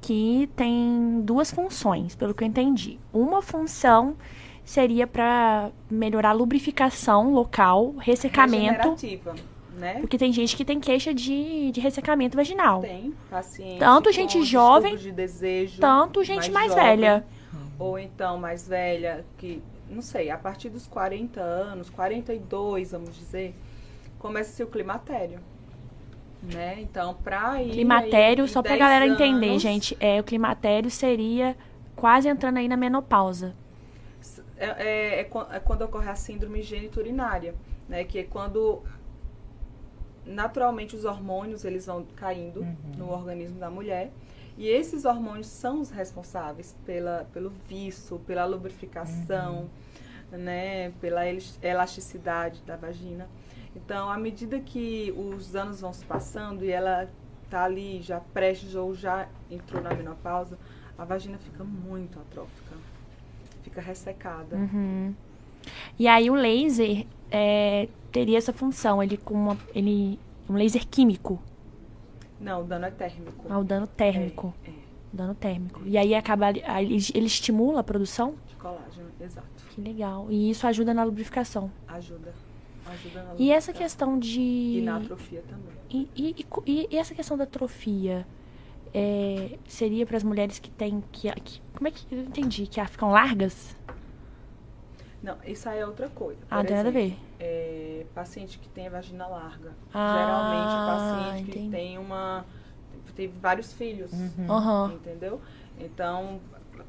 que 0.00 0.50
tem 0.56 1.20
duas 1.22 1.50
funções, 1.50 2.14
pelo 2.16 2.34
que 2.34 2.42
eu 2.42 2.48
entendi. 2.48 2.98
Uma 3.12 3.40
função 3.40 4.16
seria 4.64 5.06
para 5.06 5.70
melhorar 5.90 6.30
a 6.30 6.32
lubrificação 6.32 7.32
local, 7.32 7.94
ressecamento, 7.98 8.90
Regenerativa, 8.90 9.34
né? 9.76 10.00
porque 10.00 10.18
tem 10.18 10.32
gente 10.32 10.56
que 10.56 10.64
tem 10.64 10.78
queixa 10.80 11.12
de, 11.14 11.70
de 11.72 11.80
ressecamento 11.80 12.36
vaginal. 12.36 12.80
Tem 12.80 13.14
paciente 13.30 13.78
Tanto 13.78 14.12
gente 14.12 14.42
jovem, 14.44 14.96
de 14.96 15.10
desejo, 15.12 15.80
Tanto 15.80 16.22
gente 16.22 16.50
mais, 16.50 16.72
jovem, 16.72 16.84
velha. 16.84 17.24
ou 17.78 17.98
então 17.98 18.38
mais 18.38 18.66
velha, 18.68 19.24
que, 19.38 19.62
não 19.88 20.02
sei, 20.02 20.30
a 20.30 20.36
partir 20.38 20.68
dos 20.68 20.86
40 20.86 21.40
anos, 21.40 21.90
42, 21.90 22.92
vamos 22.92 23.16
dizer, 23.16 23.54
começa-se 24.18 24.62
o 24.62 24.66
climatério. 24.66 25.40
Né? 26.42 26.78
Então, 26.80 27.14
pra 27.14 27.62
ir. 27.62 27.70
Climatério, 27.70 28.44
aí, 28.44 28.50
só 28.50 28.62
pra 28.62 28.70
10 28.72 28.80
galera 28.80 29.06
entender, 29.06 29.50
anos, 29.50 29.62
gente, 29.62 29.96
é, 30.00 30.18
o 30.20 30.24
climatério 30.24 30.90
seria 30.90 31.56
quase 31.94 32.28
entrando 32.28 32.56
aí 32.56 32.66
na 32.66 32.76
menopausa. 32.76 33.54
É, 34.56 34.66
é- 34.66 35.20
é 35.20 35.30
é 35.52 35.60
quando 35.60 35.82
ocorre 35.82 36.08
a 36.08 36.14
síndrome 36.16 36.62
geniturinária, 36.62 37.54
né? 37.88 38.02
Que 38.04 38.20
é 38.20 38.22
quando 38.24 38.82
naturalmente 40.24 40.94
os 40.94 41.04
hormônios 41.04 41.64
eles 41.64 41.86
vão 41.86 42.04
caindo 42.16 42.66
no 42.96 43.10
organismo 43.10 43.58
da 43.58 43.70
mulher. 43.70 44.12
E 44.56 44.68
esses 44.68 45.04
hormônios 45.04 45.46
são 45.46 45.80
os 45.80 45.90
responsáveis 45.90 46.76
pela, 46.84 47.26
pelo 47.32 47.50
viço, 47.66 48.18
pela 48.26 48.44
lubrificação, 48.44 49.70
né, 50.30 50.90
pela 51.00 51.22
elasticidade 51.62 52.62
da 52.62 52.76
vagina. 52.76 53.28
Então, 53.74 54.10
à 54.10 54.18
medida 54.18 54.60
que 54.60 55.12
os 55.16 55.56
anos 55.56 55.80
vão 55.80 55.92
se 55.92 56.04
passando 56.04 56.64
e 56.64 56.70
ela 56.70 57.08
tá 57.48 57.64
ali 57.64 58.00
já 58.02 58.20
prestes 58.20 58.74
ou 58.74 58.94
já 58.94 59.28
entrou 59.50 59.82
na 59.82 59.94
menopausa, 59.94 60.58
a 60.98 61.04
vagina 61.04 61.38
fica 61.38 61.64
muito 61.64 62.18
atrófica, 62.18 62.76
fica 63.62 63.80
ressecada. 63.80 64.56
Uhum. 64.56 65.14
E 65.98 66.06
aí 66.06 66.30
o 66.30 66.34
laser 66.34 67.06
é, 67.32 67.88
teria 68.12 68.36
essa 68.38 68.52
função, 68.52 69.02
ele 69.02 69.16
com 69.16 69.34
uma, 69.34 69.58
ele 69.74 70.18
um 70.48 70.54
laser 70.54 70.86
químico, 70.86 71.40
Não, 72.40 72.60
o 72.60 72.64
dano 72.64 72.84
é 72.86 72.90
térmico. 72.90 73.44
ah, 73.48 73.58
o 73.58 73.64
dano 73.64 73.86
térmico, 73.86 74.54
É, 74.64 74.68
é, 74.70 74.72
dano 75.12 75.34
térmico. 75.34 75.80
E 75.86 75.96
aí 75.96 76.14
acaba 76.14 76.50
ele, 76.50 76.62
ele 77.14 77.26
estimula 77.26 77.80
a 77.80 77.84
produção? 77.84 78.34
de 78.48 78.54
colágeno, 78.56 79.08
exato. 79.20 79.46
Que 79.70 79.80
legal. 79.80 80.26
E 80.30 80.50
isso 80.50 80.66
ajuda 80.66 80.92
na 80.92 81.02
lubrificação. 81.04 81.70
Ajuda. 81.88 82.32
Ajuda 82.84 83.22
na 83.22 83.34
E 83.38 83.50
essa 83.50 83.72
questão 83.72 84.18
de 84.18 84.40
E 84.40 84.82
na 84.84 84.96
atrofia 84.98 85.42
também. 85.48 85.72
E, 85.90 86.08
e- 86.16 86.46
e 86.66 86.88
e- 86.92 86.96
essa 86.96 87.14
questão 87.14 87.36
da 87.38 87.44
atrofia 87.44 88.26
é, 88.92 89.56
seria 89.66 90.04
para 90.04 90.16
as 90.18 90.22
mulheres 90.22 90.58
que 90.58 90.68
têm 90.70 91.02
que, 91.12 91.30
que- 91.40 91.60
como 91.74 91.88
é 91.88 91.90
que 91.90 92.04
eu 92.10 92.20
entendi 92.22 92.66
que 92.66 92.84
ficam 92.86 93.10
largas? 93.10 93.74
Não, 95.22 95.36
isso 95.46 95.68
aí 95.68 95.78
é 95.78 95.86
outra 95.86 96.08
coisa. 96.08 96.40
Ah, 96.50 96.56
Por 96.56 96.56
não 96.56 96.64
tem 96.64 96.76
nada 96.76 96.88
a 96.88 96.92
ver. 96.92 97.16
é, 97.38 98.04
paciente 98.14 98.58
que 98.58 98.68
tem 98.68 98.86
a 98.88 98.90
vagina 98.90 99.26
larga. 99.26 99.72
Ah, 99.94 100.12
Geralmente 100.18 100.74
paciente 100.84 101.44
que 101.44 101.50
entendi. 101.58 101.70
tem 101.70 101.98
uma. 101.98 102.44
teve 103.14 103.38
vários 103.38 103.72
filhos. 103.72 104.10
Aham. 104.48 104.92
Entendeu? 104.94 105.40
Então, 105.78 106.40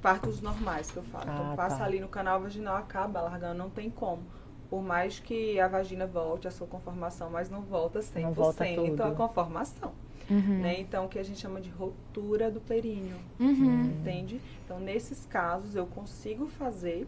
partos 0.01 0.41
normais 0.41 0.89
que 0.89 0.97
eu 0.97 1.03
falo. 1.03 1.25
Ah, 1.29 1.33
então 1.33 1.55
passa 1.55 1.77
tá. 1.79 1.85
ali 1.85 1.99
no 1.99 2.07
canal 2.07 2.41
vaginal, 2.41 2.77
acaba 2.77 3.21
largando, 3.21 3.55
não 3.59 3.69
tem 3.69 3.89
como. 3.89 4.23
por 4.69 4.81
mais 4.81 5.19
que 5.19 5.59
a 5.59 5.67
vagina 5.67 6.07
volte 6.07 6.47
a 6.47 6.51
sua 6.51 6.65
conformação, 6.65 7.29
mas 7.29 7.47
não 7.51 7.61
volta 7.61 7.99
100% 7.99 8.21
Não 8.23 8.33
volta 8.33 8.65
tudo. 8.75 9.03
a 9.03 9.11
conformação. 9.11 9.91
Uhum. 10.29 10.59
Né? 10.61 10.79
Então, 10.79 11.05
o 11.05 11.09
que 11.09 11.19
a 11.19 11.23
gente 11.23 11.39
chama 11.39 11.61
de 11.61 11.69
rotura 11.69 12.49
do 12.49 12.59
períneo, 12.59 13.17
Uhum. 13.39 13.83
entende? 13.99 14.41
Então, 14.65 14.79
nesses 14.79 15.25
casos, 15.27 15.75
eu 15.75 15.85
consigo 15.85 16.47
fazer 16.47 17.05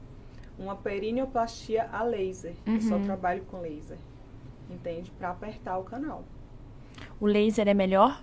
uma 0.57 0.75
perineoplastia 0.75 1.89
a 1.91 2.03
laser. 2.03 2.55
Eu 2.65 2.81
só 2.81 2.95
Uhum. 2.95 3.03
trabalho 3.03 3.43
com 3.45 3.59
laser, 3.61 3.97
entende? 4.69 5.11
Para 5.11 5.29
apertar 5.31 5.77
o 5.77 5.83
canal. 5.83 6.23
O 7.19 7.25
laser 7.25 7.67
é 7.67 7.73
melhor? 7.73 8.21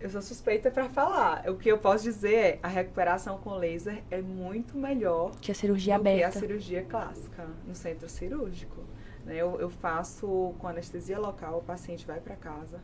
Eu 0.00 0.08
sou 0.08 0.22
suspeita 0.22 0.70
para 0.70 0.88
falar. 0.88 1.46
O 1.50 1.56
que 1.56 1.70
eu 1.70 1.76
posso 1.76 2.04
dizer 2.04 2.34
é 2.34 2.58
a 2.62 2.68
recuperação 2.68 3.36
com 3.38 3.54
laser 3.54 4.02
é 4.10 4.22
muito 4.22 4.74
melhor 4.78 5.32
Que 5.40 5.52
a 5.52 5.54
cirurgia 5.54 5.98
do 5.98 6.02
que 6.02 6.08
a 6.08 6.12
aberta. 6.14 6.38
cirurgia 6.40 6.82
clássica 6.84 7.46
no 7.66 7.74
centro 7.74 8.08
cirúrgico. 8.08 8.80
né? 9.26 9.34
Eu, 9.36 9.60
eu 9.60 9.68
faço 9.68 10.54
com 10.58 10.66
anestesia 10.66 11.18
local, 11.18 11.58
o 11.58 11.62
paciente 11.62 12.06
vai 12.06 12.18
para 12.18 12.34
casa. 12.36 12.80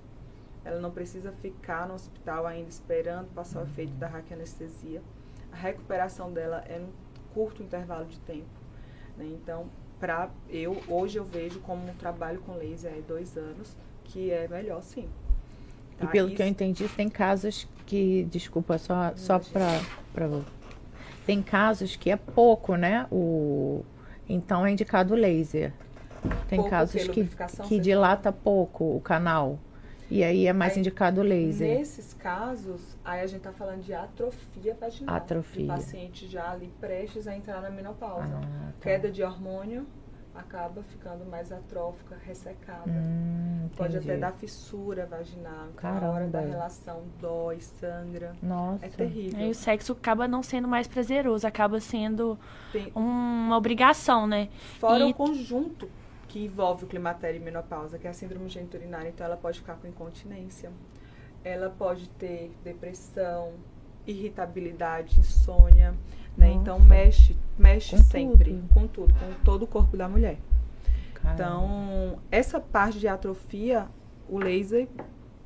Ela 0.63 0.79
não 0.81 0.91
precisa 0.91 1.33
ficar 1.33 1.89
no 1.89 1.95
hospital 1.95 2.47
ainda 2.47 2.69
esperando 2.69 3.29
passar 3.33 3.61
o 3.61 3.63
efeito 3.63 3.93
da 3.95 4.07
raquianestesia. 4.09 5.01
A 5.51 5.57
recuperação 5.57 6.31
dela 6.31 6.63
é 6.69 6.79
num 6.79 6.91
curto 7.37 7.63
intervalo 7.63 8.07
de 8.07 8.19
tempo. 8.21 8.47
né? 9.19 9.27
Então, 9.27 9.67
pra, 10.01 10.31
eu 10.49 10.83
hoje 10.89 11.19
eu 11.19 11.25
vejo 11.25 11.61
como 11.61 11.87
um 11.87 11.95
trabalho 11.95 12.39
com 12.41 12.55
laser 12.57 12.91
é 12.93 13.01
dois 13.07 13.37
anos, 13.37 13.77
que 14.05 14.31
é 14.31 14.49
melhor 14.49 14.83
sim. 14.83 15.07
E 15.93 15.99
Tá? 15.99 16.07
pelo 16.07 16.29
que 16.29 16.41
eu 16.41 16.45
Isso- 16.47 16.53
entendi, 16.53 16.89
tem 16.89 17.09
casos 17.11 17.69
que, 17.85 18.25
desculpa, 18.31 18.79
só, 18.79 19.13
só 19.17 19.35
Imagina. 19.37 19.81
para 20.13 20.29
Tem 21.27 21.43
casos 21.43 21.95
que 21.97 22.11
é 22.11 22.17
pouco, 22.17 22.75
né? 22.77 23.07
O, 23.13 23.85
então 24.29 24.65
é 24.67 24.71
indicado 24.73 25.15
laser. 25.15 25.73
Tem 26.49 26.57
Pouco 26.59 26.71
casos 26.71 27.03
que 27.09 27.25
que, 27.63 27.79
dilata 27.81 28.33
pouco 28.33 28.97
o 28.97 29.01
canal. 29.01 29.59
E 30.11 30.23
aí 30.23 30.47
é 30.47 30.53
mais 30.53 30.75
Aí, 30.75 30.81
indicado 30.81 31.21
laser. 31.23 31.79
Nesses 31.79 32.15
casos, 32.15 32.97
aí 33.05 33.21
a 33.23 33.27
gente 33.27 33.41
tá 33.43 33.53
falando 33.53 33.83
de 33.83 33.93
atrofia 33.93 34.77
vaginal. 34.81 35.15
Atrofia. 35.17 35.65
O 35.65 35.69
paciente 35.69 36.27
já 36.29 36.51
ali 36.53 36.73
prestes 36.81 37.27
a 37.27 37.37
entrar 37.37 37.61
na 37.61 37.71
menopausa. 37.71 38.37
Ah, 38.37 38.41
tá. 38.41 38.73
Queda 38.81 39.11
de 39.11 39.23
hormônio 39.23 39.87
acaba 40.35 40.83
ficando 40.83 41.25
mais 41.25 41.51
atrófica, 41.51 42.15
ressecada. 42.25 42.91
Hum, 42.91 43.69
Pode 43.75 43.97
até 43.97 44.19
dar 44.19 44.33
fissura 44.33 45.07
vaginal. 45.07 45.69
Então, 45.75 45.95
na 46.01 46.11
hora 46.11 46.27
da 46.29 46.41
relação 46.41 47.05
dói, 47.19 47.59
sangra. 47.61 48.35
Nossa. 48.43 48.85
É 48.85 48.89
terrível. 48.91 49.41
Aí 49.41 49.51
o 49.51 49.55
sexo 49.55 49.93
acaba 49.93 50.29
não 50.29 50.43
sendo 50.43 50.69
mais 50.69 50.87
prazeroso, 50.87 51.47
acaba 51.47 51.81
sendo 51.81 52.39
Tem- 52.71 52.93
uma 52.95 53.57
obrigação, 53.57 54.27
né? 54.27 54.49
Fora 54.79 55.07
E- 55.07 55.11
o 55.11 55.15
conjunto 55.15 55.89
que 56.37 56.45
envolve 56.45 56.85
o 56.85 56.87
climatério 56.87 57.41
e 57.41 57.43
menopausa, 57.43 57.99
que 57.99 58.07
é 58.07 58.11
a 58.11 58.13
síndrome 58.13 58.51
geniturinária. 58.51 59.09
Então, 59.09 59.25
ela 59.25 59.39
pode 59.39 59.59
ficar 59.59 59.77
com 59.77 59.87
incontinência. 59.89 60.71
Ela 61.43 61.71
pode 61.71 62.11
ter 62.11 62.53
depressão, 62.63 63.55
irritabilidade, 64.07 65.19
insônia. 65.19 65.95
Né? 66.37 66.49
Nossa. 66.49 66.61
Então, 66.61 66.79
mexe, 66.79 67.35
mexe 67.59 67.97
Com 67.97 68.03
sempre 68.03 68.53
tudo. 68.53 68.75
com 68.75 68.87
tudo, 68.87 69.15
com 69.15 69.45
todo 69.45 69.63
o 69.63 69.67
corpo 69.67 69.97
da 69.97 70.07
mulher. 70.07 70.37
Caramba. 71.15 71.43
Então, 71.43 72.19
essa 72.31 72.61
parte 72.61 72.99
de 72.99 73.09
atrofia, 73.09 73.89
o 74.29 74.37
laser 74.39 74.89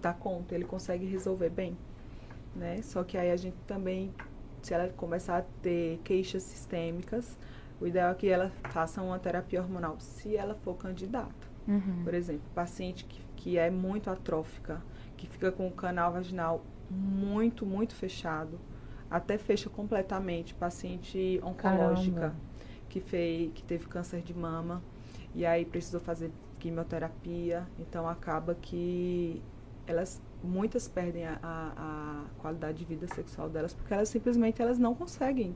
dá 0.03 0.13
conta, 0.13 0.57
ele 0.57 0.65
consegue 0.65 1.07
resolver 1.07 1.51
bem. 1.51 1.79
Né? 2.57 2.83
Só 2.83 3.05
que 3.05 3.17
aí 3.17 3.31
a 3.31 3.37
gente 3.37 3.57
também, 3.65 4.13
se 4.61 4.75
ela 4.75 4.89
começar 4.89 5.39
a 5.39 5.43
ter 5.63 6.01
queixas 6.03 6.43
sistêmicas, 6.43 7.39
o 7.81 7.87
ideal 7.87 8.11
é 8.11 8.15
que 8.15 8.29
ela 8.29 8.53
faça 8.71 9.01
uma 9.01 9.19
terapia 9.19 9.61
hormonal, 9.63 9.99
se 9.99 10.37
ela 10.37 10.55
for 10.55 10.77
candidata. 10.77 11.49
Uhum. 11.67 12.03
Por 12.05 12.15
exemplo, 12.15 12.43
paciente 12.55 13.05
que, 13.05 13.23
que 13.37 13.59
é 13.59 13.71
muito 13.71 14.11
atrófica, 14.11 14.83
que 15.17 15.27
fica 15.27 15.51
com 15.51 15.67
o 15.67 15.71
canal 15.71 16.13
vaginal 16.13 16.63
muito, 16.91 17.65
muito 17.65 17.95
fechado, 17.95 18.59
até 19.11 19.39
fecha 19.39 19.71
completamente. 19.71 20.55
Paciente 20.55 21.41
oncológica, 21.43 22.21
Caramba. 22.21 22.37
que, 22.89 23.01
fez, 23.01 23.53
que 23.55 23.63
teve 23.63 23.87
câncer 23.87 24.21
de 24.23 24.35
mama, 24.35 24.83
e 25.35 25.47
aí 25.47 25.65
precisou 25.65 26.01
fazer 26.01 26.31
quimioterapia, 26.59 27.67
então 27.79 28.07
acaba 28.07 28.55
que 28.55 29.43
elas 29.87 30.21
muitas 30.43 30.87
perdem 30.87 31.27
a, 31.27 31.39
a, 31.43 31.73
a 31.77 32.25
qualidade 32.41 32.79
de 32.79 32.85
vida 32.85 33.07
sexual 33.09 33.49
delas 33.49 33.75
porque 33.75 33.93
elas 33.93 34.09
simplesmente 34.09 34.63
elas 34.63 34.79
não 34.79 34.95
conseguem 34.95 35.55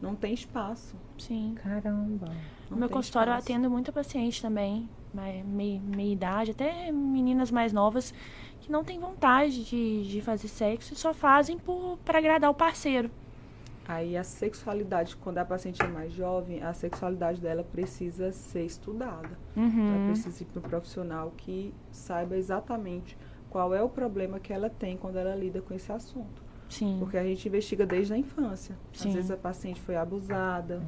não 0.00 0.14
tem 0.14 0.34
espaço 0.34 0.94
Sim. 1.18 1.54
Caramba. 1.62 2.28
No 2.70 2.76
meu 2.76 2.88
consultório 2.90 3.30
eu 3.30 3.38
espaço. 3.38 3.52
atendo 3.52 3.70
muita 3.70 3.90
paciente 3.92 4.42
também, 4.42 4.88
meia, 5.14 5.80
meia 5.80 6.12
idade, 6.12 6.50
até 6.50 6.92
meninas 6.92 7.50
mais 7.50 7.72
novas, 7.72 8.12
que 8.60 8.70
não 8.70 8.84
têm 8.84 8.98
vontade 9.00 9.64
de, 9.64 10.06
de 10.08 10.20
fazer 10.20 10.48
sexo 10.48 10.92
e 10.92 10.96
só 10.96 11.14
fazem 11.14 11.58
por 11.58 11.98
para 12.04 12.18
agradar 12.18 12.50
o 12.50 12.54
parceiro. 12.54 13.10
Aí 13.88 14.16
a 14.16 14.24
sexualidade, 14.24 15.16
quando 15.16 15.38
a 15.38 15.44
paciente 15.44 15.80
é 15.80 15.86
mais 15.86 16.12
jovem, 16.12 16.60
a 16.62 16.72
sexualidade 16.72 17.40
dela 17.40 17.62
precisa 17.62 18.32
ser 18.32 18.64
estudada. 18.66 19.38
Ela 19.56 19.64
Uhum. 19.66 20.06
precisa 20.06 20.42
ir 20.42 20.46
para 20.46 20.58
um 20.58 20.62
profissional 20.62 21.32
que 21.36 21.72
saiba 21.92 22.36
exatamente 22.36 23.16
qual 23.48 23.72
é 23.72 23.80
o 23.80 23.88
problema 23.88 24.40
que 24.40 24.52
ela 24.52 24.68
tem 24.68 24.96
quando 24.96 25.16
ela 25.16 25.36
lida 25.36 25.62
com 25.62 25.72
esse 25.72 25.90
assunto. 25.92 26.42
Sim. 26.68 26.96
Porque 26.98 27.16
a 27.16 27.22
gente 27.24 27.46
investiga 27.48 27.86
desde 27.86 28.12
a 28.12 28.18
infância. 28.18 28.76
Sim. 28.92 29.08
Às 29.08 29.14
vezes 29.14 29.30
a 29.30 29.36
paciente 29.36 29.80
foi 29.80 29.96
abusada 29.96 30.76
Uhum. 30.76 30.82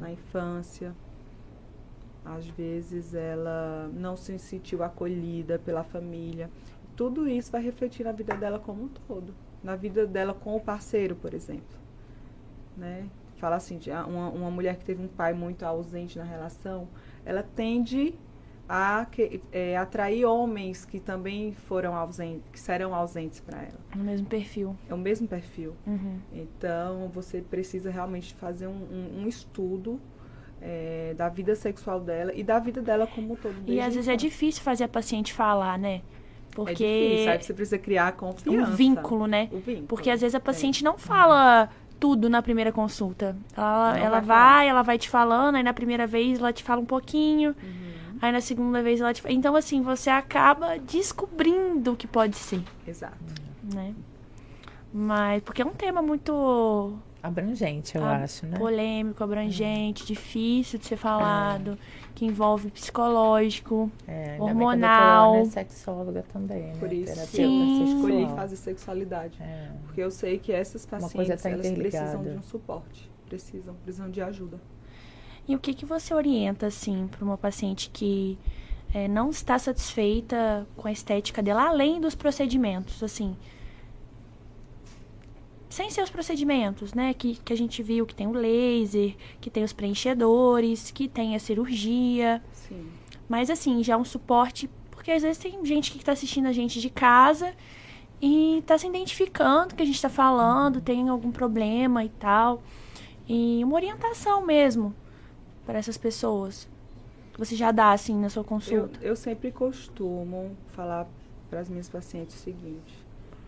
na 0.00 0.10
infância. 0.12 0.94
Às 2.24 2.46
vezes 2.46 3.14
ela 3.14 3.90
não 3.94 4.16
se 4.16 4.38
sentiu 4.38 4.82
acolhida 4.82 5.58
pela 5.58 5.82
família. 5.82 6.50
Tudo 6.96 7.26
isso 7.28 7.50
vai 7.50 7.62
refletir 7.62 8.04
na 8.04 8.12
vida 8.12 8.34
dela 8.36 8.58
como 8.58 8.84
um 8.84 8.88
todo. 8.88 9.34
Na 9.64 9.74
vida 9.76 10.06
dela 10.06 10.34
com 10.34 10.54
o 10.56 10.60
parceiro, 10.60 11.14
por 11.16 11.32
exemplo. 11.32 11.78
Né? 12.76 13.06
Fala 13.36 13.56
assim, 13.56 13.78
de 13.78 13.90
ah, 13.90 14.04
uma, 14.04 14.28
uma 14.28 14.50
mulher 14.50 14.76
que 14.76 14.84
teve 14.84 15.02
um 15.02 15.08
pai 15.08 15.32
muito 15.32 15.64
ausente 15.64 16.18
na 16.18 16.24
relação, 16.24 16.88
ela 17.24 17.42
tende 17.42 18.14
a 18.72 19.04
que- 19.10 19.40
é, 19.50 19.76
atrair 19.76 20.24
homens 20.24 20.84
que 20.84 21.00
também 21.00 21.52
foram 21.66 21.96
ausentes, 21.96 22.42
que 22.52 22.60
serão 22.60 22.94
ausentes 22.94 23.40
para 23.40 23.62
ela. 23.62 23.80
No 23.96 24.04
mesmo 24.04 24.28
perfil. 24.28 24.76
É 24.88 24.94
o 24.94 24.98
mesmo 24.98 25.26
perfil. 25.26 25.74
Uhum. 25.84 26.18
Então, 26.32 27.10
você 27.12 27.40
precisa 27.40 27.90
realmente 27.90 28.32
fazer 28.36 28.68
um, 28.68 28.70
um- 28.70 29.22
um 29.22 29.26
estudo 29.28 30.00
é, 30.62 31.14
da 31.16 31.28
vida 31.28 31.56
sexual 31.56 31.98
dela 31.98 32.32
e 32.34 32.42
da 32.44 32.58
vida 32.58 32.80
dela 32.82 33.06
como 33.06 33.32
um 33.32 33.36
todo. 33.36 33.54
E 33.66 33.80
às 33.80 33.94
vezes 33.94 34.06
é 34.08 34.14
difícil 34.14 34.62
fazer 34.62 34.84
a 34.84 34.88
paciente 34.88 35.32
falar, 35.32 35.78
né? 35.78 36.02
É 36.52 36.54
Porque 36.54 36.74
difícil, 37.08 37.30
aí 37.32 37.42
você 37.42 37.54
precisa 37.54 37.78
criar 37.78 38.12
confiança. 38.12 38.70
um 38.70 38.74
vínculo, 38.76 39.26
né? 39.26 39.48
O 39.50 39.58
vínculo. 39.58 39.86
Porque 39.86 40.10
às 40.10 40.20
vezes 40.20 40.34
a 40.34 40.38
É. 40.38 40.40
paciente 40.40 40.84
não 40.84 40.98
fala 40.98 41.70
tudo 41.98 42.28
na 42.28 42.42
primeira 42.42 42.70
consulta. 42.72 43.34
Ela, 43.56 43.92
Não 43.94 44.04
ela 44.04 44.20
vai 44.20 44.26
vai, 44.26 44.68
ela 44.68 44.82
vai 44.82 44.98
te 44.98 45.08
falando, 45.08 45.54
aí 45.56 45.62
na 45.62 45.72
primeira 45.72 46.06
vez 46.06 46.38
ela 46.38 46.52
te 46.52 46.62
fala 46.62 46.80
um 46.80 46.86
pouquinho, 46.86 47.54
Uhum, 47.62 47.89
aí 48.20 48.32
na 48.32 48.40
segunda 48.40 48.82
vez 48.82 49.00
ela 49.00 49.12
te 49.12 49.22
fala. 49.22 49.34
Então, 49.34 49.56
assim, 49.56 49.82
você 49.82 50.10
acaba 50.10 50.78
descobrindo 50.78 51.92
o 51.92 51.96
que 51.96 52.06
pode 52.06 52.36
ser, 52.36 52.62
Exato. 52.86 53.16
né? 53.74 53.94
Mas, 54.92 55.42
porque 55.42 55.62
é 55.62 55.64
um 55.64 55.74
tema 55.74 56.02
muito 56.02 56.98
Abrangente, 57.22 57.96
eu 57.96 58.04
Ah, 58.04 58.22
acho, 58.22 58.46
né? 58.46 58.58
polêmico, 58.58 59.22
abrangente, 59.22 60.06
difícil 60.06 60.78
de 60.78 60.86
ser 60.86 60.96
falado, 60.96 61.78
que 62.14 62.24
envolve 62.24 62.70
psicológico. 62.70 63.90
É, 64.08 64.36
hormonal. 64.40 65.32
Bem 65.32 65.42
que 65.42 65.58
a 65.58 65.60
é 65.60 65.64
sexóloga 65.64 66.24
também, 66.32 66.62
né? 66.72 66.76
Por 66.78 66.90
isso 66.92 67.12
Terapeuta 67.12 67.36
que 67.36 67.42
eu 67.42 67.86
Sim. 67.86 67.96
escolhi 67.96 68.26
fazer 68.34 68.56
sexualidade. 68.56 69.38
É. 69.40 69.70
Porque 69.84 70.00
eu 70.00 70.10
sei 70.10 70.38
que 70.38 70.50
essas 70.50 70.86
pacientes, 70.86 71.42
tá 71.42 71.50
elas 71.50 71.70
precisam 71.70 72.22
de 72.22 72.30
um 72.30 72.42
suporte. 72.42 73.10
Precisam, 73.26 73.74
precisam 73.84 74.10
de 74.10 74.22
ajuda. 74.22 74.58
E 75.50 75.56
o 75.56 75.58
que, 75.58 75.74
que 75.74 75.84
você 75.84 76.14
orienta, 76.14 76.68
assim, 76.68 77.08
para 77.08 77.24
uma 77.24 77.36
paciente 77.36 77.90
que 77.92 78.38
eh, 78.94 79.08
não 79.08 79.30
está 79.30 79.58
satisfeita 79.58 80.64
com 80.76 80.86
a 80.86 80.92
estética 80.92 81.42
dela, 81.42 81.66
além 81.66 82.00
dos 82.00 82.14
procedimentos, 82.14 83.02
assim? 83.02 83.36
Sem 85.68 85.90
ser 85.90 86.02
os 86.02 86.10
procedimentos, 86.10 86.94
né? 86.94 87.12
Que, 87.14 87.34
que 87.34 87.52
a 87.52 87.56
gente 87.56 87.82
viu 87.82 88.06
que 88.06 88.14
tem 88.14 88.28
o 88.28 88.32
laser, 88.32 89.16
que 89.40 89.50
tem 89.50 89.64
os 89.64 89.72
preenchedores, 89.72 90.92
que 90.92 91.08
tem 91.08 91.34
a 91.34 91.40
cirurgia. 91.40 92.40
Sim. 92.52 92.86
Mas, 93.28 93.50
assim, 93.50 93.82
já 93.82 93.96
um 93.96 94.04
suporte. 94.04 94.70
Porque 94.92 95.10
às 95.10 95.22
vezes 95.22 95.38
tem 95.38 95.64
gente 95.64 95.90
que 95.90 95.98
está 95.98 96.12
assistindo 96.12 96.46
a 96.46 96.52
gente 96.52 96.80
de 96.80 96.90
casa 96.90 97.52
e 98.22 98.58
está 98.58 98.78
se 98.78 98.86
identificando 98.86 99.74
que 99.74 99.82
a 99.82 99.86
gente 99.86 99.96
está 99.96 100.08
falando, 100.08 100.80
tem 100.80 101.08
algum 101.08 101.32
problema 101.32 102.04
e 102.04 102.08
tal. 102.08 102.62
E 103.28 103.64
uma 103.64 103.74
orientação 103.74 104.46
mesmo 104.46 104.94
para 105.66 105.78
essas 105.78 105.98
pessoas. 105.98 106.68
Você 107.38 107.56
já 107.56 107.70
dá, 107.72 107.92
assim, 107.92 108.18
na 108.18 108.28
sua 108.28 108.40
Eu, 108.40 108.44
consulta. 108.44 108.98
eu 109.02 109.16
sempre 109.16 109.50
costumo 109.50 110.56
falar 110.68 111.06
para 111.48 111.60
as 111.60 111.68
minhas 111.68 111.88
pacientes 111.88 112.36
o 112.36 112.38
seguinte: 112.38 113.04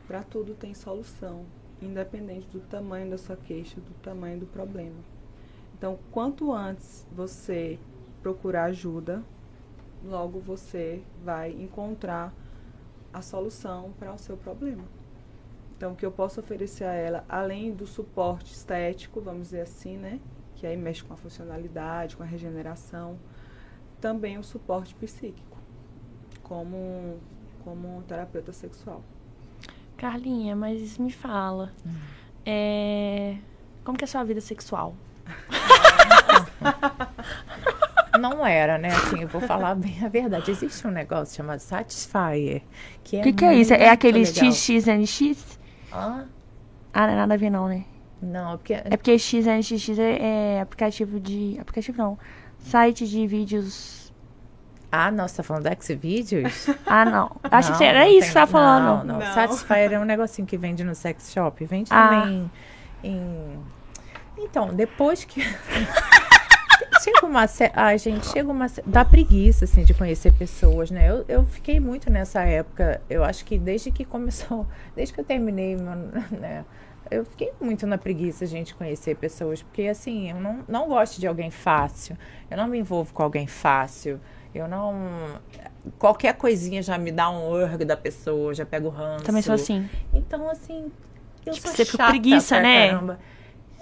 para 0.07 0.23
tudo 0.23 0.55
tem 0.55 0.75
solução, 0.75 1.45
independente 1.81 2.47
do 2.49 2.61
tamanho 2.61 3.11
da 3.11 3.19
sua 3.19 3.37
queixa, 3.37 3.81
do 3.81 3.95
tamanho 4.03 4.41
do 4.41 4.47
problema. 4.47 4.97
Então, 5.77 5.99
quanto 6.11 6.53
antes 6.53 7.07
você 7.13 7.79
procurar 8.23 8.65
ajuda, 8.65 9.23
logo 10.05 10.39
você 10.41 11.03
vai 11.25 11.51
encontrar 11.51 12.33
a 13.13 13.21
solução 13.21 13.93
para 13.99 14.13
o 14.13 14.19
seu 14.19 14.37
problema. 14.37 14.85
Então, 15.77 15.93
o 15.93 15.97
que 15.97 16.07
eu 16.07 16.13
posso 16.13 16.39
oferecer 16.41 16.85
a 16.85 16.93
ela, 16.95 17.25
além 17.29 17.73
do 17.73 17.87
suporte 17.87 18.53
estético, 18.53 19.21
vamos 19.21 19.49
dizer 19.49 19.63
assim, 19.63 19.97
né? 19.97 20.21
Que 20.63 20.67
aí 20.69 20.77
mexe 20.77 21.03
com 21.03 21.13
a 21.13 21.17
funcionalidade, 21.17 22.17
com 22.17 22.23
a 22.23 22.27
regeneração, 22.27 23.19
também 24.01 24.39
o 24.39 24.45
suporte 24.45 24.95
psíquico, 24.95 25.59
como, 26.41 27.19
como 27.65 27.99
um 27.99 28.03
terapeuta 28.03 28.53
sexual. 28.53 29.03
Carlinha, 29.97 30.55
mas 30.55 30.99
me 30.99 31.11
fala. 31.11 31.73
É... 32.47 33.39
Como 33.83 33.99
que 33.99 34.05
é 34.05 34.07
a 34.07 34.09
sua 34.09 34.23
vida 34.23 34.41
sexual? 34.41 34.95
Não 38.21 38.47
era, 38.47 38.79
né? 38.79 38.91
Assim, 38.95 39.23
eu 39.23 39.29
vou 39.29 39.41
falar 39.41 39.75
bem 39.75 39.97
a 40.05 40.09
verdade. 40.09 40.53
Existe 40.53 40.87
um 40.87 40.93
negócio 40.93 41.35
chamado 41.35 41.59
Satisfyer. 41.59 42.63
Que 43.03 43.17
O 43.17 43.19
é 43.19 43.23
que, 43.25 43.33
que 43.33 43.45
é 43.45 43.55
isso? 43.57 43.75
É 43.75 43.89
aquele 43.89 44.23
legal. 44.23 44.53
XXNX? 44.53 45.59
Ah, 45.91 46.27
Ah, 46.93 47.07
não 47.07 47.15
é 47.15 47.17
nada 47.17 47.35
a 47.35 47.37
ver 47.37 47.51
não, 47.51 47.67
né? 47.67 47.85
Não, 48.23 48.57
porque 48.59 48.75
É 48.75 48.97
porque 48.97 49.19
XNXX 49.19 49.99
é, 49.99 50.57
é 50.57 50.61
aplicativo 50.61 51.19
de... 51.21 51.59
Aplicativo 51.61 51.99
não. 51.99 52.19
Site 52.59 53.07
de 53.09 53.27
vídeos... 53.27 54.01
Ah, 54.95 55.11
não, 55.11 55.27
você 55.27 55.39
tá 55.39 55.43
falando 55.43 55.69
do 55.71 55.83
Xvideos? 55.83 56.67
Ah, 56.87 57.05
não. 57.07 57.31
Acho 57.51 57.71
Não, 57.73 57.79
que 57.79 57.85
era 57.85 58.07
isso 58.07 58.13
tem- 58.13 58.21
que 58.21 58.27
você 58.27 58.33
tá 58.35 58.47
falando. 58.47 59.07
Não, 59.07 59.19
não. 59.19 59.27
Não. 59.27 59.35
Satisfyer 59.35 59.93
é 59.95 59.99
um 59.99 60.05
negocinho 60.05 60.47
que 60.47 60.59
vende 60.59 60.85
no 60.85 60.95
sex 60.95 61.33
shop. 61.33 61.65
Vende 61.65 61.89
Ah. 61.91 62.09
também 62.23 62.51
em... 63.03 63.59
Então, 64.37 64.69
depois 64.75 65.25
que... 65.25 65.41
chega 67.03 67.25
uma... 67.27 67.47
ce- 67.47 67.73
Ai, 67.75 67.97
gente, 67.99 68.27
chega 68.27 68.51
uma... 68.51 68.69
ce- 68.69 68.83
Dá 68.87 69.03
preguiça, 69.05 69.65
assim, 69.65 69.83
de 69.83 69.95
conhecer 69.95 70.31
pessoas, 70.35 70.91
né? 70.91 71.09
Eu, 71.11 71.25
eu 71.27 71.45
fiquei 71.47 71.81
muito 71.81 72.11
nessa 72.11 72.43
época. 72.43 73.01
Eu 73.09 73.25
acho 73.25 73.45
que 73.47 73.59
desde 73.59 73.91
que 73.91 74.05
começou... 74.05 74.67
Desde 74.95 75.15
que 75.15 75.21
eu 75.21 75.25
terminei, 75.25 75.75
meu, 75.75 75.95
né? 76.39 76.65
Eu 77.13 77.25
fiquei 77.25 77.53
muito 77.61 77.87
na 77.87 77.99
preguiça, 77.99 78.47
gente, 78.47 78.69
de 78.69 78.75
conhecer 78.75 79.17
pessoas. 79.17 79.63
Porque, 79.63 79.83
assim, 79.83 80.31
eu 80.31 80.41
não, 80.41 80.65
não 80.69 80.89
gosto 80.89 81.21
de 81.21 81.27
alguém 81.27 81.51
fácil. 81.51 82.17
Eu 82.51 82.57
não 82.57 82.67
me 82.67 82.79
envolvo 82.79 83.13
com 83.13 83.23
alguém 83.23 83.47
fácil. 83.47 84.21
Eu 84.55 84.69
não... 84.69 84.95
Qualquer 85.99 86.35
coisinha 86.35 86.83
já 86.83 86.99
me 86.99 87.11
dá 87.11 87.31
um 87.31 87.49
urg 87.51 87.85
da 87.85 87.97
pessoa, 87.97 88.55
já 88.55 88.65
pego 88.65 88.89
ranço. 88.89 89.25
Também 89.25 89.43
sou 89.43 89.55
assim. 89.55 89.89
Então, 90.13 90.49
assim, 90.49 90.91
eu 91.45 91.53
Tipo, 91.53 91.67
sou 91.69 91.77
você 91.77 91.85
fica 91.85 91.99
chata 91.99 92.11
preguiça, 92.11 92.57
pra 92.57 92.63
né? 92.63 92.91
Caramba. 92.91 93.19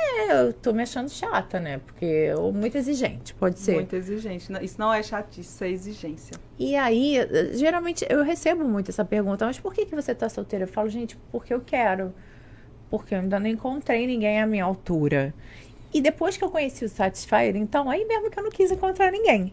É, 0.01 0.47
eu 0.47 0.53
tô 0.55 0.73
me 0.73 0.83
achando 0.83 1.11
chata, 1.11 1.61
né? 1.61 1.79
Porque, 1.85 2.33
ou 2.35 2.53
muito 2.53 2.77
exigente, 2.79 3.35
pode 3.35 3.59
ser. 3.59 3.75
Muito 3.75 3.95
exigente. 3.95 4.51
Isso 4.63 4.81
não 4.81 4.93
é 4.93 5.03
chatice, 5.03 5.41
isso 5.41 5.65
é 5.65 5.69
exigência. 5.69 6.33
E 6.59 6.75
aí, 6.75 7.19
eh, 7.19 7.51
geralmente, 7.53 8.07
eu 8.09 8.25
recebo 8.25 8.65
muito 8.65 8.91
essa 8.91 9.05
pergunta, 9.05 9.45
mas 9.45 9.61
por 9.61 9.75
que, 9.75 9.85
que 9.85 9.95
você 9.95 10.15
tá 10.15 10.29
solteira? 10.29 10.65
Eu 10.65 10.69
falo, 10.69 10.89
gente, 10.89 11.19
porque 11.31 11.53
eu 11.53 11.61
quero. 11.61 12.15
Porque 12.91 13.15
eu 13.15 13.21
ainda 13.21 13.39
não 13.39 13.47
encontrei 13.47 14.07
ninguém 14.07 14.41
à 14.41 14.47
minha 14.47 14.65
altura. 14.65 15.33
E 15.93 16.01
depois 16.01 16.37
que 16.37 16.45
eu 16.45 16.51
conheci 16.51 16.85
o 16.85 16.89
Satisfyer, 16.89 17.57
então, 17.57 17.89
aí 17.89 18.05
mesmo 18.05 18.31
que 18.31 18.39
eu 18.39 18.43
não 18.43 18.51
quis 18.51 18.71
encontrar 18.71 19.11
ninguém. 19.11 19.53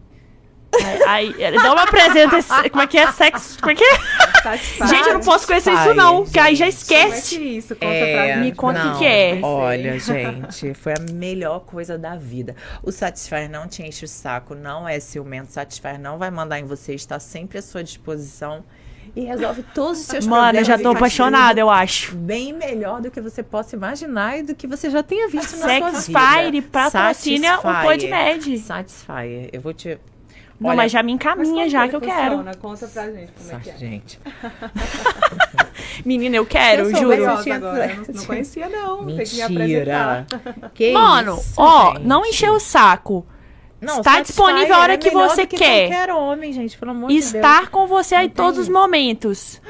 Aí, 1.07 1.43
aí, 1.43 1.55
dá 1.55 1.73
uma 1.73 1.83
apresenta 1.83 2.37
esse, 2.37 2.69
como 2.69 2.83
é 2.83 2.87
que 2.87 2.97
é 2.97 3.11
sexo? 3.11 3.57
Como 3.59 3.71
é 3.71 3.75
que 3.75 3.83
é? 3.83 3.97
Satisfaz. 4.43 4.89
Gente, 4.89 5.07
eu 5.07 5.13
não 5.13 5.21
posso 5.21 5.47
conhecer 5.47 5.73
isso 5.73 5.93
não, 5.93 6.25
que 6.25 6.37
aí 6.39 6.55
já 6.55 6.65
Como 6.65 6.75
é 6.75 6.77
esquece. 6.77 7.35
que 7.35 7.41
é 7.41 7.47
isso? 7.47 7.75
Conta 7.75 7.85
pra 7.85 8.27
gente. 8.27 8.39
Me 8.39 8.51
conta 8.53 8.79
o 8.79 8.81
que 8.81 8.89
não, 8.89 8.97
que 8.99 9.05
é. 9.05 9.39
Olha, 9.41 9.99
gente, 9.99 10.73
foi 10.73 10.93
a 10.93 11.11
melhor 11.13 11.61
coisa 11.61 11.97
da 11.97 12.15
vida. 12.15 12.55
O 12.83 12.91
Satisfyer 12.91 13.49
não 13.49 13.67
te 13.67 13.81
enche 13.81 14.05
o 14.05 14.07
saco, 14.07 14.53
não 14.53 14.87
é 14.87 14.99
ciumento. 14.99 15.49
O 15.49 15.53
Satisfyer 15.53 15.99
não 15.99 16.17
vai 16.17 16.29
mandar 16.29 16.59
em 16.59 16.65
você, 16.65 16.93
está 16.93 17.19
sempre 17.19 17.57
à 17.57 17.61
sua 17.61 17.83
disposição 17.83 18.63
e 19.17 19.21
resolve 19.25 19.63
todos 19.73 19.99
os 20.01 20.05
seus 20.05 20.25
problemas. 20.25 20.45
Mano, 20.53 20.59
eu 20.59 20.63
já 20.63 20.77
tô 20.77 20.89
apaixonada, 20.91 21.59
eu 21.59 21.71
acho. 21.71 22.15
Bem 22.15 22.53
melhor 22.53 23.01
do 23.01 23.09
que 23.09 23.19
você 23.19 23.41
possa 23.41 23.75
imaginar 23.75 24.37
e 24.37 24.43
do 24.43 24.53
que 24.53 24.67
você 24.67 24.91
já 24.91 25.01
tenha 25.01 25.27
visto 25.27 25.57
na 25.57 25.67
sua 25.67 25.89
vida. 25.89 25.91
Sexfire 26.01 26.61
patrocina 26.61 27.57
o 27.57 27.61
Satisfyer. 27.63 27.83
PodMed. 27.83 28.59
Satisfyer. 28.59 29.49
Eu 29.51 29.59
vou 29.61 29.73
te... 29.73 29.97
Não, 30.59 30.69
Olha, 30.69 30.77
mas 30.77 30.91
já 30.91 31.01
me 31.01 31.11
encaminha 31.11 31.63
como 31.63 31.69
já 31.69 31.87
que 31.87 31.95
eu 31.95 31.99
funciona? 31.99 32.43
quero. 32.43 32.57
Conta 32.57 32.87
pra 32.87 33.11
gente 33.11 33.31
como 33.31 33.51
é 33.51 33.59
que 33.59 33.69
é. 33.69 33.77
Gente, 33.77 34.19
Menina, 36.05 36.35
eu 36.35 36.45
quero, 36.45 36.89
eu 36.89 36.95
juro. 36.95 37.27
agora, 37.53 37.91
eu 37.91 37.97
não, 37.97 38.13
não 38.13 38.25
conhecia 38.25 38.69
não. 38.69 39.05
Tem 39.05 39.25
que 39.25 39.35
me 39.35 39.41
apresentar. 39.41 40.25
mentira. 40.25 40.25
Que 40.73 40.91
Mano, 40.93 41.37
isso, 41.37 41.53
ó, 41.57 41.93
gente. 41.93 42.05
não 42.07 42.25
encher 42.25 42.49
o 42.51 42.59
saco. 42.59 43.25
Não, 43.79 43.99
Está 43.99 44.21
disponível 44.21 44.73
a 44.75 44.79
hora 44.79 44.93
é 44.93 44.97
que 44.97 45.09
você 45.11 45.45
que 45.45 45.55
quer. 45.55 45.87
qualquer 45.89 46.11
homem, 46.13 46.51
gente, 46.51 46.77
pelo 46.77 46.91
amor 46.91 47.09
de. 47.09 47.15
Estar 47.17 47.69
com 47.69 47.85
você 47.85 48.15
Não 48.15 48.29
todos 48.29 48.59
os 48.59 48.69
momentos. 48.69 49.61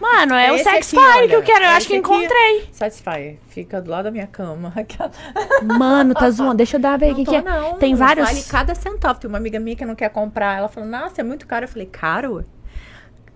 Mano, 0.00 0.34
é 0.34 0.50
o 0.52 0.56
Esse 0.56 0.64
Sexfire 0.64 1.00
aqui, 1.00 1.28
que 1.28 1.36
eu 1.36 1.42
quero. 1.42 1.64
Eu 1.64 1.70
acho 1.70 1.86
que 1.86 1.94
aqui- 1.96 2.00
encontrei. 2.00 2.68
Satisfyer, 2.72 3.38
fica 3.48 3.80
do 3.80 3.90
lado 3.90 4.04
da 4.06 4.10
minha 4.10 4.26
cama. 4.26 4.72
Mano, 5.78 6.12
tá 6.12 6.28
zoando. 6.28 6.56
Deixa 6.56 6.76
eu 6.76 6.80
dar 6.80 6.98
ver 6.98 7.06
o 7.06 7.08
Não 7.10 7.14
que, 7.16 7.24
tô, 7.24 7.30
que 7.30 7.36
é. 7.36 7.42
não. 7.42 7.74
Tem 7.78 7.94
vários. 7.94 8.26
Vale 8.26 8.42
cada 8.42 8.74
centavo. 8.74 9.20
Tem 9.20 9.28
uma 9.28 9.38
amiga 9.38 9.58
minha 9.60 9.76
que 9.76 9.84
não 9.86 9.94
quer 9.94 10.10
comprar. 10.10 10.58
Ela 10.58 10.68
falou, 10.68 10.88
nossa, 10.88 11.20
é 11.20 11.24
muito 11.24 11.46
caro. 11.46 11.64
Eu 11.64 11.68
falei, 11.68 11.86
caro? 11.86 12.44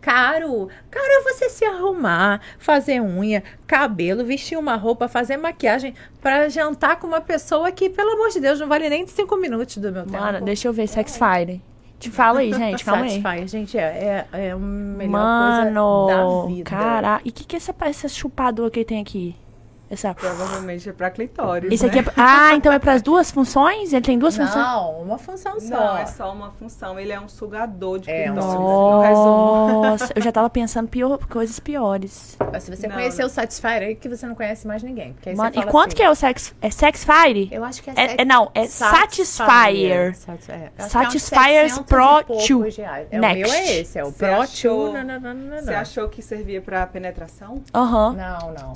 Caro? 0.01 0.69
Caro 0.91 1.07
é 1.07 1.23
você 1.23 1.51
se 1.51 1.65
arrumar, 1.65 2.41
fazer 2.59 3.01
unha, 3.01 3.43
cabelo, 3.67 4.25
vestir 4.25 4.59
uma 4.59 4.77
roupa, 4.77 5.09
fazer 5.09 5.37
maquiagem 5.37 5.95
pra 6.21 6.49
jantar 6.49 6.99
com 6.99 7.07
uma 7.07 7.21
pessoa 7.21 7.71
que, 7.71 7.91
pelo 7.91 8.13
amor 8.13 8.31
de 8.31 8.41
Deus, 8.41 8.59
não 8.59 8.69
vale 8.69 8.89
nem 8.89 9.07
cinco 9.07 9.37
minutos 9.37 9.77
do 9.77 9.93
meu 9.93 10.05
tempo. 10.05 10.19
Mano, 10.19 10.41
deixa 10.41 10.69
eu 10.69 10.73
ver 10.73 10.87
Sexfire. 10.87 11.63
Te 11.99 12.11
fala 12.11 12.41
aí, 12.41 12.51
gente, 12.51 12.83
calma 12.83 13.03
aí. 13.03 13.21
Satisfyer, 13.21 13.47
gente, 13.47 13.77
é, 13.79 14.27
é, 14.33 14.47
é 14.47 14.51
a 14.53 14.57
melhor 14.57 15.11
coisa 15.13 15.65
da 15.67 15.83
Mano, 15.83 16.47
vida. 16.49 16.71
cara, 16.71 17.21
e 17.23 17.29
o 17.29 17.33
que 17.33 17.45
que 17.45 17.55
é 17.55 17.59
essa, 17.59 17.75
essa 17.81 18.09
chupadora 18.09 18.71
que 18.71 18.83
tem 18.87 19.03
aqui? 19.03 19.37
Essa... 19.91 20.15
Provavelmente 20.15 20.89
é 20.89 20.93
pra 20.93 21.11
clitóris, 21.11 21.73
Esse 21.73 21.85
né? 21.85 21.91
aqui 21.99 22.09
é... 22.09 22.13
Ah, 22.17 22.55
então 22.55 22.73
é 22.73 22.79
pras 22.79 23.03
duas 23.03 23.29
funções? 23.31 23.93
Ele 23.93 24.01
tem 24.05 24.17
duas 24.17 24.37
funções? 24.37 24.55
Não, 24.65 25.03
uma 25.03 25.19
função 25.19 25.59
só. 25.59 25.69
Não, 25.69 25.99
é 25.99 26.07
só 26.07 26.33
uma 26.33 26.53
função. 26.53 26.97
Ele 26.97 27.11
é 27.11 27.19
um 27.21 27.29
sugador 27.29 27.99
de 27.99 28.09
É, 28.09 28.27
clitóris. 28.29 29.11
Nossa, 29.19 30.13
eu 30.15 30.23
já 30.23 30.31
tava 30.31 30.49
pensando 30.49 30.89
pior, 30.89 31.19
coisas 31.29 31.59
piores. 31.59 32.37
Mas 32.53 32.63
Se 32.63 32.71
você 32.77 32.87
Não, 32.87 32.95
conhecer 32.95 33.23
não. 33.23 33.27
o 33.27 33.31
Satisfyer, 33.31 33.83
aí 33.83 33.97
que 33.97 34.09
você 34.09 34.27
não 34.27 34.37
conhece 34.37 34.65
mais 34.65 34.81
ninguém. 34.83 35.13
Porque 35.15 35.31
aí 35.31 35.35
Mano, 35.35 35.53
você 35.53 35.59
e 35.59 35.65
quanto 35.65 35.89
assim, 35.89 35.97
que 35.97 36.03
é 36.05 36.11
o 36.11 36.15
sex... 36.15 36.55
É 36.63 36.71
Sexfire? 36.71 37.49
Eu 37.51 37.65
acho 37.65 37.83
que 37.83 37.91
é, 37.91 37.93
É- 37.97 38.09
sete- 38.11 38.23
é- 38.23 38.25
não, 38.25 38.49
é 38.55 38.67
Satisfyer. 38.67 40.15
Sati- 40.17 40.53
é, 40.53 40.71
é 40.79 40.83
Satisfyers 40.89 41.73
700 41.75 41.79
Pro 41.87 42.21
e 42.21 42.25
poucos 42.25 42.49
2 42.49 42.77
reais. 42.77 43.09
É, 43.11 43.19
Next. 43.19 43.45
O 43.45 43.49
meu 43.49 43.53
é 43.59 43.73
esse, 43.81 43.99
é 43.99 44.05
o 44.05 44.11
Você 44.13 44.19
Pro 44.19 44.41
achou- 44.41 44.93
2. 44.93 44.95
Não, 44.95 45.05
não, 45.05 45.21
não, 45.21 45.35
não, 45.35 45.59
Você 45.59 45.71
não. 45.73 45.79
achou 45.81 46.09
que 46.09 46.23
servia 46.23 46.61
pra 46.61 46.87
penetração? 46.87 47.61
Aham. 47.75 48.13
Não, 48.17 48.53
não. 48.53 48.73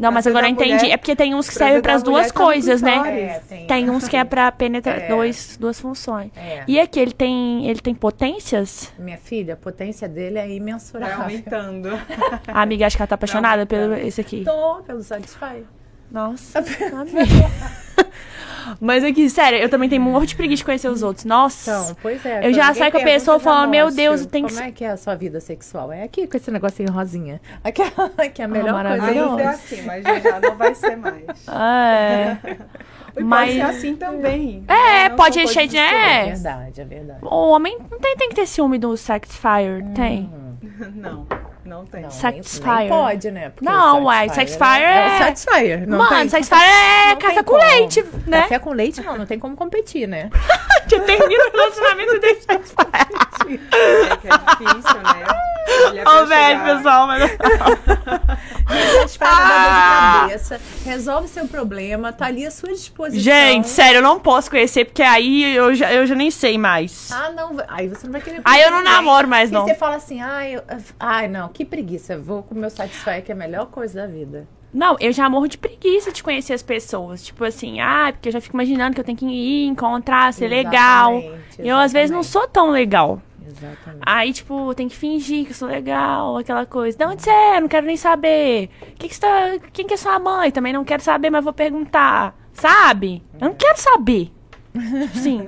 Não, 0.00 0.10
mas 0.10 0.24
Prazer 0.24 0.30
agora 0.32 0.46
eu 0.48 0.52
entendi. 0.52 0.74
mulher- 0.82 0.94
É 0.94 0.96
porque 0.96 1.14
tem 1.14 1.34
uns 1.34 1.46
que 1.48 1.54
servem 1.54 1.76
da 1.76 1.82
pras 1.82 2.02
duas 2.02 2.28
tá 2.28 2.32
coisas, 2.32 2.80
né? 2.80 2.96
É, 3.22 3.40
tem. 3.46 3.66
Tem 3.66 3.90
uns 3.90 4.08
que 4.08 4.16
é 4.16 4.24
pra 4.24 4.50
penetrar 4.50 4.98
É. 4.98 5.08
dois, 5.08 5.58
duas 5.60 5.78
funções. 5.78 6.30
É. 6.34 6.64
E 6.66 6.80
aqui, 6.80 6.98
ele 6.98 7.12
tem, 7.12 7.66
ele 7.68 7.80
tem 7.80 7.94
potências? 7.94 8.90
Minha 8.98 9.18
filha, 9.18 9.54
a 9.54 9.56
potência 9.58 10.08
dele 10.08 10.38
é 10.38 10.42
Vai 10.46 10.52
imensurável. 10.56 11.22
aumentando. 11.24 11.90
A 12.48 12.62
amiga, 12.62 12.86
acho 12.86 12.96
que 12.96 13.02
ela 13.02 13.06
tá 13.08 13.14
apaixonada 13.14 13.58
Não, 13.62 13.66
pelo 13.66 13.88
não. 13.90 13.96
esse 13.98 14.20
aqui. 14.22 14.42
Tô 14.44 14.76
pelo 14.86 15.02
Satisfyer. 15.02 15.64
Nossa, 16.10 16.58
amiga. 16.96 17.70
Mas 18.80 19.04
aqui, 19.04 19.28
sério, 19.30 19.58
eu 19.58 19.68
também 19.68 19.88
tenho 19.88 20.02
um 20.02 20.12
monte 20.12 20.28
de 20.30 20.36
preguiça 20.36 20.58
de 20.58 20.64
conhecer 20.64 20.88
os 20.88 21.02
outros. 21.02 21.24
Nossa. 21.24 21.70
Então, 21.70 21.96
pois 22.02 22.24
é. 22.24 22.46
Eu 22.46 22.52
já 22.54 22.72
saio 22.74 22.90
com 22.92 22.98
a 22.98 23.02
pessoa 23.02 23.38
já 23.38 23.44
falando, 23.44 23.70
meu. 23.70 23.90
Deus, 23.90 24.26
tem 24.26 24.44
que 24.46 24.52
Como 24.54 24.64
é 24.66 24.70
que 24.72 24.84
é 24.84 24.90
a 24.90 24.96
sua 24.96 25.14
vida 25.14 25.40
sexual? 25.40 25.92
É 25.92 26.02
aqui 26.02 26.26
com 26.26 26.36
esse 26.36 26.50
negocinho 26.50 26.90
rosinha. 26.92 27.40
Aquela 27.64 28.10
que 28.32 28.40
é 28.42 28.44
a 28.44 28.48
melhor 28.48 28.72
maravilhoso. 28.72 29.30
coisa. 29.30 29.30
Ainda 29.30 29.42
é 29.42 29.46
assim, 29.48 29.82
mas 29.82 30.04
já, 30.22 30.40
não 30.40 30.56
vai 30.56 30.74
ser 30.74 30.96
mais. 30.96 31.24
É. 31.48 32.36
E 33.16 33.24
Mas- 33.24 33.48
pode 33.48 33.54
ser 33.54 33.62
assim 33.62 33.96
também. 33.96 34.64
É? 34.68 35.08
Não 35.08 35.16
pode 35.16 35.40
encher 35.40 35.66
de- 35.66 35.76
É 35.76 35.84
diferentes. 35.90 36.42
verdade, 36.42 36.80
é 36.80 36.84
verdade. 36.84 37.18
O 37.22 37.50
homem 37.50 37.76
não 37.90 37.98
tem, 37.98 38.16
tem 38.16 38.28
que 38.28 38.36
ter 38.36 38.46
ciúme 38.46 38.78
do 38.78 38.96
Sexfire, 38.96 39.82
tem. 39.96 40.30
Não, 40.94 41.26
não 41.70 41.86
tem. 41.86 42.02
Não, 42.02 42.10
Satisfyer. 42.10 42.66
Nem, 42.66 42.78
nem 42.80 42.88
pode, 42.88 43.30
né? 43.30 43.50
Porque 43.50 43.64
Não, 43.64 44.00
o 44.02 44.04
uai, 44.04 44.28
Satisfyer 44.28 44.82
é- 44.82 45.08
É 45.08 45.14
o 45.14 45.18
Satisfyer. 45.18 45.88
Não 45.88 45.98
Mano, 45.98 46.10
tem... 46.10 46.18
É 46.18 46.26
não 47.14 47.16
café 47.16 47.34
tem 47.34 47.44
com 47.44 47.52
como. 47.52 47.64
leite, 47.64 48.04
né? 48.26 48.42
Café 48.42 48.58
com 48.58 48.72
leite 48.72 49.00
não, 49.02 49.16
não 49.18 49.26
tem 49.26 49.38
como 49.38 49.56
competir, 49.56 50.06
né? 50.08 50.28
Que 50.90 50.98
termina 50.98 51.44
o 51.46 51.52
relacionamento 51.52 52.16
e 52.16 52.18
deixa 52.18 52.58
Sexfire. 53.40 53.60
É 54.10 54.16
que 54.16 54.28
é 54.28 54.38
difícil, 54.38 55.02
né? 55.02 56.04
Ô, 56.04 56.26
velho, 56.26 56.64
pessoal, 56.64 57.06
mas... 57.06 57.22
Satisfyer 58.70 59.30
não 59.30 59.48
dá 59.48 59.58
dor 59.58 60.12
de 60.14 60.20
cabeça, 60.28 60.60
resolve 60.84 61.28
seu 61.28 61.46
problema, 61.48 62.12
tá 62.12 62.26
ali 62.26 62.46
à 62.46 62.50
sua 62.50 62.70
disposição. 62.70 63.22
Gente, 63.22 63.68
sério, 63.68 63.98
eu 63.98 64.02
não 64.02 64.18
posso 64.20 64.50
conhecer, 64.50 64.84
porque 64.84 65.02
aí 65.02 65.54
eu 65.54 65.74
já, 65.74 65.92
eu 65.92 66.06
já 66.06 66.14
nem 66.14 66.30
sei 66.30 66.58
mais. 66.58 67.10
Ah, 67.12 67.30
não, 67.30 67.56
aí 67.68 67.88
você 67.88 68.06
não 68.06 68.12
vai 68.12 68.20
querer 68.20 68.40
Aí 68.44 68.62
eu 68.62 68.70
não 68.70 68.78
ninguém. 68.78 68.92
namoro 68.92 69.28
mais, 69.28 69.50
E 69.50 69.52
não. 69.52 69.64
você 69.64 69.74
fala 69.74 69.96
assim, 69.96 70.20
ai, 70.20 70.56
eu- 70.56 70.62
ai, 70.98 71.28
não, 71.28 71.48
que 71.48 71.64
preguiça, 71.64 72.18
vou 72.18 72.42
com 72.42 72.54
o 72.54 72.58
meu 72.58 72.70
Satisfyer, 72.70 73.22
que 73.24 73.32
é 73.32 73.34
a 73.34 73.38
melhor 73.38 73.66
coisa 73.66 74.02
da 74.02 74.06
vida. 74.06 74.46
Não, 74.72 74.96
eu 75.00 75.10
já 75.12 75.28
morro 75.28 75.48
de 75.48 75.58
preguiça 75.58 76.12
de 76.12 76.22
conhecer 76.22 76.52
as 76.52 76.62
pessoas. 76.62 77.24
Tipo 77.24 77.44
assim, 77.44 77.80
ah, 77.80 78.10
porque 78.12 78.28
eu 78.28 78.32
já 78.32 78.40
fico 78.40 78.54
imaginando 78.54 78.94
que 78.94 79.00
eu 79.00 79.04
tenho 79.04 79.18
que 79.18 79.26
ir, 79.26 79.66
encontrar, 79.66 80.32
ser 80.32 80.46
legal. 80.46 81.16
Exatamente, 81.18 81.44
Eu, 81.58 81.76
às 81.76 81.92
vezes, 81.92 82.10
não 82.12 82.22
sou 82.22 82.46
tão 82.46 82.70
legal. 82.70 83.20
Exatamente. 83.50 84.02
Aí, 84.04 84.32
tipo, 84.32 84.74
tem 84.74 84.88
que 84.88 84.96
fingir 84.96 85.44
que 85.44 85.50
eu 85.50 85.54
sou 85.54 85.68
legal, 85.68 86.36
aquela 86.36 86.66
coisa. 86.66 86.96
De 86.96 87.04
onde 87.04 87.22
você 87.22 87.30
é? 87.30 87.60
Não 87.60 87.68
quero 87.68 87.86
nem 87.86 87.96
saber. 87.96 88.68
Que 88.98 89.08
que 89.08 89.20
tá... 89.20 89.58
Quem 89.72 89.86
que 89.86 89.94
é 89.94 89.96
sua 89.96 90.18
mãe? 90.18 90.50
Também 90.50 90.72
não 90.72 90.84
quero 90.84 91.02
saber, 91.02 91.30
mas 91.30 91.44
vou 91.44 91.52
perguntar. 91.52 92.36
Sabe? 92.52 93.22
Eu 93.40 93.48
não 93.48 93.54
quero 93.54 93.78
saber. 93.78 94.30
Sim. 95.14 95.46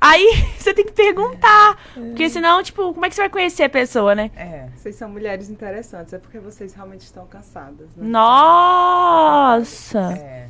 Aí 0.00 0.44
você 0.58 0.74
tem 0.74 0.84
que 0.84 0.92
perguntar. 0.92 1.78
Porque 1.94 2.28
senão, 2.28 2.62
tipo, 2.62 2.92
como 2.92 3.04
é 3.04 3.08
que 3.08 3.14
você 3.14 3.22
vai 3.22 3.30
conhecer 3.30 3.64
a 3.64 3.68
pessoa, 3.68 4.14
né? 4.14 4.30
É. 4.36 4.68
Vocês 4.76 4.96
são 4.96 5.08
mulheres 5.08 5.50
interessantes, 5.50 6.12
é 6.12 6.18
porque 6.18 6.38
vocês 6.38 6.74
realmente 6.74 7.02
estão 7.02 7.26
cansadas, 7.26 7.88
né? 7.96 8.06
Nossa! 8.06 10.12
É. 10.12 10.46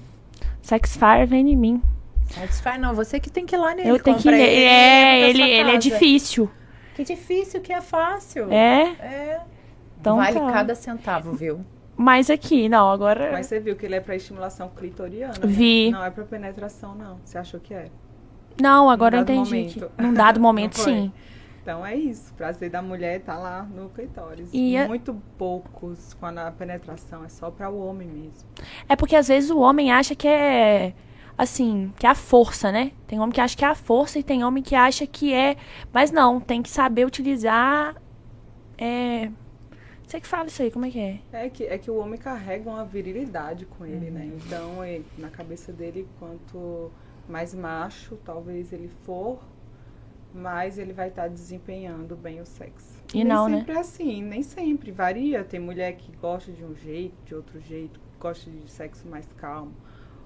Sexfire 0.61 1.27
vem 1.27 1.51
em 1.51 1.57
mim. 1.57 1.83
Satisfaz 2.31 2.81
não, 2.81 2.95
você 2.95 3.21
que 3.21 3.31
tem 3.31 3.47
que 3.47 3.55
ir 3.55 3.59
lá 3.59 3.75
nele. 3.75 3.89
Eu 3.89 3.99
tenho 3.99 4.17
que 4.17 4.29
ele, 4.29 4.41
É, 4.43 5.29
ele, 5.29 5.39
sua 5.39 5.49
ele 5.49 5.61
é 5.61 5.65
casa. 5.65 5.79
difícil. 5.79 6.51
Que 6.95 7.05
difícil, 7.05 7.61
que 7.61 7.73
é 7.73 7.81
fácil. 7.81 8.53
É? 8.53 8.83
É. 9.01 9.41
Então 10.01 10.17
vale 10.17 10.39
tá. 10.39 10.53
cada 10.53 10.75
centavo, 10.75 11.33
viu? 11.33 11.65
Mas 11.97 12.29
aqui, 12.29 12.69
não, 12.69 12.91
agora. 12.91 13.31
Mas 13.33 13.47
você 13.47 13.61
viu 13.61 13.77
que 13.77 13.87
ele 13.87 13.95
é 13.95 14.01
pra 14.01 14.17
estimulação 14.17 14.69
clitoriana? 14.69 15.33
né? 15.35 15.47
Vi. 15.47 15.91
Não 15.91 16.05
é 16.05 16.11
pra 16.11 16.25
penetração, 16.25 16.95
não. 16.95 17.19
Você 17.25 17.39
achou 17.39 17.61
que 17.61 17.73
é? 17.73 17.89
Não, 18.61 18.91
agora 18.91 19.17
eu 19.19 19.23
entendi. 19.23 19.65
Que, 19.67 20.03
num 20.03 20.13
dado 20.13 20.39
momento, 20.41 20.79
sim. 20.79 21.13
Então 21.63 21.85
é 21.87 21.95
isso. 21.95 22.31
O 22.33 22.35
prazer 22.35 22.69
da 22.69 22.83
mulher 22.83 23.21
tá 23.23 23.39
lá 23.39 23.63
no 23.63 23.89
clitóris. 23.89 24.51
E 24.53 24.77
a- 24.77 24.87
Muito 24.87 25.15
poucos 25.39 26.15
quando 26.21 26.39
a 26.39 26.51
penetração 26.51 27.25
é 27.25 27.29
só 27.29 27.51
pra 27.51 27.71
o 27.71 27.79
homem 27.87 28.07
mesmo. 28.07 28.47
É 28.89 28.95
porque 28.95 29.17
às 29.17 29.29
vezes 29.29 29.51
o 29.51 29.59
homem 29.61 29.91
acha 29.91 30.15
que 30.15 30.29
é. 30.29 30.93
Assim, 31.37 31.93
que 31.99 32.07
é 32.07 32.11
a 32.11 32.15
força, 32.15 32.71
né? 32.71 32.93
Tem 33.07 33.19
homem 33.19 33.33
que 33.33 33.41
acha 33.41 33.57
que 33.57 33.65
é 33.65 33.69
a 33.69 33.75
força 33.75 34.19
e 34.19 34.23
tem 34.23 34.45
homem 34.45 34.63
que 34.63 34.75
acha 34.75 35.07
que 35.07 35.33
é. 35.33 35.57
Mas 35.93 36.11
não, 36.11 36.41
tem 36.41 36.63
que 36.63 36.71
saber 36.71 37.05
utilizar. 37.07 37.97
É. 38.79 39.31
Você 40.07 40.21
que 40.21 40.27
fala 40.27 40.47
isso 40.47 40.63
aí, 40.63 40.71
como 40.71 40.85
é 40.87 40.91
que 40.91 40.99
é? 41.01 41.19
É 41.33 41.49
que, 41.49 41.65
é 41.65 41.79
que 41.79 41.91
o 41.91 41.97
homem 41.97 42.19
carrega 42.19 42.69
uma 42.71 42.85
virilidade 42.85 43.65
com 43.67 43.85
ele, 43.85 44.11
né? 44.11 44.31
Então, 44.37 44.85
ele- 44.85 45.05
na 45.19 45.29
cabeça 45.31 45.73
dele, 45.73 46.07
quanto 46.19 46.91
mais 47.29 47.55
macho 47.55 48.17
talvez 48.25 48.73
ele 48.73 48.89
for, 49.05 49.41
mais 50.33 50.79
ele 50.79 50.93
vai 50.93 51.09
estar 51.09 51.29
desempenhando 51.29 52.15
bem 52.17 52.41
o 52.41 52.45
sexo. 52.47 53.03
E 53.13 53.19
nem 53.19 53.25
não, 53.25 53.49
né? 53.49 53.59
sempre 53.59 53.73
é 53.73 53.79
assim, 53.79 54.23
nem 54.23 54.43
sempre. 54.43 54.91
Varia. 54.93 55.43
Tem 55.43 55.59
mulher 55.59 55.93
que 55.97 56.13
gosta 56.17 56.53
de 56.53 56.65
um 56.65 56.75
jeito, 56.75 57.15
de 57.25 57.35
outro 57.35 57.59
jeito, 57.61 57.99
que 57.99 58.19
gosta 58.21 58.51
de 58.51 58.71
sexo 58.71 59.09
mais 59.09 59.27
calmo. 59.37 59.73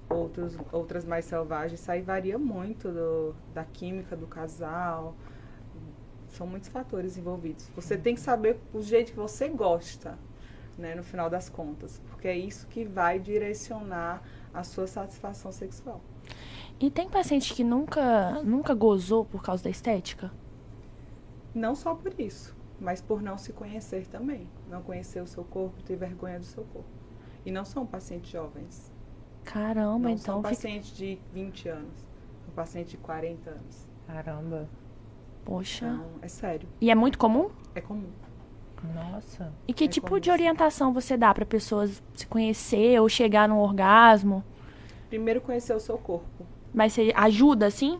Outros, 0.09 0.57
outras 0.71 1.05
mais 1.05 1.25
selvagens. 1.25 1.79
Isso 1.79 1.91
aí 1.91 2.01
varia 2.01 2.37
muito 2.37 2.91
do- 2.91 3.35
da 3.53 3.63
química 3.63 4.15
do 4.15 4.25
casal. 4.27 5.15
São 6.29 6.47
muitos 6.47 6.69
fatores 6.69 7.17
envolvidos. 7.17 7.69
Você 7.75 7.97
tem 7.97 8.15
que 8.15 8.21
saber 8.21 8.59
o 8.73 8.81
jeito 8.81 9.11
que 9.11 9.17
você 9.17 9.47
gosta, 9.49 10.17
né, 10.77 10.95
no 10.95 11.03
final 11.03 11.29
das 11.29 11.49
contas. 11.49 12.01
Porque 12.09 12.27
é 12.27 12.37
isso 12.37 12.67
que 12.67 12.85
vai 12.85 13.19
direcionar 13.19 14.21
a 14.53 14.63
sua 14.63 14.87
satisfação 14.87 15.51
sexual. 15.51 16.01
E 16.79 16.89
tem 16.89 17.09
paciente 17.09 17.53
que 17.53 17.63
nunca, 17.63 18.41
nunca 18.43 18.73
gozou 18.73 19.25
por 19.25 19.43
causa 19.43 19.63
da 19.63 19.69
estética? 19.69 20.31
Não 21.53 21.75
só 21.75 21.93
por 21.93 22.13
isso, 22.19 22.55
mas 22.79 23.01
por 23.01 23.21
não 23.21 23.37
se 23.37 23.51
conhecer 23.51 24.07
também. 24.07 24.47
Não 24.69 24.81
conhecer 24.81 25.21
o 25.21 25.27
seu 25.27 25.43
corpo, 25.43 25.81
ter 25.83 25.95
vergonha 25.95 26.39
do 26.39 26.45
seu 26.45 26.63
corpo. 26.63 26.89
E 27.45 27.51
não 27.51 27.65
são 27.65 27.85
pacientes 27.85 28.29
jovens. 28.31 28.91
Caramba, 29.51 29.99
não 29.99 30.09
então 30.09 30.17
são 30.17 30.37
fica. 30.37 30.49
pacientes 30.49 30.95
de 30.95 31.17
20 31.33 31.69
anos. 31.69 31.93
São 32.45 32.53
pacientes 32.55 32.91
de 32.91 32.97
40 32.97 33.49
anos. 33.49 33.87
Caramba. 34.07 34.69
Poxa. 35.43 35.87
Então, 35.87 36.05
é 36.21 36.27
sério. 36.27 36.67
E 36.79 36.91
é 36.91 36.95
muito 36.95 37.17
comum? 37.17 37.49
É 37.73 37.81
comum. 37.81 38.09
Nossa. 38.93 39.51
E 39.67 39.73
que 39.73 39.85
É 39.85 39.87
tipo 39.87 40.07
comum, 40.07 40.19
de 40.19 40.25
sim. 40.25 40.31
orientação 40.31 40.93
você 40.93 41.17
dá 41.17 41.33
pra 41.33 41.45
pessoas 41.45 42.01
se 42.13 42.27
conhecer 42.27 42.99
ou 43.01 43.09
chegar 43.09 43.49
num 43.49 43.57
orgasmo? 43.59 44.43
Primeiro 45.09 45.41
conhecer 45.41 45.73
o 45.73 45.79
seu 45.79 45.97
corpo. 45.97 46.45
Mas 46.73 46.93
você 46.93 47.11
ajuda, 47.15 47.65
assim? 47.65 47.99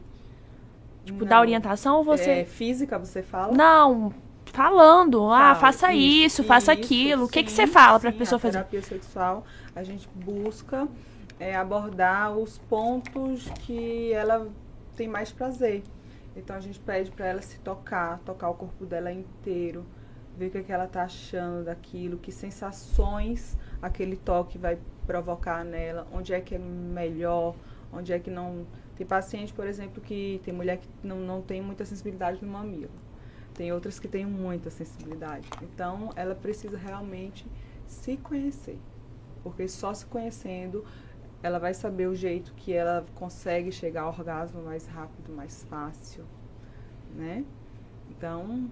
Tipo, 1.04 1.26
dá 1.26 1.36
Não. 1.38 1.41
orientação 1.41 1.97
ou 1.97 2.04
você. 2.04 2.30
É, 2.30 2.45
física, 2.45 3.00
você 3.00 3.24
fala? 3.24 3.52
Não, 3.54 4.14
falando. 4.45 5.24
Ah, 5.32 5.38
Fala, 5.39 5.56
faça 5.56 5.91
isso, 5.93 6.43
faça 6.43 6.74
isso, 6.74 6.82
aquilo. 6.84 7.26
O 7.26 7.28
que, 7.28 7.41
que 7.43 7.50
sim, 7.50 7.56
você 7.58 7.68
fala 7.68 8.00
pra 8.00 8.12
sim, 8.12 8.18
pessoa 8.18 8.38
a 8.38 8.39
fazer? 8.39 8.58
terapia 8.60 8.82
sexual, 8.84 9.43
a 9.76 9.82
gente 9.84 10.08
busca 10.14 10.88
é, 11.40 11.56
abordar 11.56 12.38
os 12.38 12.58
pontos 12.58 13.48
que 13.62 14.12
ela 14.14 14.48
tem 14.96 15.08
mais 15.08 15.32
prazer. 15.32 15.84
Então 16.36 16.56
a 16.56 16.60
gente 16.60 16.80
pede 16.80 17.10
para 17.12 17.28
ela 17.28 17.42
se 17.42 17.58
tocar, 17.60 18.20
tocar 18.20 18.50
o 18.50 18.54
corpo 18.54 18.86
dela 18.86 19.12
inteiro, 19.12 19.86
ver 20.38 20.48
o 20.48 20.52
que, 20.52 20.58
é 20.60 20.64
que 20.64 20.72
ela 20.72 20.88
tá 20.88 21.04
achando 21.04 21.66
daquilo, 21.66 22.18
que 22.18 22.32
sensações 22.32 23.58
aquele 23.82 24.16
toque 24.16 24.58
vai 24.58 24.78
provocar 25.08 25.64
nela, 25.64 26.08
onde 26.12 26.34
é 26.34 26.42
que 26.42 26.56
é 26.56 26.60
melhor, 26.60 27.56
onde 27.92 28.14
é 28.14 28.20
que 28.20 28.30
não. 28.30 28.66
Tem 28.96 29.08
paciente, 29.08 29.54
por 29.54 29.66
exemplo, 29.66 30.02
que 30.02 30.42
tem 30.44 30.54
mulher 30.54 30.78
que 30.78 30.88
não, 31.02 31.18
não 31.20 31.42
tem 31.42 31.62
muita 31.62 31.86
sensibilidade 31.86 32.44
no 32.44 32.52
mamilo. 32.52 32.92
Tem 33.54 33.72
outras 33.72 33.98
que 33.98 34.08
têm 34.08 34.26
muita 34.26 34.70
sensibilidade. 34.70 35.50
Então, 35.62 36.12
ela 36.16 36.36
precisa 36.36 36.78
realmente 36.78 37.46
se 37.86 38.18
conhecer. 38.18 38.78
Porque 39.42 39.68
só 39.68 39.94
se 39.94 40.06
conhecendo, 40.06 40.84
ela 41.42 41.60
vai 41.60 41.74
saber 41.74 42.08
o 42.08 42.16
jeito 42.16 42.54
que 42.56 42.74
ela 42.74 43.06
consegue 43.16 43.72
chegar 43.72 44.02
ao 44.02 44.10
orgasmo 44.10 44.62
mais 44.62 44.86
rápido, 44.88 45.32
mais 45.32 45.64
fácil. 45.70 46.26
Né? 47.16 47.44
Então, 48.10 48.70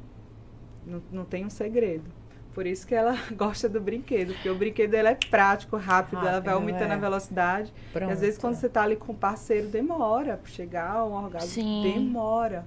não, 0.85 1.01
não 1.11 1.25
tem 1.25 1.45
um 1.45 1.49
segredo. 1.49 2.09
Por 2.53 2.65
isso 2.65 2.87
que 2.87 2.95
ela 2.95 3.15
gosta 3.37 3.69
do 3.69 3.79
brinquedo, 3.79 4.33
porque 4.33 4.49
o 4.49 4.55
brinquedo 4.55 4.95
ela 4.95 5.09
é 5.09 5.15
prático, 5.15 5.77
rápido, 5.77 6.27
ela 6.27 6.39
vai 6.39 6.53
aumentando 6.53 6.91
é. 6.91 6.95
a 6.95 6.97
velocidade. 6.97 7.73
Pronto. 7.93 8.09
E 8.09 8.13
às 8.13 8.21
vezes 8.21 8.37
quando 8.37 8.55
você 8.55 8.67
tá 8.67 8.81
ali 8.81 8.95
com 8.95 9.11
o 9.11 9.15
parceiro, 9.15 9.67
demora 9.67 10.37
pra 10.37 10.51
chegar 10.51 10.91
ao 10.91 11.11
orgasmo. 11.11 11.49
Sim. 11.49 11.83
Demora. 11.83 12.65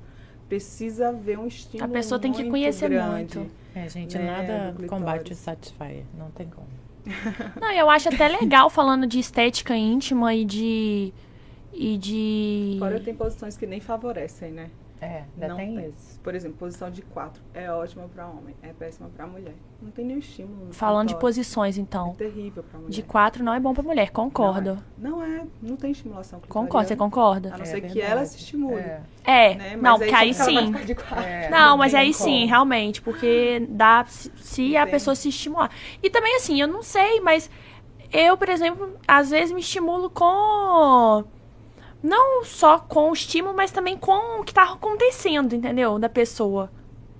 Precisa 0.48 1.12
ver 1.12 1.38
um 1.38 1.46
estímulo 1.46 1.90
A 1.90 1.92
pessoa 1.92 2.18
tem 2.18 2.32
que 2.32 2.48
conhecer 2.48 2.88
grande. 2.88 3.38
muito. 3.38 3.54
É, 3.74 3.88
gente, 3.88 4.18
né, 4.18 4.24
nada 4.24 4.74
combate 4.88 5.20
o 5.20 5.24
clitóris. 5.24 5.38
Satisfyer. 5.38 6.04
Não 6.16 6.30
tem 6.30 6.48
como. 6.48 6.66
Não, 7.60 7.72
eu 7.72 7.88
acho 7.88 8.08
até 8.08 8.28
legal 8.28 8.68
falando 8.70 9.06
de 9.06 9.18
estética 9.18 9.76
íntima 9.76 10.34
e 10.34 10.44
de. 10.44 11.12
E 11.72 11.96
de. 11.96 12.76
Fora 12.78 13.00
tem 13.00 13.14
posições 13.14 13.56
que 13.56 13.66
nem 13.66 13.80
favorecem, 13.80 14.50
né? 14.50 14.70
É, 15.02 15.24
ainda 15.34 15.48
Não 15.48 15.56
tem, 15.56 15.76
tem. 15.76 15.88
isso. 15.88 16.20
Por 16.20 16.34
exemplo, 16.34 16.58
posição 16.58 16.90
de 16.90 17.00
quatro 17.00 17.42
é 17.54 17.70
ótima 17.72 18.06
pra 18.14 18.26
homem, 18.28 18.54
é 18.62 18.68
péssima 18.72 19.08
pra 19.16 19.26
mulher. 19.26 19.54
Não 19.80 19.90
tem 19.90 20.04
nenhum 20.04 20.18
estímulo. 20.18 20.72
Falando 20.72 21.08
de 21.08 21.18
posições, 21.18 21.78
É 21.78 21.80
então. 21.80 22.12
terrível 22.14 22.62
pra 22.62 22.78
mulher. 22.78 22.90
De 22.92 23.02
quatro 23.02 23.42
não 23.42 23.54
é 23.54 23.58
bom 23.58 23.72
pra 23.72 23.82
mulher, 23.82 24.10
concordo. 24.10 24.78
Não 24.98 25.22
é, 25.22 25.26
não 25.28 25.36
é, 25.38 25.46
não 25.62 25.76
tem 25.76 25.92
estimulação 25.92 26.38
clitoriana. 26.38 26.66
Concordo, 26.68 26.88
você 26.88 26.96
concorda? 26.96 27.48
A 27.54 27.56
não 27.56 27.62
É 27.62 27.64
ser 27.64 27.80
que 27.80 27.98
ela 28.00 28.24
se 28.26 28.36
estimule. 28.36 28.74
É. 28.78 29.00
É, 29.24 29.54
Né? 29.54 29.70
Mas 29.72 29.82
não, 29.82 29.98
porque 29.98 30.14
aí 30.14 30.32
vai 30.32 30.46
sim. 30.46 30.74
É, 31.24 31.48
Não, 31.48 31.76
mas 31.78 31.94
aí 31.94 32.12
como. 32.12 32.24
sim, 32.24 32.44
realmente, 32.46 33.00
porque 33.00 33.66
dá 33.70 34.04
se, 34.06 34.30
se 34.36 34.76
a 34.76 34.86
pessoa 34.86 35.14
se 35.14 35.30
estimular. 35.30 35.70
E 36.02 36.10
também 36.10 36.36
assim, 36.36 36.60
eu 36.60 36.68
não 36.68 36.82
sei, 36.82 37.20
mas 37.20 37.50
eu, 38.12 38.36
por 38.36 38.50
exemplo, 38.50 38.98
às 39.08 39.30
vezes 39.30 39.50
me 39.54 39.60
estimulo 39.60 40.10
com 40.10 41.24
não 42.02 42.44
só 42.44 42.78
com 42.78 43.10
o 43.10 43.12
estímulo, 43.12 43.54
mas 43.54 43.70
também 43.70 43.96
com 43.96 44.40
o 44.40 44.44
que 44.44 44.54
tá 44.54 44.64
acontecendo, 44.72 45.54
entendeu? 45.54 45.98
Da 45.98 46.08
pessoa. 46.08 46.70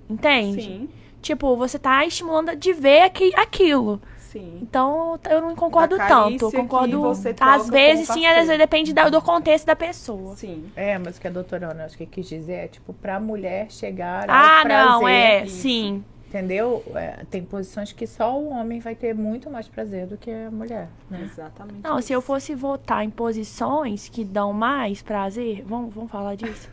Entende? 0.09 0.61
Sim, 0.61 0.89
Tipo, 1.21 1.55
você 1.55 1.77
tá 1.77 2.03
estimulando 2.05 2.55
de 2.55 2.73
ver 2.73 3.03
aqui, 3.03 3.31
aquilo. 3.35 4.01
sim. 4.17 4.57
Então, 4.61 5.19
eu 5.29 5.39
não 5.39 5.55
concordo 5.55 5.95
tanto. 5.97 6.45
Eu 6.45 6.51
concordo. 6.51 7.03
Às 7.39 7.69
vezes, 7.69 8.07
sim, 8.07 8.25
às 8.25 8.35
vezes 8.37 8.57
depende 8.57 8.91
do 8.91 9.21
contexto 9.21 9.65
da 9.67 9.75
pessoa. 9.75 10.35
Sim. 10.35 10.71
É, 10.75 10.97
mas 10.97 11.17
o 11.17 11.21
que 11.21 11.27
a 11.27 11.31
doutora 11.31 11.69
Ana 11.71 11.85
acho 11.85 11.95
que 11.95 12.07
quis 12.07 12.27
dizer 12.27 12.53
é, 12.53 12.67
tipo, 12.67 12.91
pra 12.93 13.19
mulher 13.19 13.67
chegar 13.71 14.27
ao 14.29 14.35
Ah, 14.35 14.61
prazer, 14.63 14.87
não, 14.87 15.07
é, 15.07 15.43
isso. 15.45 15.57
sim. 15.61 16.03
Entendeu? 16.31 16.81
É, 16.95 17.25
tem 17.29 17.43
posições 17.43 17.91
que 17.91 18.07
só 18.07 18.39
o 18.39 18.49
homem 18.49 18.79
vai 18.79 18.95
ter 18.95 19.13
muito 19.13 19.49
mais 19.49 19.67
prazer 19.67 20.07
do 20.07 20.17
que 20.17 20.31
a 20.31 20.49
mulher, 20.49 20.87
né? 21.09 21.21
Exatamente. 21.23 21.81
Não, 21.83 22.01
se 22.01 22.13
eu 22.13 22.19
isso. 22.19 22.27
fosse 22.27 22.55
votar 22.55 23.03
em 23.03 23.09
posições 23.09 24.07
que 24.07 24.23
dão 24.23 24.53
mais 24.53 25.01
prazer, 25.01 25.61
vamos, 25.65 25.93
vamos 25.93 26.09
falar 26.09 26.35
disso? 26.35 26.69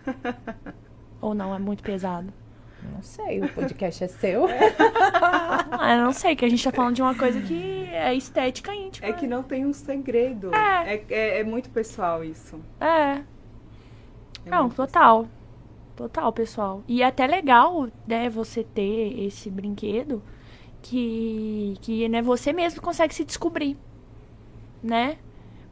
Ou 1.20 1.34
não, 1.34 1.52
é 1.52 1.58
muito 1.58 1.82
pesado? 1.82 2.32
Não 2.94 3.02
sei, 3.02 3.40
o 3.40 3.48
podcast 3.48 4.04
é 4.04 4.06
seu. 4.06 4.46
Ah, 5.80 5.94
eu 5.94 6.04
não 6.04 6.12
sei, 6.12 6.34
que 6.34 6.44
a 6.44 6.48
gente 6.48 6.62
tá 6.62 6.72
falando 6.72 6.94
de 6.94 7.02
uma 7.02 7.14
coisa 7.14 7.40
que 7.40 7.88
é 7.92 8.14
estética 8.14 8.74
íntima. 8.74 9.08
É 9.08 9.12
que 9.12 9.26
não 9.26 9.42
tem 9.42 9.66
um 9.66 9.72
segredo. 9.72 10.54
É. 10.54 10.94
É, 10.94 11.04
é, 11.08 11.40
é 11.40 11.44
muito 11.44 11.70
pessoal 11.70 12.24
isso. 12.24 12.60
É. 12.80 12.84
É 12.84 13.22
Não, 14.46 14.68
total. 14.68 15.28
Total, 15.98 16.32
pessoal. 16.32 16.84
E 16.86 17.02
é 17.02 17.06
até 17.06 17.26
legal, 17.26 17.88
né, 18.06 18.30
você 18.30 18.62
ter 18.62 19.18
esse 19.26 19.50
brinquedo 19.50 20.22
que, 20.80 21.74
que 21.80 22.08
né, 22.08 22.22
você 22.22 22.52
mesmo 22.52 22.80
consegue 22.80 23.12
se 23.12 23.24
descobrir. 23.24 23.76
né? 24.80 25.18